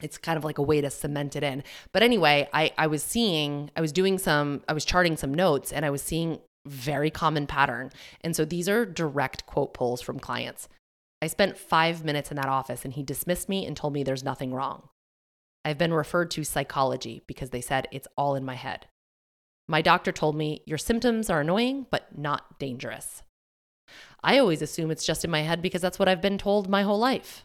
it's 0.00 0.18
kind 0.18 0.36
of 0.36 0.44
like 0.44 0.58
a 0.58 0.62
way 0.62 0.80
to 0.80 0.90
cement 0.90 1.36
it 1.36 1.42
in. 1.42 1.64
But 1.92 2.02
anyway, 2.02 2.48
I, 2.52 2.72
I 2.78 2.86
was 2.86 3.02
seeing, 3.02 3.70
I 3.76 3.80
was 3.80 3.92
doing 3.92 4.18
some, 4.18 4.62
I 4.68 4.72
was 4.72 4.84
charting 4.84 5.16
some 5.16 5.34
notes 5.34 5.72
and 5.72 5.84
I 5.84 5.90
was 5.90 6.02
seeing 6.02 6.38
very 6.66 7.10
common 7.10 7.46
pattern. 7.46 7.90
And 8.20 8.36
so 8.36 8.44
these 8.44 8.68
are 8.68 8.84
direct 8.84 9.46
quote 9.46 9.74
pulls 9.74 10.00
from 10.00 10.20
clients. 10.20 10.68
I 11.20 11.26
spent 11.26 11.58
five 11.58 12.04
minutes 12.04 12.30
in 12.30 12.36
that 12.36 12.46
office 12.46 12.84
and 12.84 12.94
he 12.94 13.02
dismissed 13.02 13.48
me 13.48 13.66
and 13.66 13.76
told 13.76 13.92
me 13.92 14.02
there's 14.02 14.24
nothing 14.24 14.54
wrong. 14.54 14.88
I've 15.64 15.78
been 15.78 15.92
referred 15.92 16.30
to 16.32 16.44
psychology 16.44 17.22
because 17.26 17.50
they 17.50 17.60
said 17.60 17.88
it's 17.90 18.08
all 18.16 18.36
in 18.36 18.44
my 18.44 18.54
head. 18.54 18.86
My 19.66 19.82
doctor 19.82 20.12
told 20.12 20.36
me 20.36 20.62
your 20.64 20.78
symptoms 20.78 21.28
are 21.28 21.40
annoying, 21.40 21.86
but 21.90 22.16
not 22.16 22.58
dangerous. 22.58 23.22
I 24.22 24.38
always 24.38 24.62
assume 24.62 24.90
it's 24.90 25.06
just 25.06 25.24
in 25.24 25.30
my 25.30 25.42
head 25.42 25.60
because 25.60 25.82
that's 25.82 25.98
what 25.98 26.08
I've 26.08 26.22
been 26.22 26.38
told 26.38 26.68
my 26.68 26.82
whole 26.82 26.98
life. 26.98 27.44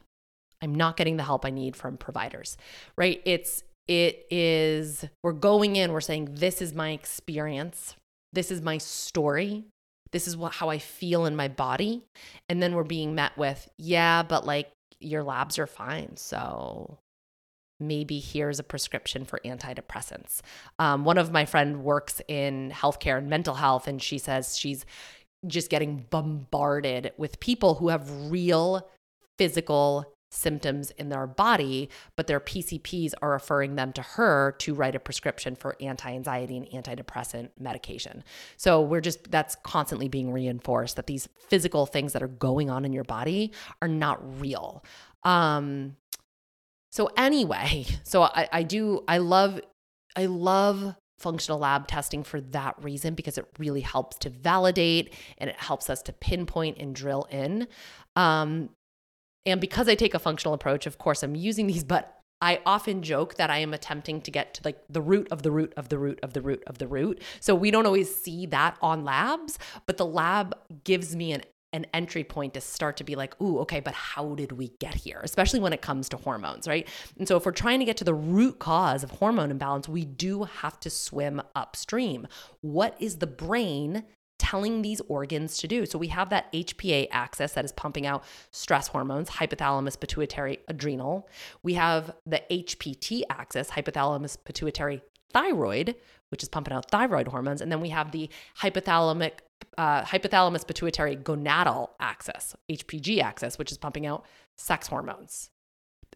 I'm 0.63 0.73
not 0.73 0.97
getting 0.97 1.17
the 1.17 1.23
help 1.23 1.45
I 1.45 1.49
need 1.49 1.75
from 1.75 1.97
providers, 1.97 2.57
right? 2.97 3.21
It's 3.25 3.63
it 3.87 4.25
is, 4.31 5.03
we're 5.23 5.33
going 5.33 5.75
in, 5.75 5.91
we're 5.91 5.99
saying, 5.99 6.29
this 6.31 6.61
is 6.61 6.73
my 6.73 6.91
experience, 6.91 7.95
this 8.31 8.49
is 8.49 8.61
my 8.61 8.77
story, 8.77 9.65
this 10.13 10.25
is 10.25 10.37
what, 10.37 10.53
how 10.53 10.69
I 10.69 10.77
feel 10.77 11.25
in 11.25 11.35
my 11.35 11.49
body. 11.49 12.03
And 12.47 12.63
then 12.63 12.75
we're 12.75 12.85
being 12.85 13.13
met 13.13 13.37
with, 13.37 13.67
yeah, 13.77 14.23
but 14.23 14.45
like 14.45 14.71
your 15.01 15.21
labs 15.21 15.59
are 15.59 15.67
fine. 15.67 16.15
So 16.15 16.97
maybe 17.79 18.19
here's 18.19 18.59
a 18.59 18.63
prescription 18.63 19.25
for 19.25 19.41
antidepressants. 19.43 20.39
Um, 20.79 21.03
one 21.03 21.17
of 21.17 21.33
my 21.33 21.43
friend 21.43 21.83
works 21.83 22.21
in 22.29 22.71
healthcare 22.71 23.17
and 23.17 23.29
mental 23.29 23.55
health, 23.55 23.87
and 23.87 24.01
she 24.01 24.17
says 24.17 24.57
she's 24.57 24.85
just 25.45 25.69
getting 25.69 26.05
bombarded 26.09 27.11
with 27.17 27.41
people 27.41 27.75
who 27.75 27.89
have 27.89 28.31
real 28.31 28.87
physical 29.37 30.12
symptoms 30.33 30.91
in 30.91 31.09
their 31.09 31.27
body, 31.27 31.89
but 32.15 32.27
their 32.27 32.39
PCPs 32.39 33.13
are 33.21 33.31
referring 33.31 33.75
them 33.75 33.93
to 33.93 34.01
her 34.01 34.55
to 34.59 34.73
write 34.73 34.95
a 34.95 34.99
prescription 34.99 35.55
for 35.55 35.75
anti 35.79 36.11
anxiety 36.11 36.57
and 36.57 36.67
antidepressant 36.67 37.49
medication. 37.59 38.23
So 38.57 38.81
we're 38.81 39.01
just, 39.01 39.31
that's 39.31 39.55
constantly 39.63 40.07
being 40.07 40.31
reinforced 40.31 40.95
that 40.95 41.07
these 41.07 41.29
physical 41.47 41.85
things 41.85 42.13
that 42.13 42.23
are 42.23 42.27
going 42.27 42.69
on 42.69 42.85
in 42.85 42.93
your 42.93 43.03
body 43.03 43.51
are 43.81 43.87
not 43.87 44.41
real. 44.41 44.83
Um, 45.23 45.95
so 46.91 47.09
anyway, 47.17 47.85
so 48.03 48.23
I, 48.23 48.49
I 48.51 48.63
do, 48.63 49.03
I 49.07 49.19
love, 49.19 49.61
I 50.15 50.25
love 50.25 50.95
functional 51.19 51.59
lab 51.59 51.87
testing 51.87 52.23
for 52.23 52.41
that 52.41 52.75
reason 52.83 53.15
because 53.15 53.37
it 53.37 53.47
really 53.57 53.81
helps 53.81 54.17
to 54.17 54.29
validate 54.29 55.13
and 55.37 55.49
it 55.49 55.55
helps 55.55 55.89
us 55.89 56.01
to 56.03 56.13
pinpoint 56.13 56.77
and 56.79 56.93
drill 56.93 57.25
in. 57.31 57.67
Um, 58.15 58.69
and 59.45 59.59
because 59.59 59.87
I 59.87 59.95
take 59.95 60.13
a 60.13 60.19
functional 60.19 60.53
approach, 60.53 60.85
of 60.85 60.97
course, 60.97 61.23
I'm 61.23 61.35
using 61.35 61.67
these, 61.67 61.83
but 61.83 62.19
I 62.41 62.59
often 62.65 63.03
joke 63.03 63.35
that 63.35 63.49
I 63.49 63.59
am 63.59 63.73
attempting 63.73 64.21
to 64.21 64.31
get 64.31 64.53
to 64.55 64.61
like 64.65 64.77
the 64.89 65.01
root 65.01 65.29
of 65.31 65.43
the 65.43 65.51
root 65.51 65.73
of 65.77 65.89
the 65.89 65.97
root 65.97 66.19
of 66.23 66.33
the 66.33 66.41
root 66.41 66.63
of 66.67 66.77
the 66.77 66.87
root. 66.87 67.21
So 67.39 67.55
we 67.55 67.71
don't 67.71 67.85
always 67.85 68.13
see 68.13 68.45
that 68.47 68.77
on 68.81 69.05
labs, 69.05 69.57
but 69.85 69.97
the 69.97 70.05
lab 70.05 70.53
gives 70.83 71.15
me 71.15 71.31
an 71.31 71.43
an 71.73 71.87
entry 71.91 72.23
point 72.23 72.53
to 72.53 72.61
start 72.61 72.97
to 72.97 73.03
be 73.03 73.15
like, 73.15 73.39
ooh, 73.41 73.57
okay, 73.59 73.79
but 73.79 73.95
how 73.95 74.35
did 74.35 74.51
we 74.51 74.71
get 74.79 74.93
here? 74.93 75.19
Especially 75.23 75.59
when 75.59 75.73
it 75.73 75.81
comes 75.81 76.07
to 76.09 76.17
hormones, 76.17 76.67
right? 76.67 76.87
And 77.17 77.27
so 77.27 77.35
if 77.35 77.45
we're 77.45 77.51
trying 77.51 77.79
to 77.79 77.85
get 77.85 77.97
to 77.97 78.03
the 78.03 78.13
root 78.13 78.59
cause 78.59 79.03
of 79.03 79.09
hormone 79.09 79.49
imbalance, 79.49 79.89
we 79.89 80.05
do 80.05 80.43
have 80.43 80.79
to 80.81 80.91
swim 80.91 81.41
upstream. 81.55 82.27
What 82.61 82.95
is 82.99 83.17
the 83.17 83.27
brain 83.27 84.03
telling 84.43 84.81
these 84.81 85.01
organs 85.07 85.57
to 85.57 85.67
do. 85.67 85.85
So 85.85 85.97
we 85.97 86.09
have 86.09 86.29
that 86.29 86.51
HPA 86.51 87.07
axis 87.11 87.53
that 87.53 87.63
is 87.63 87.71
pumping 87.71 88.05
out 88.05 88.25
stress 88.51 88.89
hormones, 88.89 89.29
hypothalamus, 89.29 89.97
pituitary, 89.97 90.59
adrenal. 90.67 91.29
We 91.63 91.75
have 91.75 92.13
the 92.25 92.43
HPT 92.51 93.21
axis, 93.29 93.69
hypothalamus, 93.69 94.37
pituitary, 94.43 95.01
thyroid, 95.31 95.95
which 96.29 96.43
is 96.43 96.49
pumping 96.49 96.73
out 96.73 96.91
thyroid 96.91 97.29
hormones. 97.29 97.61
And 97.61 97.71
then 97.71 97.79
we 97.79 97.89
have 97.89 98.11
the 98.11 98.29
hypothalamic 98.59 99.31
uh, 99.77 100.03
hypothalamus 100.03 100.67
pituitary 100.67 101.15
gonadal 101.15 101.91
axis, 102.01 102.53
HPG 102.69 103.21
axis, 103.21 103.57
which 103.57 103.71
is 103.71 103.77
pumping 103.77 104.05
out 104.05 104.25
sex 104.57 104.87
hormones. 104.87 105.51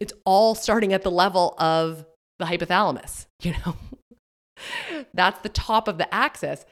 It's 0.01 0.13
all 0.25 0.53
starting 0.53 0.91
at 0.91 1.03
the 1.03 1.11
level 1.11 1.55
of 1.57 2.05
the 2.39 2.45
hypothalamus, 2.45 3.25
you 3.41 3.53
know? 3.65 3.77
That's 5.13 5.39
the 5.41 5.49
top 5.49 5.87
of 5.87 5.97
the 5.97 6.13
axis 6.13 6.65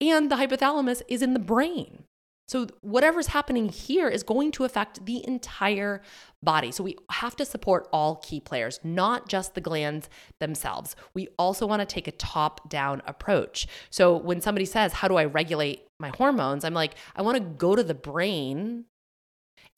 and 0.00 0.30
the 0.30 0.36
hypothalamus 0.36 1.02
is 1.08 1.22
in 1.22 1.34
the 1.34 1.40
brain. 1.40 2.04
So, 2.48 2.66
whatever's 2.80 3.28
happening 3.28 3.68
here 3.68 4.08
is 4.08 4.24
going 4.24 4.50
to 4.52 4.64
affect 4.64 5.06
the 5.06 5.24
entire 5.24 6.02
body. 6.42 6.72
So, 6.72 6.82
we 6.82 6.96
have 7.10 7.36
to 7.36 7.44
support 7.44 7.88
all 7.92 8.16
key 8.16 8.40
players, 8.40 8.80
not 8.82 9.28
just 9.28 9.54
the 9.54 9.60
glands 9.60 10.08
themselves. 10.40 10.96
We 11.14 11.28
also 11.38 11.64
want 11.64 11.78
to 11.78 11.86
take 11.86 12.08
a 12.08 12.12
top 12.12 12.68
down 12.68 13.02
approach. 13.06 13.68
So, 13.90 14.16
when 14.16 14.40
somebody 14.40 14.64
says, 14.64 14.94
How 14.94 15.06
do 15.06 15.16
I 15.16 15.26
regulate 15.26 15.86
my 16.00 16.08
hormones? 16.08 16.64
I'm 16.64 16.74
like, 16.74 16.94
I 17.14 17.22
want 17.22 17.36
to 17.36 17.44
go 17.44 17.76
to 17.76 17.84
the 17.84 17.94
brain 17.94 18.86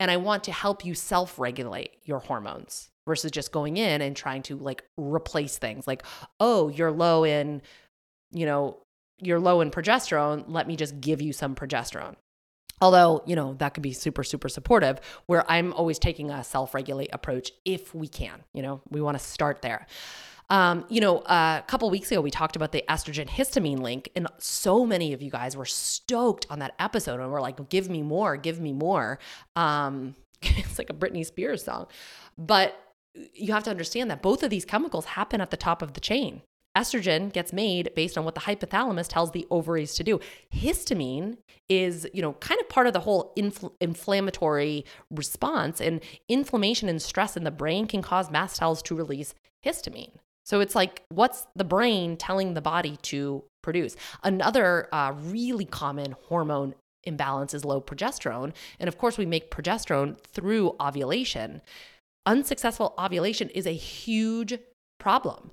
and 0.00 0.10
I 0.10 0.16
want 0.16 0.44
to 0.44 0.52
help 0.52 0.82
you 0.84 0.94
self 0.94 1.38
regulate 1.38 1.90
your 2.04 2.20
hormones 2.20 2.88
versus 3.06 3.30
just 3.30 3.52
going 3.52 3.76
in 3.76 4.00
and 4.00 4.16
trying 4.16 4.42
to 4.44 4.56
like 4.56 4.82
replace 4.96 5.58
things 5.58 5.86
like, 5.86 6.04
oh, 6.40 6.68
you're 6.68 6.90
low 6.90 7.24
in, 7.24 7.62
you 8.32 8.46
know, 8.46 8.78
you're 9.22 9.40
low 9.40 9.60
in 9.60 9.70
progesterone, 9.70 10.44
let 10.48 10.66
me 10.66 10.76
just 10.76 11.00
give 11.00 11.22
you 11.22 11.32
some 11.32 11.54
progesterone. 11.54 12.16
Although, 12.80 13.22
you 13.26 13.36
know, 13.36 13.54
that 13.54 13.74
could 13.74 13.82
be 13.82 13.92
super, 13.92 14.24
super 14.24 14.48
supportive, 14.48 15.00
where 15.26 15.48
I'm 15.50 15.72
always 15.72 15.98
taking 15.98 16.30
a 16.30 16.42
self 16.42 16.74
regulate 16.74 17.10
approach 17.12 17.52
if 17.64 17.94
we 17.94 18.08
can. 18.08 18.42
You 18.52 18.62
know, 18.62 18.80
we 18.90 19.00
want 19.00 19.16
to 19.16 19.24
start 19.24 19.62
there. 19.62 19.86
Um, 20.50 20.84
you 20.88 21.00
know, 21.00 21.18
uh, 21.20 21.60
a 21.62 21.66
couple 21.66 21.88
weeks 21.90 22.10
ago, 22.10 22.20
we 22.20 22.30
talked 22.30 22.56
about 22.56 22.72
the 22.72 22.84
estrogen 22.88 23.28
histamine 23.28 23.78
link, 23.78 24.10
and 24.16 24.26
so 24.38 24.84
many 24.84 25.12
of 25.12 25.22
you 25.22 25.30
guys 25.30 25.56
were 25.56 25.64
stoked 25.64 26.46
on 26.50 26.58
that 26.58 26.74
episode 26.78 27.20
and 27.20 27.30
we're 27.30 27.40
like, 27.40 27.70
give 27.70 27.88
me 27.88 28.02
more, 28.02 28.36
give 28.36 28.60
me 28.60 28.72
more. 28.72 29.18
Um, 29.56 30.16
it's 30.42 30.76
like 30.76 30.90
a 30.90 30.94
Britney 30.94 31.24
Spears 31.24 31.64
song. 31.64 31.86
But 32.36 32.76
you 33.32 33.52
have 33.52 33.62
to 33.64 33.70
understand 33.70 34.10
that 34.10 34.22
both 34.22 34.42
of 34.42 34.50
these 34.50 34.64
chemicals 34.64 35.04
happen 35.04 35.40
at 35.40 35.50
the 35.50 35.56
top 35.56 35.82
of 35.82 35.94
the 35.94 36.00
chain. 36.00 36.42
Estrogen 36.76 37.32
gets 37.32 37.52
made 37.52 37.94
based 37.94 38.16
on 38.16 38.24
what 38.24 38.34
the 38.34 38.40
hypothalamus 38.42 39.08
tells 39.08 39.32
the 39.32 39.46
ovaries 39.50 39.94
to 39.94 40.04
do. 40.04 40.20
Histamine 40.54 41.36
is, 41.68 42.08
you 42.14 42.22
know, 42.22 42.32
kind 42.34 42.60
of 42.60 42.68
part 42.68 42.86
of 42.86 42.92
the 42.92 43.00
whole 43.00 43.32
infl- 43.36 43.72
inflammatory 43.80 44.84
response 45.10 45.80
and 45.80 46.00
inflammation 46.28 46.88
and 46.88 47.02
stress 47.02 47.36
in 47.36 47.44
the 47.44 47.50
brain 47.50 47.86
can 47.86 48.02
cause 48.02 48.30
mast 48.30 48.56
cells 48.56 48.82
to 48.82 48.94
release 48.94 49.34
histamine. 49.64 50.12
So 50.44 50.60
it's 50.60 50.74
like, 50.74 51.02
what's 51.08 51.46
the 51.54 51.64
brain 51.64 52.16
telling 52.16 52.54
the 52.54 52.60
body 52.60 52.96
to 53.02 53.44
produce? 53.62 53.96
Another 54.24 54.88
uh, 54.92 55.14
really 55.16 55.64
common 55.64 56.16
hormone 56.28 56.74
imbalance 57.04 57.54
is 57.54 57.64
low 57.64 57.80
progesterone. 57.80 58.52
And 58.80 58.88
of 58.88 58.98
course, 58.98 59.18
we 59.18 59.26
make 59.26 59.50
progesterone 59.50 60.18
through 60.18 60.74
ovulation. 60.80 61.62
Unsuccessful 62.26 62.94
ovulation 62.98 63.48
is 63.50 63.66
a 63.66 63.72
huge 63.72 64.58
problem. 64.98 65.50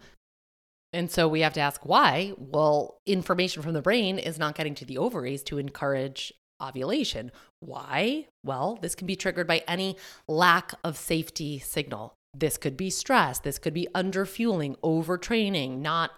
And 0.91 1.11
so 1.11 1.27
we 1.27 1.41
have 1.41 1.53
to 1.53 1.59
ask 1.59 1.85
why. 1.85 2.33
Well, 2.37 2.97
information 3.05 3.61
from 3.61 3.73
the 3.73 3.81
brain 3.81 4.17
is 4.17 4.39
not 4.39 4.55
getting 4.55 4.75
to 4.75 4.85
the 4.85 4.97
ovaries 4.97 5.43
to 5.43 5.57
encourage 5.57 6.33
ovulation. 6.61 7.31
Why? 7.59 8.27
Well, 8.43 8.77
this 8.81 8.95
can 8.95 9.07
be 9.07 9.15
triggered 9.15 9.47
by 9.47 9.63
any 9.67 9.97
lack 10.27 10.73
of 10.83 10.97
safety 10.97 11.59
signal. 11.59 12.13
This 12.33 12.57
could 12.57 12.77
be 12.77 12.89
stress, 12.89 13.39
this 13.39 13.57
could 13.57 13.73
be 13.73 13.87
underfueling, 13.95 14.75
overtraining, 14.81 15.79
not 15.79 16.11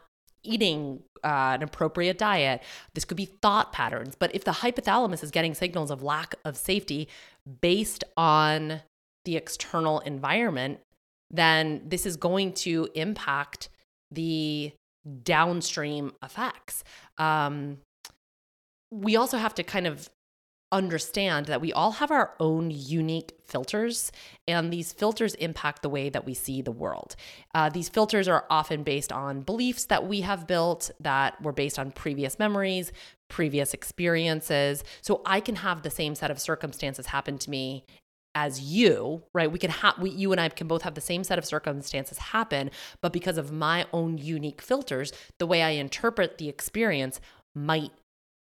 eating 0.43 1.03
uh, 1.24 1.53
an 1.55 1.63
appropriate 1.63 2.17
diet. 2.17 2.61
This 2.93 3.05
could 3.05 3.17
be 3.17 3.26
thought 3.26 3.72
patterns. 3.72 4.15
But 4.17 4.34
if 4.34 4.43
the 4.43 4.51
hypothalamus 4.51 5.24
is 5.24 5.32
getting 5.32 5.53
signals 5.53 5.91
of 5.91 6.01
lack 6.01 6.36
of 6.43 6.57
safety 6.57 7.07
based 7.61 8.03
on 8.17 8.82
the 9.26 9.36
external 9.36 9.99
environment, 9.99 10.80
then 11.30 11.84
this 11.86 12.05
is 12.05 12.17
going 12.17 12.53
to 12.53 12.89
impact 12.95 13.69
the 14.12 14.74
downstream 15.24 16.14
effects. 16.24 16.84
Um, 17.18 17.78
we 18.91 19.16
also 19.16 19.38
have 19.38 19.55
to 19.55 19.64
kind 19.64 19.88
of 19.88 20.09
understand 20.72 21.47
that 21.47 21.59
we 21.59 21.74
all 21.74 21.91
have 21.91 22.12
our 22.12 22.34
own 22.39 22.72
unique 22.72 23.34
filters, 23.45 24.12
and 24.47 24.72
these 24.72 24.93
filters 24.93 25.36
impact 25.36 25.82
the 25.82 25.89
way 25.89 26.09
that 26.09 26.26
we 26.26 26.34
see 26.34 26.62
the 26.62 26.72
world. 26.72 27.16
Uh, 27.53 27.70
these 27.70 27.89
filters 27.89 28.28
are 28.28 28.45
often 28.49 28.84
based 28.84 29.12
on 29.12 29.41
beliefs 29.41 29.86
that 29.86 30.07
we 30.07 30.22
have 30.22 30.47
built 30.47 30.89
that 30.99 31.41
were 31.41 31.51
based 31.51 31.78
on 31.78 31.91
previous 31.91 32.39
memories, 32.39 32.93
previous 33.28 33.74
experiences. 33.74 34.84
So 35.01 35.22
I 35.26 35.41
can 35.41 35.57
have 35.57 35.82
the 35.82 35.89
same 35.89 36.16
set 36.16 36.32
of 36.32 36.39
circumstances 36.39 37.07
happen 37.07 37.38
to 37.39 37.49
me 37.49 37.84
as 38.36 38.61
you, 38.61 39.23
right? 39.34 39.51
We 39.51 39.59
can 39.59 39.71
have 39.71 39.99
we 39.99 40.09
you 40.09 40.32
and 40.32 40.39
I 40.39 40.49
can 40.49 40.67
both 40.67 40.84
have 40.84 40.95
the 40.95 41.01
same 41.01 41.23
set 41.23 41.38
of 41.38 41.45
circumstances 41.45 42.17
happen, 42.17 42.71
but 43.01 43.13
because 43.13 43.38
of 43.38 43.51
my 43.51 43.86
own 43.91 44.17
unique 44.17 44.61
filters, 44.61 45.11
the 45.38 45.47
way 45.47 45.61
I 45.61 45.71
interpret 45.71 46.38
the 46.38 46.49
experience 46.49 47.19
might 47.55 47.91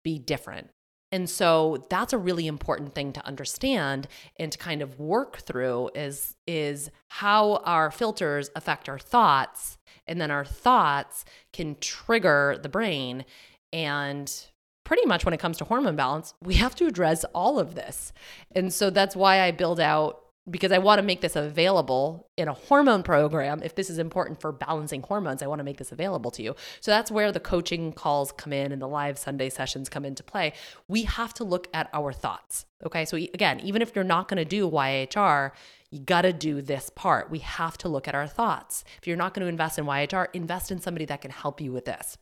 be 0.02 0.18
different. 0.18 0.70
And 1.12 1.30
so 1.30 1.86
that's 1.90 2.12
a 2.12 2.18
really 2.18 2.48
important 2.48 2.94
thing 2.94 3.12
to 3.12 3.24
understand 3.24 4.08
and 4.36 4.50
to 4.50 4.58
kind 4.58 4.82
of 4.82 4.98
work 4.98 5.38
through 5.38 5.90
is 5.94 6.34
is 6.46 6.90
how 7.08 7.62
our 7.64 7.90
filters 7.90 8.50
affect 8.56 8.88
our 8.88 8.98
thoughts 8.98 9.78
and 10.08 10.20
then 10.20 10.30
our 10.30 10.44
thoughts 10.44 11.24
can 11.52 11.76
trigger 11.80 12.58
the 12.60 12.68
brain 12.68 13.24
and 13.72 14.46
pretty 14.84 15.06
much 15.06 15.24
when 15.24 15.34
it 15.34 15.40
comes 15.40 15.56
to 15.58 15.64
hormone 15.64 15.96
balance, 15.96 16.34
we 16.42 16.54
have 16.54 16.74
to 16.76 16.86
address 16.86 17.24
all 17.34 17.58
of 17.58 17.74
this. 17.74 18.12
And 18.54 18.72
so 18.72 18.90
that's 18.90 19.16
why 19.16 19.40
I 19.40 19.50
build 19.50 19.80
out 19.80 20.20
because 20.50 20.72
I 20.72 20.78
want 20.78 20.98
to 20.98 21.02
make 21.02 21.22
this 21.22 21.36
available 21.36 22.28
in 22.36 22.48
a 22.48 22.52
hormone 22.52 23.02
program. 23.02 23.62
If 23.62 23.76
this 23.76 23.88
is 23.88 23.98
important 23.98 24.42
for 24.42 24.52
balancing 24.52 25.00
hormones, 25.00 25.42
I 25.42 25.46
want 25.46 25.60
to 25.60 25.64
make 25.64 25.78
this 25.78 25.90
available 25.90 26.30
to 26.32 26.42
you. 26.42 26.54
So 26.80 26.90
that's 26.90 27.10
where 27.10 27.32
the 27.32 27.40
coaching 27.40 27.94
calls 27.94 28.30
come 28.30 28.52
in 28.52 28.70
and 28.70 28.82
the 28.82 28.86
live 28.86 29.16
Sunday 29.16 29.48
sessions 29.48 29.88
come 29.88 30.04
into 30.04 30.22
play. 30.22 30.52
We 30.86 31.04
have 31.04 31.32
to 31.34 31.44
look 31.44 31.68
at 31.72 31.88
our 31.94 32.12
thoughts. 32.12 32.66
Okay. 32.84 33.06
So 33.06 33.16
again, 33.16 33.58
even 33.60 33.80
if 33.80 33.92
you're 33.94 34.04
not 34.04 34.28
going 34.28 34.36
to 34.36 34.44
do 34.44 34.70
YHR, 34.70 35.52
You 35.90 36.00
got 36.00 36.22
to 36.22 36.32
do 36.32 36.60
this 36.60 36.90
part. 36.90 37.30
We 37.30 37.38
have 37.38 37.78
to 37.78 37.88
look 37.88 38.08
at 38.08 38.16
our 38.16 38.26
thoughts. 38.26 38.84
If 39.00 39.06
you're 39.06 39.16
not 39.16 39.32
going 39.32 39.44
to 39.44 39.48
invest 39.48 39.78
in 39.78 39.84
YHR, 39.86 40.26
invest 40.32 40.72
in 40.72 40.80
somebody 40.80 41.04
that 41.04 41.20
can 41.20 41.30
help 41.30 41.60
you 41.60 41.72
with 41.72 41.84
this 41.84 42.18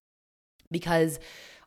because 0.70 1.18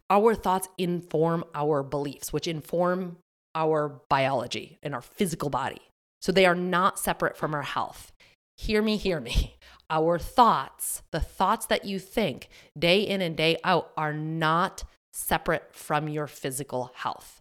our 0.09 0.35
thoughts 0.35 0.67
inform 0.77 1.43
our 1.53 1.83
beliefs, 1.83 2.31
which 2.31 2.47
inform 2.47 3.17
our 3.55 4.01
biology 4.09 4.77
and 4.83 4.93
our 4.93 5.01
physical 5.01 5.49
body. 5.49 5.81
So 6.21 6.31
they 6.31 6.45
are 6.45 6.55
not 6.55 6.99
separate 6.99 7.37
from 7.37 7.53
our 7.53 7.63
health. 7.63 8.11
Hear 8.57 8.81
me, 8.81 8.97
hear 8.97 9.19
me. 9.19 9.55
Our 9.87 10.17
thoughts, 10.17 11.03
the 11.11 11.19
thoughts 11.19 11.67
that 11.67 11.85
you 11.85 11.99
think 11.99 12.49
day 12.75 13.01
in 13.01 13.21
and 13.21 13.37
day 13.37 13.57
out, 13.63 13.91
are 13.95 14.13
not 14.13 14.83
separate 15.13 15.75
from 15.75 16.09
your 16.09 16.25
physical 16.25 16.91
health. 16.95 17.39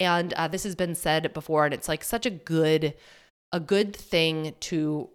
And 0.00 0.32
uh, 0.32 0.48
this 0.48 0.64
has 0.64 0.74
been 0.74 0.96
said 0.96 1.32
before, 1.32 1.64
and 1.64 1.72
it's 1.72 1.86
like 1.86 2.02
such 2.02 2.26
a 2.26 2.30
good, 2.30 2.94
a 3.52 3.60
good 3.60 3.94
thing 3.94 4.56
to 4.60 5.10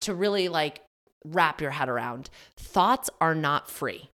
to 0.00 0.14
really 0.14 0.48
like 0.48 0.80
wrap 1.26 1.60
your 1.60 1.72
head 1.72 1.90
around. 1.90 2.30
Thoughts 2.56 3.10
are 3.20 3.34
not 3.34 3.68
free. 3.68 4.08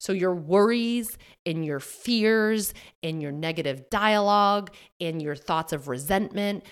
So, 0.00 0.14
your 0.14 0.34
worries 0.34 1.18
and 1.44 1.64
your 1.64 1.78
fears 1.78 2.72
and 3.02 3.20
your 3.20 3.32
negative 3.32 3.90
dialogue 3.90 4.74
and 4.98 5.20
your 5.20 5.36
thoughts 5.36 5.74
of 5.74 5.88
resentment, 5.88 6.64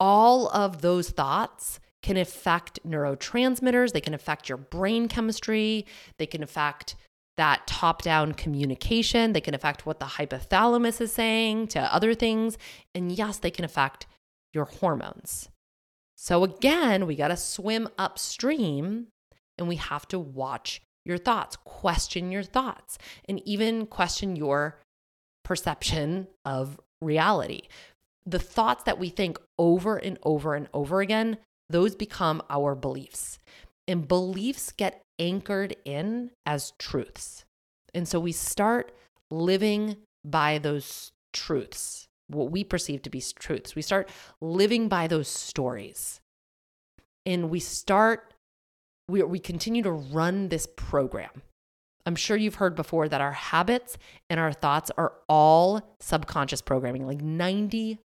all 0.00 0.48
of 0.48 0.80
those 0.80 1.10
thoughts 1.10 1.80
can 2.02 2.16
affect 2.16 2.80
neurotransmitters. 2.82 3.92
They 3.92 4.00
can 4.00 4.14
affect 4.14 4.48
your 4.48 4.56
brain 4.56 5.06
chemistry. 5.06 5.84
They 6.18 6.24
can 6.24 6.42
affect 6.42 6.96
that 7.36 7.66
top 7.66 8.00
down 8.00 8.32
communication. 8.32 9.34
They 9.34 9.42
can 9.42 9.54
affect 9.54 9.84
what 9.84 10.00
the 10.00 10.06
hypothalamus 10.06 11.02
is 11.02 11.12
saying 11.12 11.68
to 11.68 11.94
other 11.94 12.14
things. 12.14 12.56
And 12.94 13.12
yes, 13.12 13.36
they 13.36 13.50
can 13.50 13.66
affect 13.66 14.06
your 14.54 14.64
hormones. 14.64 15.50
So, 16.16 16.42
again, 16.42 17.06
we 17.06 17.16
got 17.16 17.28
to 17.28 17.36
swim 17.36 17.88
upstream 17.98 19.08
and 19.58 19.68
we 19.68 19.76
have 19.76 20.08
to 20.08 20.18
watch 20.18 20.80
your 21.10 21.18
thoughts, 21.18 21.56
question 21.64 22.32
your 22.32 22.42
thoughts, 22.42 22.96
and 23.28 23.46
even 23.46 23.84
question 23.84 24.36
your 24.36 24.80
perception 25.44 26.28
of 26.46 26.80
reality. 27.02 27.62
The 28.24 28.38
thoughts 28.38 28.84
that 28.84 28.98
we 28.98 29.10
think 29.10 29.38
over 29.58 29.96
and 29.96 30.18
over 30.22 30.54
and 30.54 30.68
over 30.72 31.00
again, 31.00 31.38
those 31.68 31.94
become 31.94 32.40
our 32.48 32.74
beliefs. 32.74 33.38
And 33.88 34.06
beliefs 34.06 34.72
get 34.72 35.02
anchored 35.18 35.76
in 35.84 36.30
as 36.46 36.72
truths. 36.78 37.44
And 37.92 38.06
so 38.06 38.20
we 38.20 38.32
start 38.32 38.92
living 39.30 39.96
by 40.24 40.58
those 40.58 41.10
truths, 41.32 42.06
what 42.28 42.50
we 42.50 42.62
perceive 42.62 43.02
to 43.02 43.10
be 43.10 43.20
truths. 43.20 43.74
We 43.74 43.82
start 43.82 44.08
living 44.40 44.88
by 44.88 45.08
those 45.08 45.28
stories. 45.28 46.20
And 47.26 47.50
we 47.50 47.60
start 47.60 48.29
we, 49.10 49.22
we 49.22 49.38
continue 49.38 49.82
to 49.82 49.90
run 49.90 50.48
this 50.48 50.66
program. 50.76 51.42
I'm 52.06 52.16
sure 52.16 52.36
you've 52.36 52.56
heard 52.56 52.74
before 52.74 53.08
that 53.08 53.20
our 53.20 53.32
habits 53.32 53.98
and 54.28 54.40
our 54.40 54.52
thoughts 54.52 54.90
are 54.96 55.12
all 55.28 55.96
subconscious 56.00 56.62
programming. 56.62 57.06
Like 57.06 57.20
95% 57.20 57.98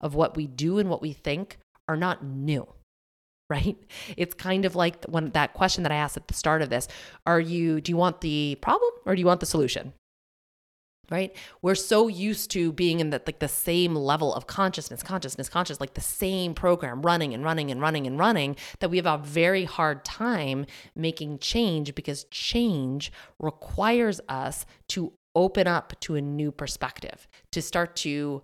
of 0.00 0.14
what 0.14 0.36
we 0.36 0.46
do 0.46 0.78
and 0.78 0.90
what 0.90 1.00
we 1.00 1.12
think 1.12 1.58
are 1.88 1.96
not 1.96 2.24
new, 2.24 2.66
right? 3.50 3.76
It's 4.16 4.34
kind 4.34 4.64
of 4.64 4.76
like 4.76 5.04
when 5.06 5.30
that 5.30 5.54
question 5.54 5.82
that 5.84 5.92
I 5.92 5.96
asked 5.96 6.16
at 6.16 6.28
the 6.28 6.34
start 6.34 6.62
of 6.62 6.70
this, 6.70 6.88
are 7.26 7.40
you 7.40 7.80
do 7.80 7.90
you 7.90 7.96
want 7.96 8.20
the 8.20 8.58
problem 8.60 8.90
or 9.06 9.14
do 9.14 9.20
you 9.20 9.26
want 9.26 9.40
the 9.40 9.46
solution? 9.46 9.92
Right? 11.10 11.34
We're 11.62 11.74
so 11.74 12.08
used 12.08 12.50
to 12.52 12.72
being 12.72 13.00
in 13.00 13.10
the 13.10 13.20
like 13.26 13.38
the 13.38 13.48
same 13.48 13.94
level 13.94 14.34
of 14.34 14.46
consciousness 14.46 15.02
consciousness 15.02 15.48
conscious 15.48 15.80
like 15.80 15.94
the 15.94 16.00
same 16.00 16.54
program 16.54 17.02
running 17.02 17.34
and 17.34 17.44
running 17.44 17.70
and 17.70 17.80
running 17.80 18.06
and 18.06 18.18
running 18.18 18.56
that 18.80 18.90
we 18.90 18.96
have 18.96 19.06
a 19.06 19.18
very 19.18 19.64
hard 19.64 20.04
time 20.04 20.66
making 20.94 21.38
change 21.38 21.94
because 21.94 22.24
change 22.30 23.12
requires 23.38 24.20
us 24.28 24.66
to 24.88 25.12
open 25.34 25.66
up 25.66 25.98
to 26.00 26.14
a 26.14 26.20
new 26.20 26.52
perspective 26.52 27.26
to 27.50 27.60
start 27.60 27.96
to 27.96 28.42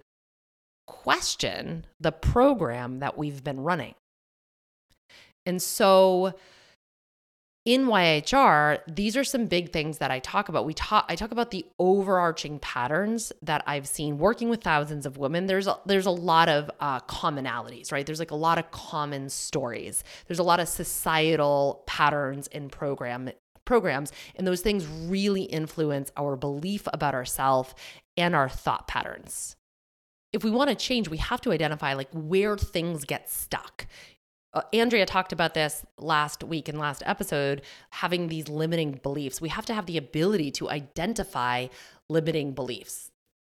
question 0.86 1.86
the 2.00 2.10
program 2.10 2.98
that 2.98 3.16
we've 3.16 3.44
been 3.44 3.60
running. 3.60 3.94
And 5.46 5.62
so 5.62 6.34
in 7.64 7.86
YHR, 7.86 8.80
these 8.88 9.16
are 9.16 9.24
some 9.24 9.46
big 9.46 9.70
things 9.70 9.98
that 9.98 10.10
I 10.10 10.18
talk 10.18 10.48
about. 10.48 10.64
We 10.64 10.72
talk 10.72 11.04
I 11.08 11.14
talk 11.14 11.30
about 11.30 11.50
the 11.50 11.66
overarching 11.78 12.58
patterns 12.58 13.32
that 13.42 13.62
I've 13.66 13.86
seen 13.86 14.18
working 14.18 14.48
with 14.48 14.62
thousands 14.62 15.04
of 15.04 15.18
women. 15.18 15.46
There's 15.46 15.66
a, 15.66 15.78
there's 15.84 16.06
a 16.06 16.10
lot 16.10 16.48
of 16.48 16.70
uh, 16.80 17.00
commonalities, 17.00 17.92
right? 17.92 18.06
There's 18.06 18.18
like 18.18 18.30
a 18.30 18.36
lot 18.36 18.58
of 18.58 18.70
common 18.70 19.28
stories. 19.28 20.04
There's 20.26 20.38
a 20.38 20.44
lot 20.44 20.58
of 20.58 20.68
societal 20.68 21.84
patterns 21.86 22.46
in 22.46 22.70
program 22.70 23.30
programs, 23.66 24.10
and 24.36 24.46
those 24.46 24.62
things 24.62 24.86
really 24.86 25.42
influence 25.42 26.10
our 26.16 26.36
belief 26.36 26.88
about 26.92 27.14
ourselves 27.14 27.74
and 28.16 28.34
our 28.34 28.48
thought 28.48 28.88
patterns 28.88 29.56
if 30.32 30.44
we 30.44 30.50
want 30.50 30.70
to 30.70 30.76
change, 30.76 31.08
we 31.08 31.16
have 31.16 31.40
to 31.40 31.52
identify 31.52 31.94
like 31.94 32.08
where 32.12 32.56
things 32.56 33.04
get 33.04 33.28
stuck 33.28 33.86
Andrea 34.72 35.06
talked 35.06 35.32
about 35.32 35.54
this 35.54 35.84
last 35.98 36.42
week 36.42 36.68
in 36.68 36.78
last 36.78 37.02
episode, 37.06 37.62
having 37.90 38.26
these 38.26 38.48
limiting 38.48 38.98
beliefs. 39.02 39.40
We 39.40 39.48
have 39.50 39.66
to 39.66 39.74
have 39.74 39.86
the 39.86 39.96
ability 39.96 40.50
to 40.52 40.68
identify 40.68 41.68
limiting 42.08 42.52
beliefs, 42.52 43.10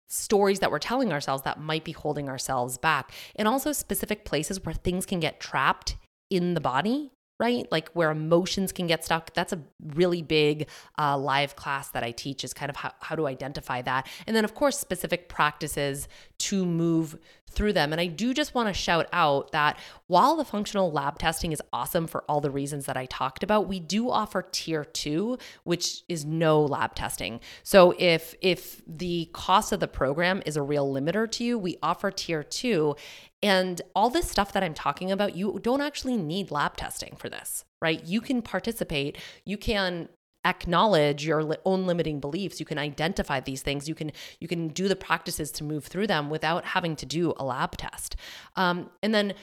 stories 0.08 0.58
that 0.58 0.70
we're 0.70 0.80
telling 0.80 1.12
ourselves 1.12 1.44
that 1.44 1.60
might 1.60 1.84
be 1.84 1.92
holding 1.92 2.28
ourselves 2.28 2.78
back, 2.78 3.12
and 3.36 3.46
also 3.46 3.72
specific 3.72 4.24
places 4.24 4.64
where 4.64 4.74
things 4.74 5.06
can 5.06 5.20
get 5.20 5.38
trapped 5.38 5.96
in 6.30 6.54
the 6.54 6.60
body 6.60 7.12
right? 7.40 7.70
Like 7.70 7.88
where 7.90 8.10
emotions 8.10 8.72
can 8.72 8.86
get 8.86 9.04
stuck. 9.04 9.32
That's 9.32 9.52
a 9.52 9.60
really 9.94 10.22
big 10.22 10.68
uh, 10.98 11.16
live 11.16 11.54
class 11.54 11.88
that 11.90 12.02
I 12.02 12.10
teach 12.10 12.42
is 12.42 12.52
kind 12.52 12.68
of 12.68 12.76
how, 12.76 12.92
how 13.00 13.14
to 13.14 13.26
identify 13.26 13.80
that. 13.82 14.08
And 14.26 14.34
then, 14.34 14.44
of 14.44 14.54
course, 14.54 14.78
specific 14.78 15.28
practices 15.28 16.08
to 16.38 16.64
move 16.64 17.18
through 17.50 17.72
them. 17.72 17.92
And 17.92 18.00
I 18.00 18.06
do 18.06 18.34
just 18.34 18.54
want 18.54 18.68
to 18.68 18.72
shout 18.74 19.06
out 19.12 19.52
that 19.52 19.78
while 20.06 20.36
the 20.36 20.44
functional 20.44 20.92
lab 20.92 21.18
testing 21.18 21.52
is 21.52 21.62
awesome 21.72 22.06
for 22.06 22.22
all 22.28 22.40
the 22.40 22.50
reasons 22.50 22.86
that 22.86 22.96
I 22.96 23.06
talked 23.06 23.42
about, 23.42 23.66
we 23.66 23.80
do 23.80 24.10
offer 24.10 24.46
tier 24.52 24.84
two, 24.84 25.38
which 25.64 26.02
is 26.08 26.24
no 26.24 26.60
lab 26.60 26.94
testing. 26.94 27.40
So 27.62 27.94
if 27.98 28.34
if 28.40 28.82
the 28.86 29.30
cost 29.32 29.72
of 29.72 29.80
the 29.80 29.88
program 29.88 30.42
is 30.46 30.56
a 30.56 30.62
real 30.62 30.92
limiter 30.92 31.30
to 31.32 31.44
you, 31.44 31.58
we 31.58 31.78
offer 31.82 32.10
tier 32.10 32.42
two. 32.42 32.96
And 33.42 33.80
all 33.94 34.10
this 34.10 34.28
stuff 34.28 34.52
that 34.52 34.64
I'm 34.64 34.74
talking 34.74 35.12
about, 35.12 35.36
you 35.36 35.60
don't 35.62 35.80
actually 35.80 36.16
need 36.16 36.50
lab 36.50 36.76
testing 36.76 37.14
for 37.16 37.28
this, 37.28 37.64
right? 37.80 38.04
You 38.04 38.20
can 38.20 38.42
participate, 38.42 39.16
you 39.44 39.56
can 39.56 40.08
acknowledge 40.48 41.24
your 41.24 41.56
own 41.64 41.86
limiting 41.86 42.20
beliefs. 42.20 42.60
You 42.60 42.66
can 42.66 42.78
identify 42.78 43.40
these 43.40 43.62
things. 43.62 43.88
You 43.88 43.94
can 43.94 44.12
you 44.40 44.48
can 44.48 44.68
do 44.68 44.88
the 44.88 44.96
practices 44.96 45.50
to 45.52 45.64
move 45.64 45.84
through 45.84 46.06
them 46.06 46.30
without 46.30 46.64
having 46.64 46.96
to 46.96 47.06
do 47.06 47.34
a 47.36 47.44
lab 47.44 47.76
test. 47.76 48.16
Um, 48.56 48.90
and 49.02 49.14
then 49.14 49.34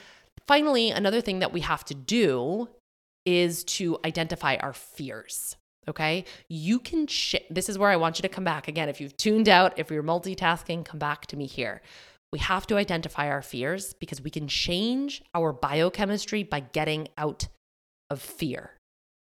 finally 0.46 0.90
another 0.90 1.20
thing 1.20 1.40
that 1.40 1.52
we 1.52 1.60
have 1.60 1.84
to 1.86 1.94
do 1.94 2.68
is 3.24 3.64
to 3.64 3.98
identify 4.04 4.56
our 4.56 4.72
fears 4.72 5.56
okay? 5.88 6.24
You 6.48 6.80
can 6.80 7.06
sh- 7.06 7.46
this 7.48 7.68
is 7.68 7.78
where 7.78 7.90
i 7.90 7.96
want 7.96 8.18
you 8.18 8.22
to 8.22 8.28
come 8.28 8.42
back. 8.42 8.66
Again 8.66 8.88
if 8.88 9.00
you've 9.00 9.16
tuned 9.16 9.48
out 9.48 9.78
if 9.78 9.90
you're 9.90 10.02
multitasking 10.02 10.84
come 10.84 10.98
back 10.98 11.26
to 11.26 11.36
me 11.36 11.46
here. 11.46 11.80
We 12.32 12.40
have 12.40 12.66
to 12.66 12.76
identify 12.76 13.28
our 13.28 13.42
fears 13.42 13.94
because 13.94 14.20
we 14.20 14.30
can 14.30 14.48
change 14.48 15.22
our 15.32 15.52
biochemistry 15.52 16.42
by 16.42 16.60
getting 16.60 17.08
out 17.16 17.46
of 18.10 18.20
fear. 18.20 18.75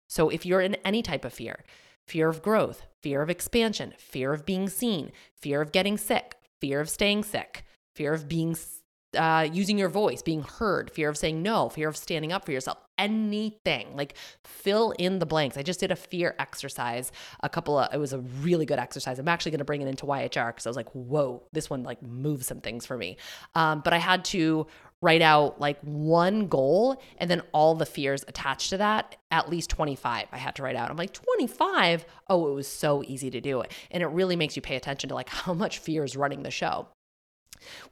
So 0.10 0.28
if 0.30 0.46
you're 0.46 0.60
in 0.60 0.76
any 0.84 1.02
type 1.02 1.24
of 1.24 1.32
fear, 1.32 1.64
fear 2.06 2.28
of 2.28 2.42
growth, 2.42 2.82
fear 3.02 3.22
of 3.22 3.30
expansion, 3.30 3.94
fear 3.98 4.34
of 4.34 4.46
being 4.46 4.68
seen, 4.68 5.12
fear 5.36 5.62
of 5.62 5.72
getting 5.72 5.98
sick, 5.98 6.36
fear 6.60 6.82
of 6.82 6.90
staying 6.90 7.24
sick, 7.24 7.64
fear 7.94 8.14
of 8.14 8.28
being 8.28 8.56
uh, 9.18 9.48
using 9.52 9.78
your 9.78 9.90
voice, 9.90 10.22
being 10.22 10.44
heard, 10.44 10.92
fear 10.92 11.10
of 11.10 11.18
saying 11.18 11.42
no, 11.42 11.70
fear 11.70 11.90
of 11.90 11.98
standing 11.98 12.32
up 12.32 12.46
for 12.46 12.52
yourself, 12.52 12.78
anything. 12.98 13.96
Like 13.96 14.16
fill 14.44 14.92
in 15.00 15.20
the 15.20 15.26
blanks. 15.26 15.58
I 15.58 15.64
just 15.64 15.80
did 15.80 15.92
a 15.92 15.96
fear 15.96 16.36
exercise 16.40 17.12
a 17.42 17.50
couple 17.50 17.78
of, 17.78 17.94
it 17.94 17.98
was 17.98 18.14
a 18.14 18.20
really 18.20 18.66
good 18.66 18.80
exercise. 18.80 19.20
I'm 19.20 19.28
actually 19.28 19.52
going 19.52 19.60
to 19.60 19.66
bring 19.66 19.82
it 19.82 19.88
into 19.88 20.06
YHR 20.06 20.48
because 20.48 20.66
I 20.66 20.70
was 20.70 20.78
like, 20.78 20.90
whoa, 20.92 21.44
this 21.54 21.70
one 21.70 21.84
like 21.84 22.02
moves 22.04 22.48
some 22.48 22.62
things 22.62 22.86
for 22.86 22.98
me. 22.98 23.18
Um, 23.56 23.82
but 23.84 23.94
I 23.94 23.98
had 23.98 24.26
to 24.26 24.68
write 25.02 25.22
out 25.22 25.60
like 25.62 25.80
one 25.82 26.48
goal 26.48 27.02
and 27.18 27.30
then 27.30 27.42
all 27.54 27.74
the 27.76 27.86
fears 27.86 28.26
attached 28.28 28.70
to 28.70 28.78
that 28.78 29.16
at 29.32 29.50
least 29.50 29.70
25 29.70 30.28
i 30.32 30.38
had 30.38 30.54
to 30.56 30.62
write 30.62 30.76
out 30.76 30.90
i'm 30.90 30.98
like 30.98 31.14
25 31.14 32.06
oh 32.30 32.50
it 32.50 32.54
was 32.54 32.68
so 32.68 33.02
easy 33.08 33.30
to 33.30 33.40
do 33.40 33.62
it 33.62 33.72
and 33.92 34.04
it 34.04 34.08
really 34.08 34.36
makes 34.36 34.58
you 34.58 34.62
pay 34.62 34.76
attention 34.76 35.08
to 35.08 35.16
like 35.16 35.30
how 35.30 35.54
much 35.54 35.80
fear 35.80 36.04
is 36.04 36.18
running 36.18 36.44
the 36.44 36.52
show 36.52 36.86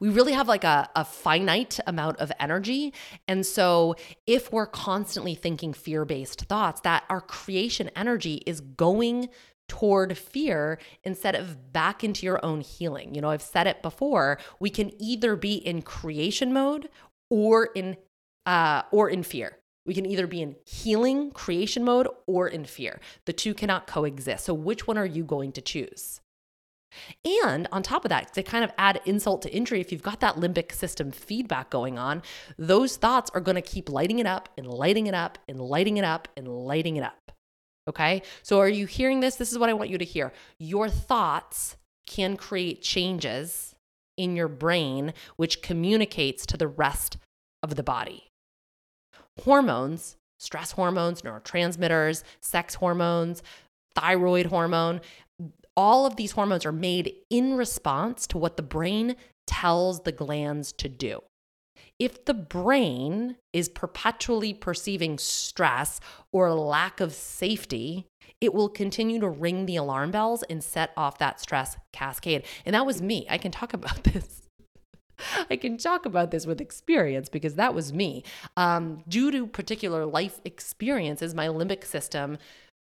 we 0.00 0.08
really 0.08 0.32
have 0.32 0.48
like 0.48 0.64
a, 0.64 0.88
a 0.94 1.04
finite 1.04 1.78
amount 1.86 2.18
of 2.18 2.32
energy. 2.40 2.92
And 3.26 3.44
so, 3.44 3.96
if 4.26 4.52
we're 4.52 4.66
constantly 4.66 5.34
thinking 5.34 5.72
fear 5.72 6.04
based 6.04 6.42
thoughts, 6.42 6.80
that 6.82 7.04
our 7.08 7.20
creation 7.20 7.90
energy 7.96 8.42
is 8.46 8.60
going 8.60 9.28
toward 9.68 10.16
fear 10.16 10.78
instead 11.04 11.34
of 11.34 11.72
back 11.72 12.02
into 12.02 12.24
your 12.24 12.44
own 12.44 12.60
healing. 12.62 13.14
You 13.14 13.20
know, 13.20 13.30
I've 13.30 13.42
said 13.42 13.66
it 13.66 13.82
before, 13.82 14.38
we 14.58 14.70
can 14.70 14.90
either 15.00 15.36
be 15.36 15.54
in 15.54 15.82
creation 15.82 16.52
mode 16.52 16.88
or 17.30 17.66
in 17.74 17.96
uh 18.46 18.82
or 18.90 19.10
in 19.10 19.22
fear. 19.22 19.58
We 19.84 19.94
can 19.94 20.04
either 20.04 20.26
be 20.26 20.42
in 20.42 20.56
healing, 20.66 21.30
creation 21.30 21.84
mode 21.84 22.08
or 22.26 22.46
in 22.46 22.66
fear. 22.66 23.00
The 23.24 23.32
two 23.32 23.54
cannot 23.54 23.86
coexist. 23.86 24.44
So 24.44 24.52
which 24.52 24.86
one 24.86 24.98
are 24.98 25.06
you 25.06 25.24
going 25.24 25.52
to 25.52 25.62
choose? 25.62 26.20
And 27.24 27.68
on 27.70 27.82
top 27.82 28.04
of 28.04 28.08
that, 28.08 28.32
to 28.34 28.42
kind 28.42 28.64
of 28.64 28.72
add 28.78 29.00
insult 29.04 29.42
to 29.42 29.54
injury, 29.54 29.80
if 29.80 29.92
you've 29.92 30.02
got 30.02 30.20
that 30.20 30.36
limbic 30.36 30.72
system 30.72 31.10
feedback 31.10 31.70
going 31.70 31.98
on, 31.98 32.22
those 32.56 32.96
thoughts 32.96 33.30
are 33.34 33.40
going 33.40 33.56
to 33.56 33.62
keep 33.62 33.88
lighting 33.88 34.18
it 34.18 34.26
up 34.26 34.48
and 34.56 34.66
lighting 34.66 35.06
it 35.06 35.14
up 35.14 35.38
and 35.48 35.60
lighting 35.60 35.96
it 35.96 36.04
up 36.04 36.28
and 36.36 36.48
lighting 36.48 36.96
it 36.96 37.02
up. 37.02 37.32
Okay. 37.88 38.22
So 38.42 38.60
are 38.60 38.68
you 38.68 38.86
hearing 38.86 39.20
this? 39.20 39.36
This 39.36 39.52
is 39.52 39.58
what 39.58 39.70
I 39.70 39.74
want 39.74 39.90
you 39.90 39.98
to 39.98 40.04
hear. 40.04 40.32
Your 40.58 40.88
thoughts 40.88 41.76
can 42.06 42.36
create 42.36 42.82
changes 42.82 43.74
in 44.16 44.34
your 44.34 44.48
brain, 44.48 45.14
which 45.36 45.62
communicates 45.62 46.44
to 46.46 46.56
the 46.56 46.68
rest 46.68 47.16
of 47.62 47.76
the 47.76 47.82
body. 47.82 48.24
Hormones, 49.44 50.16
stress 50.38 50.72
hormones, 50.72 51.22
neurotransmitters, 51.22 52.24
sex 52.40 52.74
hormones, 52.74 53.42
thyroid 53.94 54.46
hormone, 54.46 55.00
all 55.78 56.06
of 56.06 56.16
these 56.16 56.32
hormones 56.32 56.66
are 56.66 56.72
made 56.72 57.14
in 57.30 57.54
response 57.54 58.26
to 58.26 58.36
what 58.36 58.56
the 58.56 58.62
brain 58.64 59.14
tells 59.46 60.00
the 60.00 60.10
glands 60.10 60.72
to 60.72 60.88
do. 60.88 61.20
If 62.00 62.24
the 62.24 62.34
brain 62.34 63.36
is 63.52 63.68
perpetually 63.68 64.52
perceiving 64.52 65.18
stress 65.18 66.00
or 66.32 66.52
lack 66.52 67.00
of 67.00 67.12
safety, 67.14 68.06
it 68.40 68.52
will 68.52 68.68
continue 68.68 69.20
to 69.20 69.28
ring 69.28 69.66
the 69.66 69.76
alarm 69.76 70.10
bells 70.10 70.42
and 70.50 70.64
set 70.64 70.90
off 70.96 71.18
that 71.18 71.40
stress 71.40 71.76
cascade. 71.92 72.44
And 72.66 72.74
that 72.74 72.84
was 72.84 73.00
me. 73.00 73.24
I 73.30 73.38
can 73.38 73.52
talk 73.52 73.72
about 73.72 74.02
this. 74.02 74.48
I 75.48 75.54
can 75.54 75.78
talk 75.78 76.06
about 76.06 76.32
this 76.32 76.44
with 76.44 76.60
experience 76.60 77.28
because 77.28 77.54
that 77.54 77.72
was 77.72 77.92
me. 77.92 78.24
Um, 78.56 79.04
due 79.08 79.30
to 79.30 79.46
particular 79.46 80.06
life 80.06 80.40
experiences, 80.44 81.36
my 81.36 81.46
limbic 81.46 81.84
system 81.84 82.38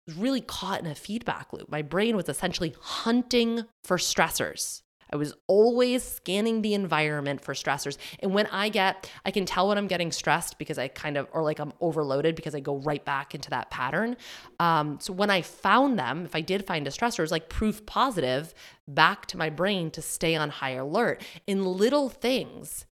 was 0.06 0.16
really 0.16 0.40
caught 0.40 0.80
in 0.80 0.86
a 0.86 0.94
feedback 0.94 1.52
loop. 1.52 1.70
My 1.70 1.82
brain 1.82 2.16
was 2.16 2.28
essentially 2.28 2.74
hunting 2.80 3.64
for 3.84 3.96
stressors. 3.96 4.82
I 5.12 5.16
was 5.16 5.34
always 5.46 6.02
scanning 6.02 6.62
the 6.62 6.74
environment 6.74 7.40
for 7.40 7.54
stressors. 7.54 7.96
And 8.20 8.34
when 8.34 8.46
I 8.46 8.68
get, 8.68 9.10
I 9.24 9.30
can 9.30 9.46
tell 9.46 9.68
when 9.68 9.78
I'm 9.78 9.86
getting 9.86 10.10
stressed 10.10 10.58
because 10.58 10.78
I 10.78 10.88
kind 10.88 11.16
of, 11.16 11.28
or 11.32 11.42
like 11.42 11.60
I'm 11.60 11.72
overloaded 11.80 12.34
because 12.34 12.54
I 12.54 12.60
go 12.60 12.78
right 12.78 13.04
back 13.04 13.34
into 13.34 13.50
that 13.50 13.70
pattern. 13.70 14.16
Um, 14.58 14.98
so 15.00 15.12
when 15.12 15.30
I 15.30 15.42
found 15.42 15.98
them, 15.98 16.24
if 16.24 16.34
I 16.34 16.40
did 16.40 16.66
find 16.66 16.86
a 16.86 16.90
stressor, 16.90 17.22
it's 17.22 17.32
like 17.32 17.48
proof 17.48 17.86
positive 17.86 18.52
back 18.88 19.26
to 19.26 19.36
my 19.36 19.48
brain 19.48 19.90
to 19.92 20.02
stay 20.02 20.34
on 20.34 20.50
high 20.50 20.70
alert 20.70 21.22
in 21.46 21.64
little 21.64 22.08
things 22.08 22.86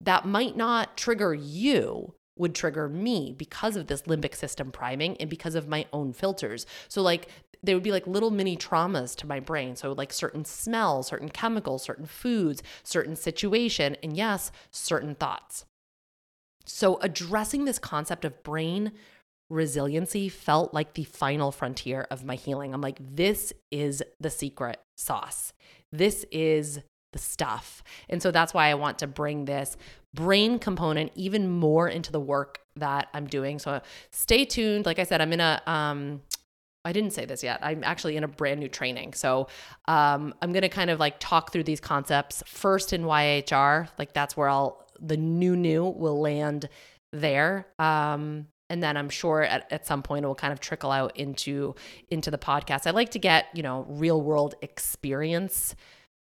that 0.00 0.24
might 0.24 0.56
not 0.56 0.96
trigger 0.96 1.34
you 1.34 2.14
would 2.40 2.54
trigger 2.54 2.88
me 2.88 3.34
because 3.36 3.76
of 3.76 3.86
this 3.86 4.02
limbic 4.02 4.34
system 4.34 4.72
priming 4.72 5.16
and 5.18 5.28
because 5.28 5.54
of 5.54 5.68
my 5.68 5.86
own 5.92 6.12
filters. 6.12 6.66
So, 6.88 7.02
like, 7.02 7.28
they 7.62 7.74
would 7.74 7.82
be 7.82 7.92
like 7.92 8.06
little 8.06 8.30
mini 8.30 8.56
traumas 8.56 9.14
to 9.16 9.26
my 9.26 9.38
brain. 9.38 9.76
So, 9.76 9.92
like 9.92 10.12
certain 10.12 10.44
smells, 10.44 11.08
certain 11.08 11.28
chemicals, 11.28 11.82
certain 11.82 12.06
foods, 12.06 12.62
certain 12.82 13.14
situation, 13.14 13.96
and 14.02 14.16
yes, 14.16 14.50
certain 14.70 15.14
thoughts. 15.14 15.66
So, 16.64 16.98
addressing 17.02 17.66
this 17.66 17.78
concept 17.78 18.24
of 18.24 18.42
brain 18.42 18.92
resiliency 19.50 20.28
felt 20.28 20.72
like 20.72 20.94
the 20.94 21.04
final 21.04 21.52
frontier 21.52 22.06
of 22.10 22.24
my 22.24 22.36
healing. 22.36 22.72
I'm 22.72 22.80
like, 22.80 22.98
this 23.00 23.52
is 23.70 24.02
the 24.18 24.30
secret 24.30 24.80
sauce. 24.96 25.52
This 25.92 26.24
is 26.30 26.80
the 27.12 27.18
stuff. 27.18 27.82
And 28.08 28.22
so 28.22 28.30
that's 28.30 28.54
why 28.54 28.68
I 28.68 28.74
want 28.74 28.98
to 29.00 29.06
bring 29.06 29.44
this 29.44 29.76
brain 30.14 30.58
component 30.58 31.12
even 31.14 31.48
more 31.48 31.88
into 31.88 32.12
the 32.12 32.20
work 32.20 32.60
that 32.76 33.08
I'm 33.14 33.26
doing. 33.26 33.58
So 33.58 33.80
stay 34.10 34.44
tuned. 34.44 34.86
Like 34.86 34.98
I 34.98 35.04
said, 35.04 35.20
I'm 35.20 35.32
in 35.32 35.40
a 35.40 35.62
um 35.66 36.22
I 36.84 36.92
didn't 36.92 37.12
say 37.12 37.26
this 37.26 37.42
yet. 37.42 37.60
I'm 37.62 37.84
actually 37.84 38.16
in 38.16 38.24
a 38.24 38.28
brand 38.28 38.58
new 38.58 38.68
training. 38.68 39.12
So 39.12 39.48
um, 39.86 40.34
I'm 40.40 40.50
going 40.52 40.62
to 40.62 40.70
kind 40.70 40.88
of 40.88 40.98
like 40.98 41.16
talk 41.18 41.52
through 41.52 41.64
these 41.64 41.78
concepts 41.78 42.42
first 42.46 42.94
in 42.94 43.02
YHR. 43.02 43.88
Like 43.98 44.14
that's 44.14 44.34
where 44.34 44.48
I'll, 44.48 44.86
the 44.98 45.18
new, 45.18 45.56
new 45.56 45.84
will 45.84 46.18
land 46.18 46.70
there. 47.12 47.66
Um, 47.78 48.46
and 48.70 48.82
then 48.82 48.96
I'm 48.96 49.10
sure 49.10 49.42
at, 49.42 49.70
at 49.70 49.86
some 49.86 50.02
point 50.02 50.24
it 50.24 50.28
will 50.28 50.34
kind 50.34 50.52
of 50.52 50.60
trickle 50.60 50.92
out 50.92 51.16
into 51.16 51.74
into 52.08 52.30
the 52.30 52.38
podcast. 52.38 52.86
I 52.86 52.92
like 52.92 53.10
to 53.10 53.18
get 53.18 53.48
you 53.52 53.64
know 53.64 53.84
real 53.88 54.22
world 54.22 54.54
experience 54.62 55.74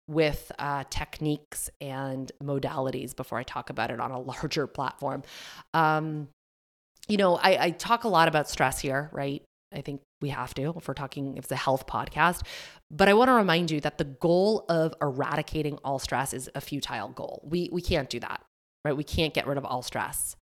with 0.07 0.51
uh, 0.57 0.83
techniques 0.89 1.69
and 1.81 2.31
modalities 2.41 3.15
before 3.15 3.37
I 3.37 3.43
talk 3.43 3.69
about 3.69 3.91
it 3.91 3.99
on 3.99 4.11
a 4.11 4.19
larger 4.21 4.67
platform. 4.67 5.23
Um, 5.73 6.29
you 7.07 7.17
know, 7.17 7.35
I, 7.35 7.65
I 7.65 7.69
talk 7.71 8.03
a 8.03 8.09
lot 8.09 8.27
about 8.27 8.49
stress 8.49 8.79
here, 8.79 9.09
right? 9.13 9.41
I 9.73 9.81
think 9.81 10.01
we 10.21 10.29
have 10.29 10.53
to 10.55 10.73
if 10.77 10.87
we're 10.87 10.93
talking 10.93 11.37
if 11.37 11.45
it's 11.45 11.51
a 11.51 11.57
health 11.57 11.87
podcast. 11.87 12.43
But 12.89 13.09
I 13.09 13.13
want 13.13 13.27
to 13.29 13.33
remind 13.33 13.69
you 13.69 13.81
that 13.81 13.97
the 13.97 14.05
goal 14.05 14.65
of 14.69 14.93
eradicating 15.01 15.77
all 15.83 15.99
stress 15.99 16.33
is 16.33 16.49
a 16.55 16.61
futile 16.61 17.09
goal. 17.09 17.41
We 17.43 17.69
we 17.71 17.81
can't 17.81 18.09
do 18.09 18.19
that. 18.21 18.41
Right? 18.85 18.95
We 18.95 19.03
can't 19.03 19.33
get 19.33 19.47
rid 19.47 19.57
of 19.57 19.65
all 19.65 19.81
stress. 19.81 20.37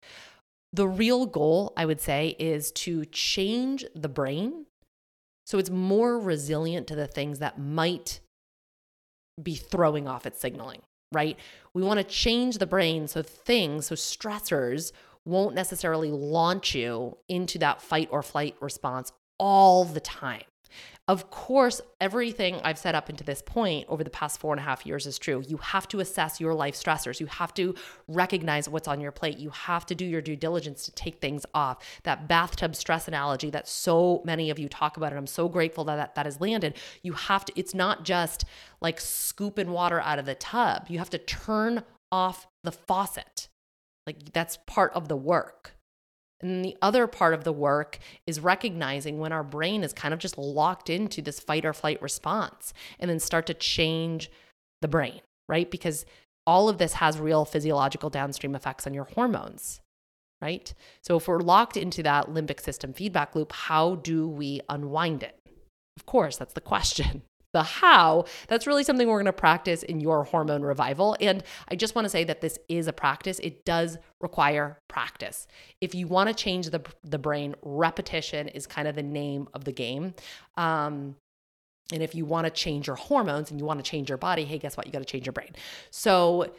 The 0.73 0.87
real 0.87 1.25
goal, 1.25 1.73
I 1.75 1.85
would 1.85 2.01
say, 2.01 2.35
is 2.37 2.71
to 2.73 3.05
change 3.05 3.85
the 3.95 4.09
brain 4.09 4.65
so 5.45 5.59
it's 5.59 5.69
more 5.69 6.19
resilient 6.19 6.87
to 6.87 6.95
the 6.95 7.07
things 7.07 7.39
that 7.39 7.59
might 7.59 8.19
be 9.41 9.55
throwing 9.55 10.07
off 10.07 10.25
its 10.25 10.39
signaling, 10.39 10.81
right? 11.11 11.37
We 11.73 11.83
want 11.83 11.99
to 11.99 12.03
change 12.03 12.57
the 12.57 12.67
brain 12.67 13.07
so 13.07 13.21
things, 13.21 13.87
so 13.87 13.95
stressors 13.95 14.91
won't 15.25 15.55
necessarily 15.55 16.11
launch 16.11 16.75
you 16.75 17.17
into 17.27 17.57
that 17.59 17.81
fight 17.81 18.07
or 18.11 18.21
flight 18.23 18.55
response 18.61 19.11
all 19.39 19.83
the 19.85 19.99
time. 19.99 20.43
Of 21.07 21.29
course, 21.29 21.81
everything 22.01 22.59
I've 22.63 22.79
set 22.79 22.95
up 22.95 23.11
into 23.11 23.23
this 23.23 23.43
point 23.45 23.85
over 23.89 24.03
the 24.03 24.09
past 24.09 24.39
four 24.39 24.53
and 24.53 24.59
a 24.59 24.63
half 24.63 24.87
years 24.87 25.05
is 25.05 25.19
true. 25.19 25.43
You 25.47 25.57
have 25.57 25.87
to 25.89 25.99
assess 25.99 26.41
your 26.41 26.55
life 26.55 26.73
stressors. 26.73 27.19
You 27.19 27.27
have 27.27 27.53
to 27.55 27.75
recognize 28.07 28.67
what's 28.67 28.87
on 28.87 28.99
your 28.99 29.11
plate. 29.11 29.37
You 29.37 29.51
have 29.51 29.85
to 29.85 29.95
do 29.95 30.03
your 30.03 30.21
due 30.21 30.35
diligence 30.35 30.83
to 30.85 30.91
take 30.93 31.21
things 31.21 31.45
off. 31.53 31.77
That 32.03 32.27
bathtub 32.27 32.75
stress 32.75 33.07
analogy 33.07 33.51
that 33.51 33.67
so 33.67 34.23
many 34.25 34.49
of 34.49 34.57
you 34.57 34.67
talk 34.67 34.97
about, 34.97 35.11
and 35.11 35.19
I'm 35.19 35.27
so 35.27 35.47
grateful 35.47 35.83
that 35.83 35.97
that, 35.97 36.15
that 36.15 36.25
has 36.25 36.41
landed. 36.41 36.73
You 37.03 37.13
have 37.13 37.45
to, 37.45 37.53
it's 37.55 37.75
not 37.75 38.03
just 38.03 38.45
like 38.81 38.99
scooping 38.99 39.69
water 39.69 40.01
out 40.01 40.17
of 40.17 40.25
the 40.25 40.33
tub. 40.33 40.87
You 40.89 40.97
have 40.97 41.11
to 41.11 41.19
turn 41.19 41.83
off 42.11 42.47
the 42.63 42.71
faucet. 42.71 43.47
Like 44.07 44.33
that's 44.33 44.57
part 44.65 44.91
of 44.93 45.07
the 45.07 45.17
work. 45.17 45.74
And 46.41 46.63
the 46.63 46.77
other 46.81 47.07
part 47.07 47.33
of 47.33 47.43
the 47.43 47.53
work 47.53 47.97
is 48.27 48.39
recognizing 48.39 49.19
when 49.19 49.31
our 49.31 49.43
brain 49.43 49.83
is 49.83 49.93
kind 49.93 50.13
of 50.13 50.19
just 50.19 50.37
locked 50.37 50.89
into 50.89 51.21
this 51.21 51.39
fight 51.39 51.65
or 51.65 51.73
flight 51.73 52.01
response 52.01 52.73
and 52.99 53.09
then 53.09 53.19
start 53.19 53.45
to 53.47 53.53
change 53.53 54.29
the 54.81 54.87
brain, 54.87 55.21
right? 55.47 55.69
Because 55.69 56.05
all 56.45 56.69
of 56.69 56.77
this 56.77 56.93
has 56.93 57.17
real 57.17 57.45
physiological 57.45 58.09
downstream 58.09 58.53
effects 58.53 58.85
on 58.85 58.93
your 58.93 59.05
hormones, 59.05 59.81
right? 60.41 60.73
So 61.01 61.17
if 61.17 61.27
we're 61.27 61.39
locked 61.39 61.77
into 61.77 62.03
that 62.03 62.27
limbic 62.27 62.59
system 62.59 62.93
feedback 62.93 63.35
loop, 63.35 63.51
how 63.51 63.95
do 63.95 64.27
we 64.27 64.61
unwind 64.69 65.23
it? 65.23 65.39
Of 65.97 66.05
course, 66.05 66.37
that's 66.37 66.53
the 66.53 66.61
question 66.61 67.23
the 67.55 67.63
how, 67.63 68.25
that's 68.49 68.67
really 68.67 68.83
something 68.83 69.07
we're 69.07 69.15
going 69.15 69.25
to 69.27 69.33
practice 69.33 69.81
in 69.81 70.01
your 70.01 70.25
hormone 70.25 70.61
revival. 70.61 71.15
And 71.21 71.41
I 71.69 71.77
just 71.77 71.95
want 71.95 72.03
to 72.03 72.09
say 72.09 72.25
that 72.25 72.41
this 72.41 72.59
is 72.67 72.87
a 72.87 72.93
practice. 72.93 73.39
It 73.39 73.63
does 73.63 73.97
require 74.19 74.77
practice. 74.89 75.47
If 75.79 75.95
you 75.95 76.05
want 76.05 76.27
to 76.27 76.35
change 76.35 76.69
the, 76.69 76.81
the 77.05 77.17
brain, 77.17 77.55
repetition 77.61 78.49
is 78.49 78.67
kind 78.67 78.89
of 78.89 78.95
the 78.95 79.03
name 79.03 79.47
of 79.53 79.63
the 79.63 79.71
game. 79.71 80.15
Um, 80.57 81.15
and 81.93 82.03
if 82.03 82.13
you 82.13 82.25
want 82.25 82.43
to 82.43 82.51
change 82.51 82.87
your 82.87 82.97
hormones 82.97 83.51
and 83.51 83.59
you 83.59 83.65
want 83.65 83.79
to 83.79 83.89
change 83.89 84.09
your 84.09 84.17
body, 84.17 84.43
hey, 84.43 84.57
guess 84.57 84.75
what? 84.75 84.85
You 84.85 84.91
got 84.91 84.99
to 84.99 85.05
change 85.05 85.25
your 85.25 85.33
brain. 85.33 85.53
So, 85.91 86.51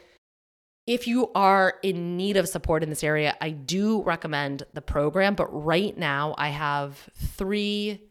if 0.87 1.05
you 1.05 1.29
are 1.35 1.75
in 1.83 2.15
need 2.15 2.37
of 2.37 2.47
support 2.47 2.81
in 2.81 2.89
this 2.89 3.03
area, 3.03 3.35
I 3.41 3.49
do 3.49 4.01
recommend 4.03 4.63
the 4.73 4.81
program. 4.81 5.35
But 5.35 5.47
right 5.51 5.95
now, 5.97 6.33
I 6.37 6.47
have 6.47 7.09
three 7.13 8.07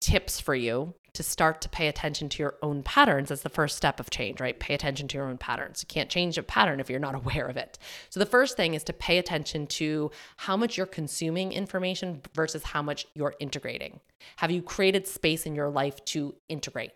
tips 0.00 0.40
for 0.40 0.54
you 0.54 0.94
to 1.12 1.22
start 1.22 1.60
to 1.60 1.68
pay 1.68 1.88
attention 1.88 2.28
to 2.28 2.42
your 2.42 2.54
own 2.62 2.82
patterns 2.82 3.30
as 3.30 3.42
the 3.42 3.48
first 3.48 3.76
step 3.76 3.98
of 3.98 4.10
change, 4.10 4.40
right? 4.40 4.58
Pay 4.58 4.74
attention 4.74 5.08
to 5.08 5.18
your 5.18 5.28
own 5.28 5.38
patterns. 5.38 5.82
You 5.82 5.92
can't 5.92 6.08
change 6.08 6.38
a 6.38 6.42
pattern 6.42 6.80
if 6.80 6.88
you're 6.88 7.00
not 7.00 7.14
aware 7.16 7.46
of 7.46 7.56
it. 7.56 7.78
So 8.10 8.20
the 8.20 8.26
first 8.26 8.56
thing 8.56 8.74
is 8.74 8.84
to 8.84 8.92
pay 8.92 9.18
attention 9.18 9.66
to 9.68 10.10
how 10.36 10.56
much 10.56 10.76
you're 10.76 10.86
consuming 10.86 11.52
information 11.52 12.22
versus 12.34 12.62
how 12.62 12.82
much 12.82 13.06
you're 13.14 13.34
integrating. 13.40 14.00
Have 14.36 14.50
you 14.50 14.62
created 14.62 15.06
space 15.06 15.46
in 15.46 15.54
your 15.54 15.68
life 15.68 16.04
to 16.06 16.34
integrate? 16.48 16.92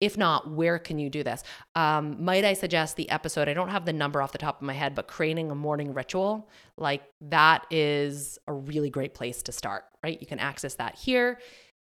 If 0.00 0.16
not, 0.16 0.50
where 0.50 0.78
can 0.78 0.98
you 0.98 1.10
do 1.10 1.22
this? 1.22 1.44
Um, 1.74 2.24
might 2.24 2.44
I 2.44 2.54
suggest 2.54 2.96
the 2.96 3.10
episode? 3.10 3.48
I 3.48 3.54
don't 3.54 3.68
have 3.68 3.84
the 3.84 3.92
number 3.92 4.22
off 4.22 4.32
the 4.32 4.38
top 4.38 4.56
of 4.56 4.66
my 4.66 4.72
head, 4.72 4.94
but 4.94 5.08
creating 5.08 5.50
a 5.50 5.54
morning 5.54 5.92
ritual, 5.92 6.48
like 6.78 7.02
that 7.20 7.66
is 7.70 8.38
a 8.48 8.52
really 8.52 8.88
great 8.88 9.12
place 9.12 9.42
to 9.42 9.52
start, 9.52 9.84
right? 10.02 10.18
You 10.18 10.26
can 10.26 10.38
access 10.38 10.74
that 10.76 10.94
here. 10.94 11.38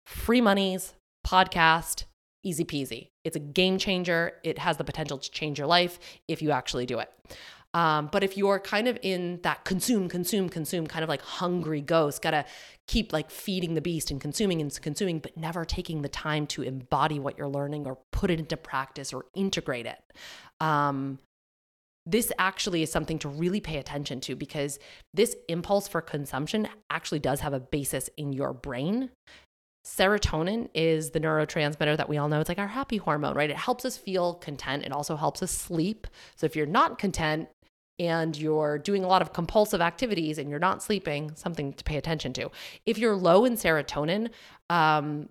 Free 0.06 0.42
monies, 0.42 0.94
podcast, 1.26 2.04
easy 2.44 2.64
peasy. 2.64 3.10
It's 3.24 3.36
a 3.36 3.40
game 3.40 3.78
changer. 3.78 4.34
It 4.44 4.60
has 4.60 4.78
the 4.78 4.84
potential 4.84 5.18
to 5.18 5.32
change 5.32 5.58
your 5.58 5.68
life 5.68 6.00
if 6.28 6.42
you 6.42 6.52
actually 6.52 6.86
do 6.86 7.00
it. 7.00 7.12
Um, 7.74 8.08
but 8.10 8.24
if 8.24 8.38
you're 8.38 8.60
kind 8.60 8.88
of 8.88 8.98
in 9.02 9.42
that 9.44 9.66
consume, 9.66 10.08
consume, 10.08 10.48
consume, 10.48 10.88
kind 10.88 11.04
of 11.04 11.10
like 11.10 11.22
hungry 11.22 11.82
ghost, 11.82 12.22
gotta 12.22 12.46
keep 12.88 13.12
like 13.12 13.30
feeding 13.30 13.74
the 13.74 13.82
beast 13.82 14.12
and 14.12 14.22
consuming 14.22 14.62
and 14.62 14.82
consuming, 14.82 15.20
but 15.20 15.36
never 15.36 15.66
taking 15.66 16.02
the 16.02 16.08
time 16.08 16.48
to 16.48 16.62
embody 16.62 17.20
what 17.20 17.38
you're 17.38 17.50
learning 17.50 17.86
or 17.86 17.98
put 18.14 18.32
it 18.32 18.40
into 18.40 18.56
practice 18.56 19.12
or 19.12 19.26
integrate 19.36 19.88
it. 19.88 20.00
Um, 20.62 21.20
this 22.06 22.32
actually 22.38 22.84
is 22.84 22.92
something 22.92 23.18
to 23.20 23.28
really 23.28 23.60
pay 23.60 23.78
attention 23.78 24.22
to 24.22 24.36
because 24.36 24.80
this 25.14 25.36
impulse 25.50 25.88
for 25.88 26.02
consumption 26.02 26.68
actually 26.90 27.20
does 27.20 27.40
have 27.40 27.54
a 27.54 27.60
basis 27.60 28.10
in 28.16 28.32
your 28.32 28.54
brain. 28.54 29.10
Serotonin 29.86 30.68
is 30.74 31.12
the 31.12 31.20
neurotransmitter 31.20 31.96
that 31.96 32.10
we 32.10 32.18
all 32.18 32.28
know. 32.28 32.40
It's 32.40 32.50
like 32.50 32.58
our 32.58 32.68
happy 32.68 32.98
hormone, 32.98 33.36
right? 33.36 33.52
It 33.52 33.56
helps 33.56 33.86
us 33.86 33.98
feel 33.98 34.34
content. 34.34 34.84
It 34.84 34.92
also 34.92 35.16
helps 35.16 35.44
us 35.44 35.52
sleep. 35.52 36.08
So 36.36 36.46
if 36.46 36.56
you're 36.56 36.66
not 36.66 36.98
content 36.98 37.50
and 38.00 38.36
you're 38.36 38.80
doing 38.80 39.04
a 39.04 39.08
lot 39.08 39.22
of 39.22 39.32
compulsive 39.32 39.82
activities 39.82 40.38
and 40.40 40.50
you're 40.50 40.60
not 40.60 40.82
sleeping, 40.82 41.32
something 41.36 41.72
to 41.74 41.84
pay 41.84 41.98
attention 41.98 42.34
to. 42.34 42.50
If 42.86 42.98
you're 42.98 43.16
low 43.16 43.46
in 43.46 43.54
serotonin, 43.54 44.32
um, 44.70 45.30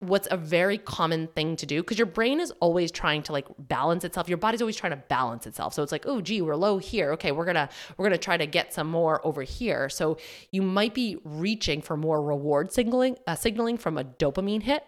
what's 0.00 0.28
a 0.30 0.36
very 0.36 0.76
common 0.76 1.26
thing 1.28 1.56
to 1.56 1.64
do 1.64 1.82
because 1.82 1.98
your 1.98 2.06
brain 2.06 2.38
is 2.38 2.50
always 2.60 2.90
trying 2.90 3.22
to 3.22 3.32
like 3.32 3.46
balance 3.58 4.04
itself 4.04 4.28
your 4.28 4.36
body's 4.36 4.60
always 4.60 4.76
trying 4.76 4.90
to 4.90 5.02
balance 5.08 5.46
itself 5.46 5.72
so 5.72 5.82
it's 5.82 5.90
like 5.90 6.04
oh 6.06 6.20
gee 6.20 6.42
we're 6.42 6.54
low 6.54 6.76
here 6.76 7.12
okay 7.12 7.32
we're 7.32 7.46
gonna 7.46 7.68
we're 7.96 8.04
gonna 8.04 8.18
try 8.18 8.36
to 8.36 8.46
get 8.46 8.74
some 8.74 8.86
more 8.86 9.26
over 9.26 9.42
here 9.42 9.88
so 9.88 10.18
you 10.52 10.60
might 10.60 10.92
be 10.92 11.16
reaching 11.24 11.80
for 11.80 11.96
more 11.96 12.22
reward 12.22 12.70
signaling 12.70 13.16
uh, 13.26 13.34
signaling 13.34 13.78
from 13.78 13.96
a 13.96 14.04
dopamine 14.04 14.62
hit 14.62 14.84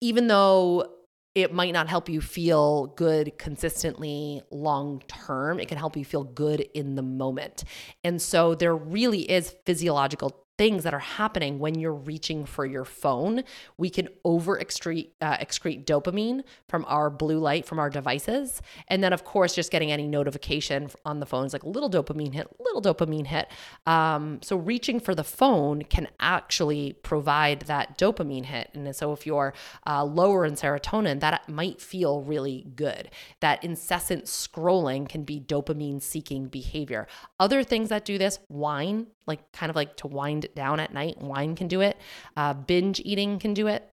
even 0.00 0.28
though 0.28 0.88
it 1.34 1.52
might 1.52 1.72
not 1.72 1.88
help 1.88 2.08
you 2.08 2.20
feel 2.20 2.86
good 2.96 3.36
consistently 3.38 4.40
long 4.52 5.02
term. 5.08 5.58
It 5.58 5.66
can 5.66 5.78
help 5.78 5.96
you 5.96 6.04
feel 6.04 6.22
good 6.22 6.60
in 6.74 6.94
the 6.94 7.02
moment. 7.02 7.64
And 8.04 8.22
so 8.22 8.54
there 8.54 8.74
really 8.74 9.28
is 9.28 9.56
physiological 9.66 10.43
things 10.56 10.84
that 10.84 10.94
are 10.94 11.00
happening 11.00 11.58
when 11.58 11.74
you're 11.74 11.92
reaching 11.92 12.44
for 12.44 12.64
your 12.64 12.84
phone. 12.84 13.42
We 13.76 13.90
can 13.90 14.08
over 14.24 14.58
excrete, 14.58 15.10
uh, 15.20 15.36
excrete 15.38 15.84
dopamine 15.84 16.42
from 16.68 16.84
our 16.86 17.10
blue 17.10 17.38
light 17.38 17.66
from 17.66 17.78
our 17.78 17.90
devices. 17.90 18.62
And 18.88 19.02
then, 19.02 19.12
of 19.12 19.24
course, 19.24 19.54
just 19.54 19.70
getting 19.70 19.90
any 19.90 20.06
notification 20.06 20.90
on 21.04 21.20
the 21.20 21.26
phone 21.26 21.46
is 21.46 21.52
like 21.52 21.64
a 21.64 21.68
little 21.68 21.90
dopamine 21.90 22.34
hit, 22.34 22.48
little 22.60 22.82
dopamine 22.82 23.26
hit. 23.26 23.48
Um, 23.86 24.40
so, 24.42 24.56
reaching 24.56 25.00
for 25.00 25.14
the 25.14 25.24
phone 25.24 25.82
can 25.82 26.08
actually 26.20 26.92
provide 27.02 27.62
that 27.62 27.98
dopamine 27.98 28.44
hit. 28.46 28.70
And 28.74 28.94
so, 28.94 29.12
if 29.12 29.26
you're 29.26 29.54
uh, 29.86 30.04
lower 30.04 30.44
in 30.44 30.54
serotonin, 30.54 31.20
that 31.20 31.48
might 31.48 31.80
feel 31.80 32.22
really 32.22 32.66
good. 32.76 33.10
That 33.40 33.62
incessant 33.64 34.24
scrolling 34.26 35.08
can 35.08 35.24
be 35.24 35.40
dopamine 35.40 36.00
seeking 36.00 36.46
behavior. 36.46 37.06
Other 37.40 37.64
things 37.64 37.88
that 37.88 38.04
do 38.04 38.18
this, 38.18 38.38
wine, 38.48 39.08
like 39.26 39.52
kind 39.52 39.70
of 39.70 39.76
like 39.76 39.96
to 39.98 40.06
wind 40.06 40.46
down 40.54 40.80
at 40.80 40.92
night. 40.92 41.20
Wine 41.20 41.56
can 41.56 41.68
do 41.68 41.80
it. 41.80 41.96
Uh, 42.36 42.54
binge 42.54 43.00
eating 43.04 43.38
can 43.38 43.54
do 43.54 43.66
it. 43.66 43.90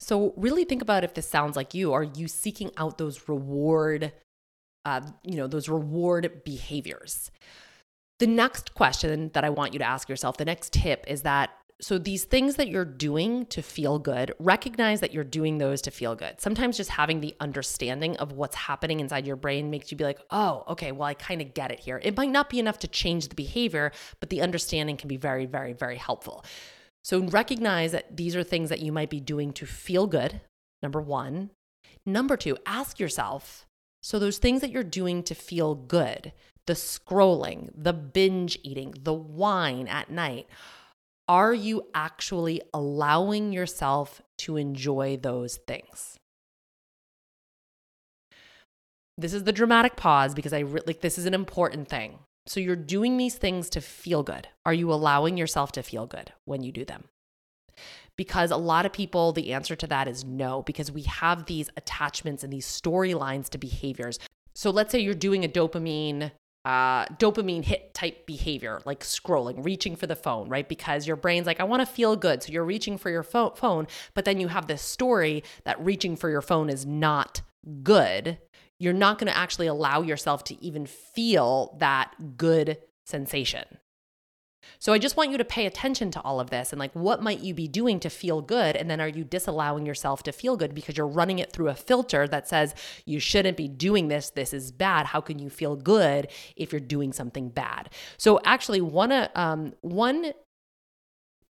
So 0.00 0.34
really 0.36 0.64
think 0.64 0.82
about 0.82 1.04
if 1.04 1.14
this 1.14 1.28
sounds 1.28 1.56
like 1.56 1.72
you. 1.72 1.92
Are 1.92 2.02
you 2.02 2.28
seeking 2.28 2.70
out 2.76 2.98
those 2.98 3.28
reward, 3.28 4.12
uh, 4.84 5.00
you 5.22 5.36
know, 5.36 5.46
those 5.46 5.68
reward 5.68 6.42
behaviors? 6.44 7.30
The 8.18 8.26
next 8.26 8.74
question 8.74 9.30
that 9.34 9.44
I 9.44 9.50
want 9.50 9.72
you 9.72 9.78
to 9.78 9.84
ask 9.84 10.08
yourself, 10.08 10.36
the 10.36 10.44
next 10.44 10.72
tip 10.72 11.04
is 11.08 11.22
that 11.22 11.50
so 11.80 11.98
these 11.98 12.24
things 12.24 12.54
that 12.56 12.68
you're 12.68 12.84
doing 12.84 13.46
to 13.46 13.60
feel 13.60 13.98
good, 13.98 14.32
recognize 14.38 15.00
that 15.00 15.12
you're 15.12 15.24
doing 15.24 15.58
those 15.58 15.82
to 15.82 15.90
feel 15.90 16.14
good. 16.14 16.40
Sometimes 16.40 16.76
just 16.76 16.90
having 16.90 17.20
the 17.20 17.34
understanding 17.40 18.16
of 18.18 18.32
what's 18.32 18.54
happening 18.54 19.00
inside 19.00 19.26
your 19.26 19.36
brain 19.36 19.70
makes 19.70 19.90
you 19.90 19.96
be 19.96 20.04
like, 20.04 20.20
"Oh, 20.30 20.64
okay, 20.68 20.92
well 20.92 21.08
I 21.08 21.14
kind 21.14 21.42
of 21.42 21.52
get 21.52 21.72
it 21.72 21.80
here." 21.80 22.00
It 22.02 22.16
might 22.16 22.30
not 22.30 22.48
be 22.48 22.60
enough 22.60 22.78
to 22.80 22.88
change 22.88 23.28
the 23.28 23.34
behavior, 23.34 23.92
but 24.20 24.30
the 24.30 24.40
understanding 24.40 24.96
can 24.96 25.08
be 25.08 25.16
very 25.16 25.46
very 25.46 25.72
very 25.72 25.96
helpful. 25.96 26.44
So 27.02 27.20
recognize 27.20 27.92
that 27.92 28.16
these 28.16 28.34
are 28.34 28.42
things 28.42 28.70
that 28.70 28.80
you 28.80 28.92
might 28.92 29.10
be 29.10 29.20
doing 29.20 29.52
to 29.54 29.66
feel 29.66 30.06
good. 30.06 30.40
Number 30.82 31.00
1. 31.00 31.50
Number 32.06 32.36
2, 32.36 32.56
ask 32.66 32.98
yourself, 33.00 33.66
so 34.02 34.18
those 34.18 34.38
things 34.38 34.60
that 34.60 34.70
you're 34.70 34.84
doing 34.84 35.22
to 35.24 35.34
feel 35.34 35.74
good, 35.74 36.32
the 36.66 36.74
scrolling, 36.74 37.70
the 37.74 37.92
binge 37.92 38.58
eating, 38.62 38.94
the 39.00 39.14
wine 39.14 39.88
at 39.88 40.10
night, 40.10 40.46
are 41.28 41.54
you 41.54 41.82
actually 41.94 42.60
allowing 42.72 43.52
yourself 43.52 44.20
to 44.38 44.56
enjoy 44.56 45.16
those 45.16 45.56
things? 45.56 46.18
This 49.16 49.32
is 49.32 49.44
the 49.44 49.52
dramatic 49.52 49.96
pause 49.96 50.34
because 50.34 50.52
I 50.52 50.60
re- 50.60 50.80
like 50.86 51.00
this 51.00 51.18
is 51.18 51.26
an 51.26 51.34
important 51.34 51.88
thing. 51.88 52.18
So 52.46 52.60
you're 52.60 52.76
doing 52.76 53.16
these 53.16 53.36
things 53.36 53.70
to 53.70 53.80
feel 53.80 54.22
good. 54.22 54.48
Are 54.66 54.74
you 54.74 54.92
allowing 54.92 55.36
yourself 55.36 55.72
to 55.72 55.82
feel 55.82 56.06
good 56.06 56.32
when 56.44 56.62
you 56.62 56.72
do 56.72 56.84
them? 56.84 57.04
Because 58.16 58.50
a 58.50 58.56
lot 58.56 58.86
of 58.86 58.92
people, 58.92 59.32
the 59.32 59.52
answer 59.52 59.74
to 59.76 59.86
that 59.86 60.06
is 60.06 60.24
no, 60.24 60.62
because 60.62 60.92
we 60.92 61.02
have 61.02 61.46
these 61.46 61.70
attachments 61.76 62.44
and 62.44 62.52
these 62.52 62.66
storylines 62.66 63.48
to 63.50 63.58
behaviors. 63.58 64.18
So 64.54 64.70
let's 64.70 64.92
say 64.92 65.00
you're 65.00 65.14
doing 65.14 65.44
a 65.44 65.48
dopamine 65.48 66.32
uh, 66.64 67.06
dopamine 67.06 67.64
hit 67.64 67.92
type 67.92 68.26
behavior, 68.26 68.80
like 68.84 69.00
scrolling, 69.00 69.64
reaching 69.64 69.96
for 69.96 70.06
the 70.06 70.16
phone, 70.16 70.48
right? 70.48 70.68
Because 70.68 71.06
your 71.06 71.16
brain's 71.16 71.46
like, 71.46 71.60
I 71.60 71.64
want 71.64 71.80
to 71.80 71.86
feel 71.86 72.16
good. 72.16 72.42
So 72.42 72.52
you're 72.52 72.64
reaching 72.64 72.96
for 72.96 73.10
your 73.10 73.22
fo- 73.22 73.50
phone, 73.50 73.86
but 74.14 74.24
then 74.24 74.40
you 74.40 74.48
have 74.48 74.66
this 74.66 74.82
story 74.82 75.44
that 75.64 75.82
reaching 75.84 76.16
for 76.16 76.30
your 76.30 76.42
phone 76.42 76.70
is 76.70 76.86
not 76.86 77.42
good. 77.82 78.38
You're 78.78 78.92
not 78.92 79.18
going 79.18 79.30
to 79.30 79.36
actually 79.36 79.66
allow 79.66 80.02
yourself 80.02 80.44
to 80.44 80.64
even 80.64 80.86
feel 80.86 81.76
that 81.80 82.36
good 82.36 82.78
sensation. 83.04 83.64
So 84.84 84.92
I 84.92 84.98
just 84.98 85.16
want 85.16 85.30
you 85.30 85.38
to 85.38 85.46
pay 85.46 85.64
attention 85.64 86.10
to 86.10 86.20
all 86.20 86.40
of 86.40 86.50
this 86.50 86.70
and 86.70 86.78
like 86.78 86.92
what 86.92 87.22
might 87.22 87.40
you 87.40 87.54
be 87.54 87.68
doing 87.68 87.98
to 88.00 88.10
feel 88.10 88.42
good 88.42 88.76
and 88.76 88.90
then 88.90 89.00
are 89.00 89.08
you 89.08 89.24
disallowing 89.24 89.86
yourself 89.86 90.22
to 90.24 90.30
feel 90.30 90.58
good 90.58 90.74
because 90.74 90.98
you're 90.98 91.06
running 91.06 91.38
it 91.38 91.50
through 91.50 91.70
a 91.70 91.74
filter 91.74 92.28
that 92.28 92.46
says 92.46 92.74
you 93.06 93.18
shouldn't 93.18 93.56
be 93.56 93.66
doing 93.66 94.08
this 94.08 94.28
this 94.28 94.52
is 94.52 94.72
bad 94.72 95.06
how 95.06 95.22
can 95.22 95.38
you 95.38 95.48
feel 95.48 95.74
good 95.74 96.28
if 96.54 96.70
you're 96.70 96.80
doing 96.80 97.14
something 97.14 97.48
bad. 97.48 97.88
So 98.18 98.40
actually 98.44 98.82
one 98.82 99.10
uh, 99.10 99.28
um 99.34 99.72
one 99.80 100.34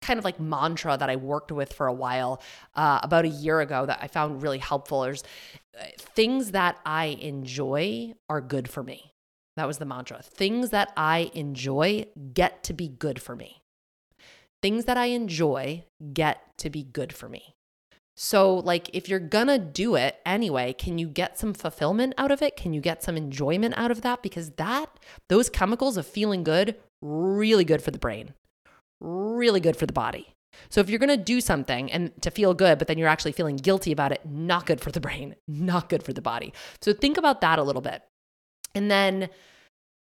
kind 0.04 0.20
of 0.20 0.26
like 0.26 0.40
mantra 0.40 0.96
that 0.96 1.10
I 1.10 1.16
worked 1.16 1.52
with 1.52 1.74
for 1.74 1.88
a 1.88 1.94
while 1.94 2.40
uh, 2.76 3.00
about 3.02 3.26
a 3.26 3.30
year 3.30 3.62
ago 3.62 3.88
that 3.88 3.98
I 4.00 4.10
found 4.10 4.44
really 4.44 4.60
helpful 4.60 5.06
is 5.06 5.24
uh, 5.80 5.86
things 5.98 6.52
that 6.52 6.78
I 6.86 7.06
enjoy 7.06 8.14
are 8.30 8.42
good 8.42 8.70
for 8.70 8.84
me. 8.84 9.13
That 9.56 9.68
was 9.68 9.78
the 9.78 9.86
mantra. 9.86 10.22
Things 10.22 10.72
that 10.72 10.92
I 10.98 11.32
enjoy 11.34 12.08
get 12.34 12.64
to 12.64 12.74
be 12.74 12.88
good 12.88 13.22
for 13.22 13.36
me. 13.36 13.62
Things 14.62 14.86
that 14.86 14.98
I 14.98 15.08
enjoy 15.08 15.84
get 16.14 16.58
to 16.60 16.70
be 16.70 16.84
good 16.84 17.14
for 17.14 17.30
me. 17.30 17.56
So, 18.16 18.56
like, 18.56 18.90
if 18.94 19.10
you're 19.10 19.20
gonna 19.20 19.58
do 19.58 19.96
it 19.96 20.18
anyway, 20.26 20.74
can 20.74 20.98
you 21.00 21.08
get 21.08 21.40
some 21.40 21.54
fulfillment 21.54 22.14
out 22.18 22.32
of 22.32 22.42
it? 22.42 22.56
Can 22.56 22.72
you 22.74 22.80
get 22.80 23.02
some 23.02 23.18
enjoyment 23.18 23.74
out 23.76 23.90
of 23.90 24.02
that? 24.02 24.22
Because 24.22 24.52
that, 24.52 24.88
those 25.30 25.50
chemicals 25.50 25.98
of 25.98 26.06
feeling 26.06 26.44
good, 26.44 26.76
really 27.02 27.66
good 27.66 27.82
for 27.82 27.90
the 27.90 27.98
brain, 27.98 28.34
really 29.02 29.60
good 29.60 29.76
for 29.76 29.88
the 29.88 29.94
body. 29.94 30.36
So, 30.70 30.80
if 30.80 30.90
you're 30.90 31.00
gonna 31.00 31.18
do 31.18 31.42
something 31.42 31.92
and 31.92 32.12
to 32.22 32.30
feel 32.30 32.54
good, 32.54 32.78
but 32.78 32.88
then 32.88 33.00
you're 33.00 33.08
actually 33.08 33.32
feeling 33.32 33.56
guilty 33.56 33.92
about 33.92 34.12
it, 34.12 34.22
not 34.26 34.68
good 34.68 34.80
for 34.80 34.92
the 34.92 35.02
brain, 35.02 35.36
not 35.48 35.90
good 35.90 36.04
for 36.04 36.14
the 36.14 36.22
body. 36.22 36.54
So, 36.82 36.94
think 36.94 37.18
about 37.18 37.42
that 37.42 37.58
a 37.58 37.64
little 37.64 37.82
bit. 37.82 38.04
And 38.76 38.90
then 38.90 39.30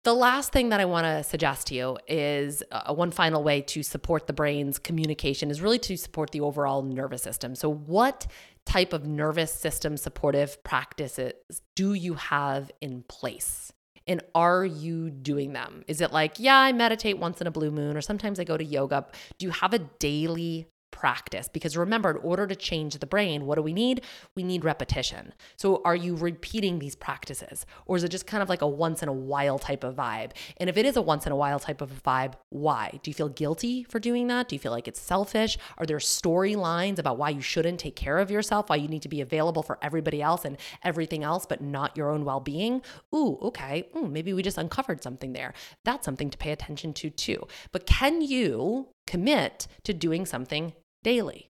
the 0.02 0.14
last 0.14 0.52
thing 0.52 0.70
that 0.70 0.80
I 0.80 0.86
want 0.86 1.04
to 1.04 1.22
suggest 1.22 1.66
to 1.68 1.74
you 1.74 1.98
is 2.08 2.62
uh, 2.72 2.94
one 2.94 3.10
final 3.10 3.42
way 3.42 3.60
to 3.62 3.82
support 3.82 4.26
the 4.26 4.32
brain's 4.32 4.78
communication 4.78 5.50
is 5.50 5.60
really 5.60 5.78
to 5.80 5.96
support 5.96 6.30
the 6.30 6.40
overall 6.40 6.82
nervous 6.82 7.22
system. 7.22 7.54
So, 7.54 7.70
what 7.70 8.26
type 8.64 8.92
of 8.92 9.06
nervous 9.06 9.52
system 9.52 9.96
supportive 9.96 10.62
practices 10.64 11.34
do 11.76 11.92
you 11.92 12.14
have 12.14 12.70
in 12.80 13.04
place? 13.08 13.72
And 14.06 14.22
are 14.34 14.64
you 14.64 15.10
doing 15.10 15.52
them? 15.52 15.84
Is 15.86 16.00
it 16.00 16.12
like, 16.12 16.38
yeah, 16.38 16.56
I 16.56 16.72
meditate 16.72 17.18
once 17.18 17.40
in 17.40 17.46
a 17.46 17.50
blue 17.50 17.70
moon, 17.70 17.96
or 17.96 18.00
sometimes 18.00 18.40
I 18.40 18.44
go 18.44 18.56
to 18.56 18.64
yoga? 18.64 19.06
Do 19.38 19.46
you 19.46 19.52
have 19.52 19.74
a 19.74 19.78
daily 19.78 20.66
practice. 21.00 21.48
Because 21.48 21.78
remember, 21.78 22.10
in 22.10 22.18
order 22.18 22.46
to 22.46 22.54
change 22.54 22.98
the 22.98 23.06
brain, 23.06 23.46
what 23.46 23.54
do 23.54 23.62
we 23.62 23.72
need? 23.72 24.02
We 24.34 24.42
need 24.42 24.66
repetition. 24.66 25.32
So 25.56 25.80
are 25.82 25.96
you 25.96 26.14
repeating 26.14 26.78
these 26.78 26.94
practices? 26.94 27.64
Or 27.86 27.96
is 27.96 28.04
it 28.04 28.10
just 28.10 28.26
kind 28.26 28.42
of 28.42 28.50
like 28.50 28.60
a 28.60 28.68
once 28.68 29.02
in 29.02 29.08
a 29.08 29.12
while 29.12 29.58
type 29.58 29.82
of 29.82 29.96
vibe? 29.96 30.32
And 30.58 30.68
if 30.68 30.76
it 30.76 30.84
is 30.84 30.98
a 30.98 31.02
once 31.02 31.24
in 31.24 31.32
a 31.32 31.36
while 31.36 31.58
type 31.58 31.80
of 31.80 32.02
vibe, 32.02 32.34
why? 32.50 33.00
Do 33.02 33.10
you 33.10 33.14
feel 33.14 33.30
guilty 33.30 33.82
for 33.84 33.98
doing 33.98 34.26
that? 34.26 34.48
Do 34.48 34.54
you 34.54 34.60
feel 34.60 34.72
like 34.72 34.86
it's 34.88 35.00
selfish? 35.00 35.56
Are 35.78 35.86
there 35.86 35.96
storylines 35.96 36.98
about 36.98 37.16
why 37.16 37.30
you 37.30 37.40
shouldn't 37.40 37.80
take 37.80 37.96
care 37.96 38.18
of 38.18 38.30
yourself, 38.30 38.68
why 38.68 38.76
you 38.76 38.88
need 38.88 39.02
to 39.02 39.08
be 39.08 39.22
available 39.22 39.62
for 39.62 39.78
everybody 39.80 40.20
else 40.20 40.44
and 40.44 40.58
everything 40.84 41.24
else, 41.24 41.46
but 41.46 41.62
not 41.62 41.96
your 41.96 42.10
own 42.10 42.26
well 42.26 42.40
being? 42.40 42.82
Ooh, 43.14 43.38
okay. 43.40 43.88
Ooh, 43.96 44.06
maybe 44.06 44.34
we 44.34 44.42
just 44.42 44.58
uncovered 44.58 45.02
something 45.02 45.32
there. 45.32 45.54
That's 45.82 46.04
something 46.04 46.28
to 46.28 46.36
pay 46.36 46.52
attention 46.52 46.92
to 46.92 47.08
too. 47.08 47.46
But 47.72 47.86
can 47.86 48.20
you 48.20 48.88
commit 49.06 49.66
to 49.82 49.92
doing 49.92 50.24
something 50.24 50.72
daily. 51.02 51.50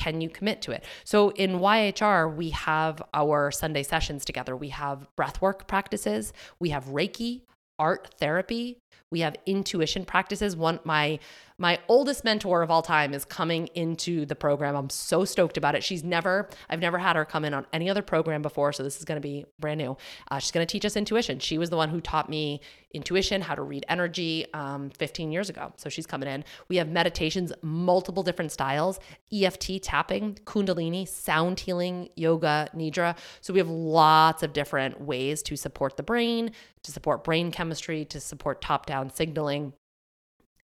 can 0.00 0.20
you 0.22 0.30
commit 0.30 0.62
to 0.62 0.72
it? 0.72 0.82
So 1.04 1.28
in 1.30 1.58
YHR, 1.60 2.34
we 2.34 2.50
have 2.50 3.02
our 3.12 3.50
Sunday 3.50 3.82
sessions 3.82 4.24
together. 4.24 4.56
We 4.56 4.70
have 4.70 5.06
breathwork 5.18 5.66
practices, 5.66 6.32
we 6.58 6.70
have 6.70 6.86
Reiki, 6.86 7.42
art 7.78 8.14
therapy, 8.18 8.78
we 9.12 9.20
have 9.20 9.36
intuition 9.44 10.04
practices. 10.04 10.56
One 10.56 10.80
my 10.84 11.18
my 11.60 11.78
oldest 11.88 12.24
mentor 12.24 12.62
of 12.62 12.70
all 12.70 12.80
time 12.80 13.12
is 13.12 13.26
coming 13.26 13.66
into 13.74 14.24
the 14.24 14.34
program. 14.34 14.74
I'm 14.74 14.88
so 14.88 15.26
stoked 15.26 15.58
about 15.58 15.74
it. 15.74 15.84
She's 15.84 16.02
never, 16.02 16.48
I've 16.70 16.80
never 16.80 16.96
had 16.96 17.16
her 17.16 17.26
come 17.26 17.44
in 17.44 17.52
on 17.52 17.66
any 17.70 17.90
other 17.90 18.00
program 18.00 18.40
before. 18.40 18.72
So 18.72 18.82
this 18.82 18.96
is 18.96 19.04
going 19.04 19.16
to 19.16 19.20
be 19.20 19.44
brand 19.58 19.76
new. 19.76 19.94
Uh, 20.30 20.38
she's 20.38 20.52
going 20.52 20.66
to 20.66 20.72
teach 20.72 20.86
us 20.86 20.96
intuition. 20.96 21.38
She 21.38 21.58
was 21.58 21.68
the 21.68 21.76
one 21.76 21.90
who 21.90 22.00
taught 22.00 22.30
me 22.30 22.62
intuition, 22.94 23.42
how 23.42 23.54
to 23.54 23.60
read 23.60 23.84
energy 23.90 24.46
um, 24.54 24.88
15 24.98 25.30
years 25.30 25.50
ago. 25.50 25.70
So 25.76 25.90
she's 25.90 26.06
coming 26.06 26.30
in. 26.30 26.44
We 26.68 26.76
have 26.76 26.88
meditations, 26.88 27.52
multiple 27.60 28.22
different 28.22 28.52
styles 28.52 28.98
EFT 29.30 29.82
tapping, 29.82 30.36
Kundalini, 30.44 31.06
sound 31.06 31.60
healing, 31.60 32.08
yoga, 32.16 32.70
Nidra. 32.74 33.16
So 33.42 33.52
we 33.52 33.58
have 33.58 33.68
lots 33.68 34.42
of 34.42 34.54
different 34.54 34.98
ways 34.98 35.42
to 35.42 35.56
support 35.56 35.98
the 35.98 36.02
brain, 36.02 36.52
to 36.84 36.90
support 36.90 37.22
brain 37.22 37.50
chemistry, 37.50 38.06
to 38.06 38.18
support 38.18 38.62
top 38.62 38.86
down 38.86 39.10
signaling. 39.14 39.74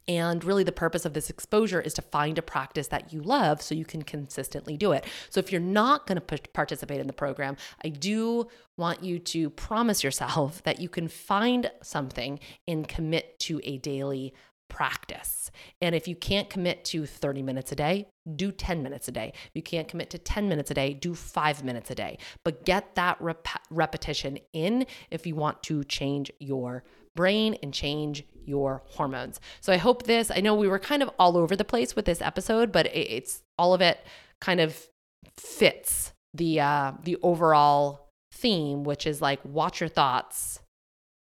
And 0.08 0.44
really, 0.44 0.62
the 0.62 0.72
purpose 0.72 1.04
of 1.04 1.14
this 1.14 1.30
exposure 1.30 1.80
is 1.80 1.92
to 1.94 2.02
find 2.02 2.38
a 2.38 2.42
practice 2.42 2.88
that 2.88 3.12
you 3.12 3.20
love 3.20 3.60
so 3.60 3.74
you 3.74 3.84
can 3.84 4.02
consistently 4.02 4.76
do 4.76 4.92
it. 4.92 5.04
So, 5.30 5.40
if 5.40 5.50
you're 5.50 5.60
not 5.60 6.06
going 6.06 6.20
to 6.20 6.38
participate 6.52 7.00
in 7.00 7.08
the 7.08 7.12
program, 7.12 7.56
I 7.84 7.88
do 7.88 8.46
want 8.76 9.02
you 9.02 9.18
to 9.18 9.50
promise 9.50 10.04
yourself 10.04 10.62
that 10.64 10.80
you 10.80 10.88
can 10.88 11.08
find 11.08 11.70
something 11.82 12.38
and 12.68 12.86
commit 12.86 13.38
to 13.40 13.60
a 13.64 13.78
daily 13.78 14.32
practice. 14.68 15.50
And 15.80 15.94
if 15.94 16.08
you 16.08 16.16
can't 16.16 16.50
commit 16.50 16.84
to 16.86 17.06
30 17.06 17.42
minutes 17.42 17.72
a 17.72 17.76
day, 17.76 18.08
do 18.34 18.50
10 18.50 18.82
minutes 18.82 19.08
a 19.08 19.12
day. 19.12 19.32
If 19.34 19.50
you 19.54 19.62
can't 19.62 19.88
commit 19.88 20.10
to 20.10 20.18
10 20.18 20.48
minutes 20.48 20.70
a 20.70 20.74
day, 20.74 20.92
do 20.92 21.14
five 21.14 21.64
minutes 21.64 21.90
a 21.90 21.94
day. 21.94 22.18
But 22.44 22.64
get 22.64 22.94
that 22.96 23.20
rep- 23.20 23.46
repetition 23.70 24.38
in 24.52 24.86
if 25.10 25.26
you 25.26 25.34
want 25.34 25.62
to 25.64 25.84
change 25.84 26.32
your 26.40 26.84
brain 27.14 27.56
and 27.62 27.72
change 27.72 28.24
your 28.46 28.82
hormones. 28.86 29.40
So 29.60 29.72
I 29.72 29.76
hope 29.76 30.04
this, 30.04 30.30
I 30.30 30.40
know 30.40 30.54
we 30.54 30.68
were 30.68 30.78
kind 30.78 31.02
of 31.02 31.10
all 31.18 31.36
over 31.36 31.56
the 31.56 31.64
place 31.64 31.94
with 31.96 32.04
this 32.04 32.22
episode, 32.22 32.72
but 32.72 32.86
it's 32.94 33.42
all 33.58 33.74
of 33.74 33.80
it 33.80 33.98
kind 34.40 34.60
of 34.60 34.88
fits 35.36 36.12
the 36.34 36.60
uh 36.60 36.92
the 37.02 37.16
overall 37.22 38.10
theme, 38.32 38.84
which 38.84 39.06
is 39.06 39.20
like 39.20 39.40
watch 39.44 39.80
your 39.80 39.88
thoughts. 39.88 40.60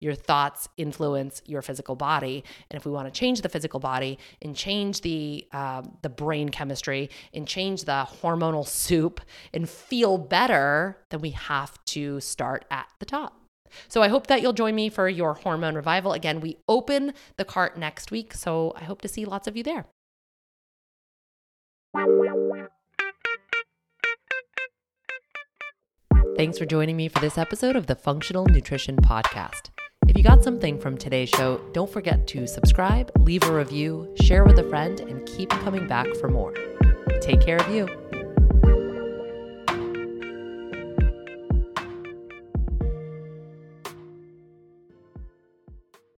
Your 0.01 0.14
thoughts 0.14 0.69
influence 0.77 1.43
your 1.45 1.61
physical 1.61 1.97
body, 1.97 2.45
and 2.71 2.79
if 2.79 2.87
we 2.87 2.93
want 2.93 3.12
to 3.12 3.19
change 3.19 3.41
the 3.41 3.49
physical 3.49 3.81
body 3.81 4.16
and 4.41 4.55
change 4.55 5.01
the 5.01 5.45
uh, 5.53 5.83
the 6.03 6.09
brain 6.09 6.51
chemistry 6.51 7.11
and 7.35 7.49
change 7.49 7.83
the 7.83 8.07
hormonal 8.23 8.64
soup 8.64 9.21
and 9.53 9.69
feel 9.69 10.16
better, 10.16 10.99
then 11.11 11.21
we 11.21 11.31
have 11.31 11.85
to 11.87 12.21
start 12.21 12.64
at 12.71 12.87
the 13.01 13.07
top. 13.07 13.47
So 13.89 14.03
I 14.03 14.09
hope 14.09 14.27
that 14.29 14.43
you'll 14.43 14.53
join 14.53 14.75
me 14.75 14.89
for 14.89 15.09
your 15.09 15.35
hormone 15.35 15.75
revival. 15.75 16.12
Again, 16.12 16.41
we 16.41 16.59
open 16.69 17.12
the 17.37 17.45
cart 17.45 17.79
next 17.79 18.11
week, 18.11 18.35
so 18.35 18.73
I 18.77 18.85
hope 18.85 19.01
to 19.03 19.09
see 19.09 19.25
lots 19.25 19.47
of 19.47 19.57
you 19.57 19.62
there. 19.62 19.87
Thanks 26.37 26.57
for 26.57 26.66
joining 26.66 26.97
me 26.97 27.09
for 27.09 27.19
this 27.19 27.37
episode 27.37 27.75
of 27.75 27.87
the 27.87 27.97
Functional 27.97 28.47
Nutrition 28.47 28.97
Podcast. 28.97 29.71
If 30.07 30.16
you 30.16 30.23
got 30.23 30.45
something 30.45 30.79
from 30.79 30.97
today's 30.97 31.29
show, 31.29 31.61
don't 31.73 31.91
forget 31.91 32.27
to 32.29 32.47
subscribe, 32.47 33.11
leave 33.19 33.43
a 33.43 33.53
review, 33.53 34.14
share 34.23 34.45
with 34.45 34.59
a 34.59 34.69
friend, 34.69 35.01
and 35.01 35.27
keep 35.27 35.51
coming 35.51 35.87
back 35.89 36.07
for 36.16 36.29
more. 36.29 36.55
Take 37.21 37.41
care 37.41 37.59
of 37.59 37.69
you. 37.75 37.89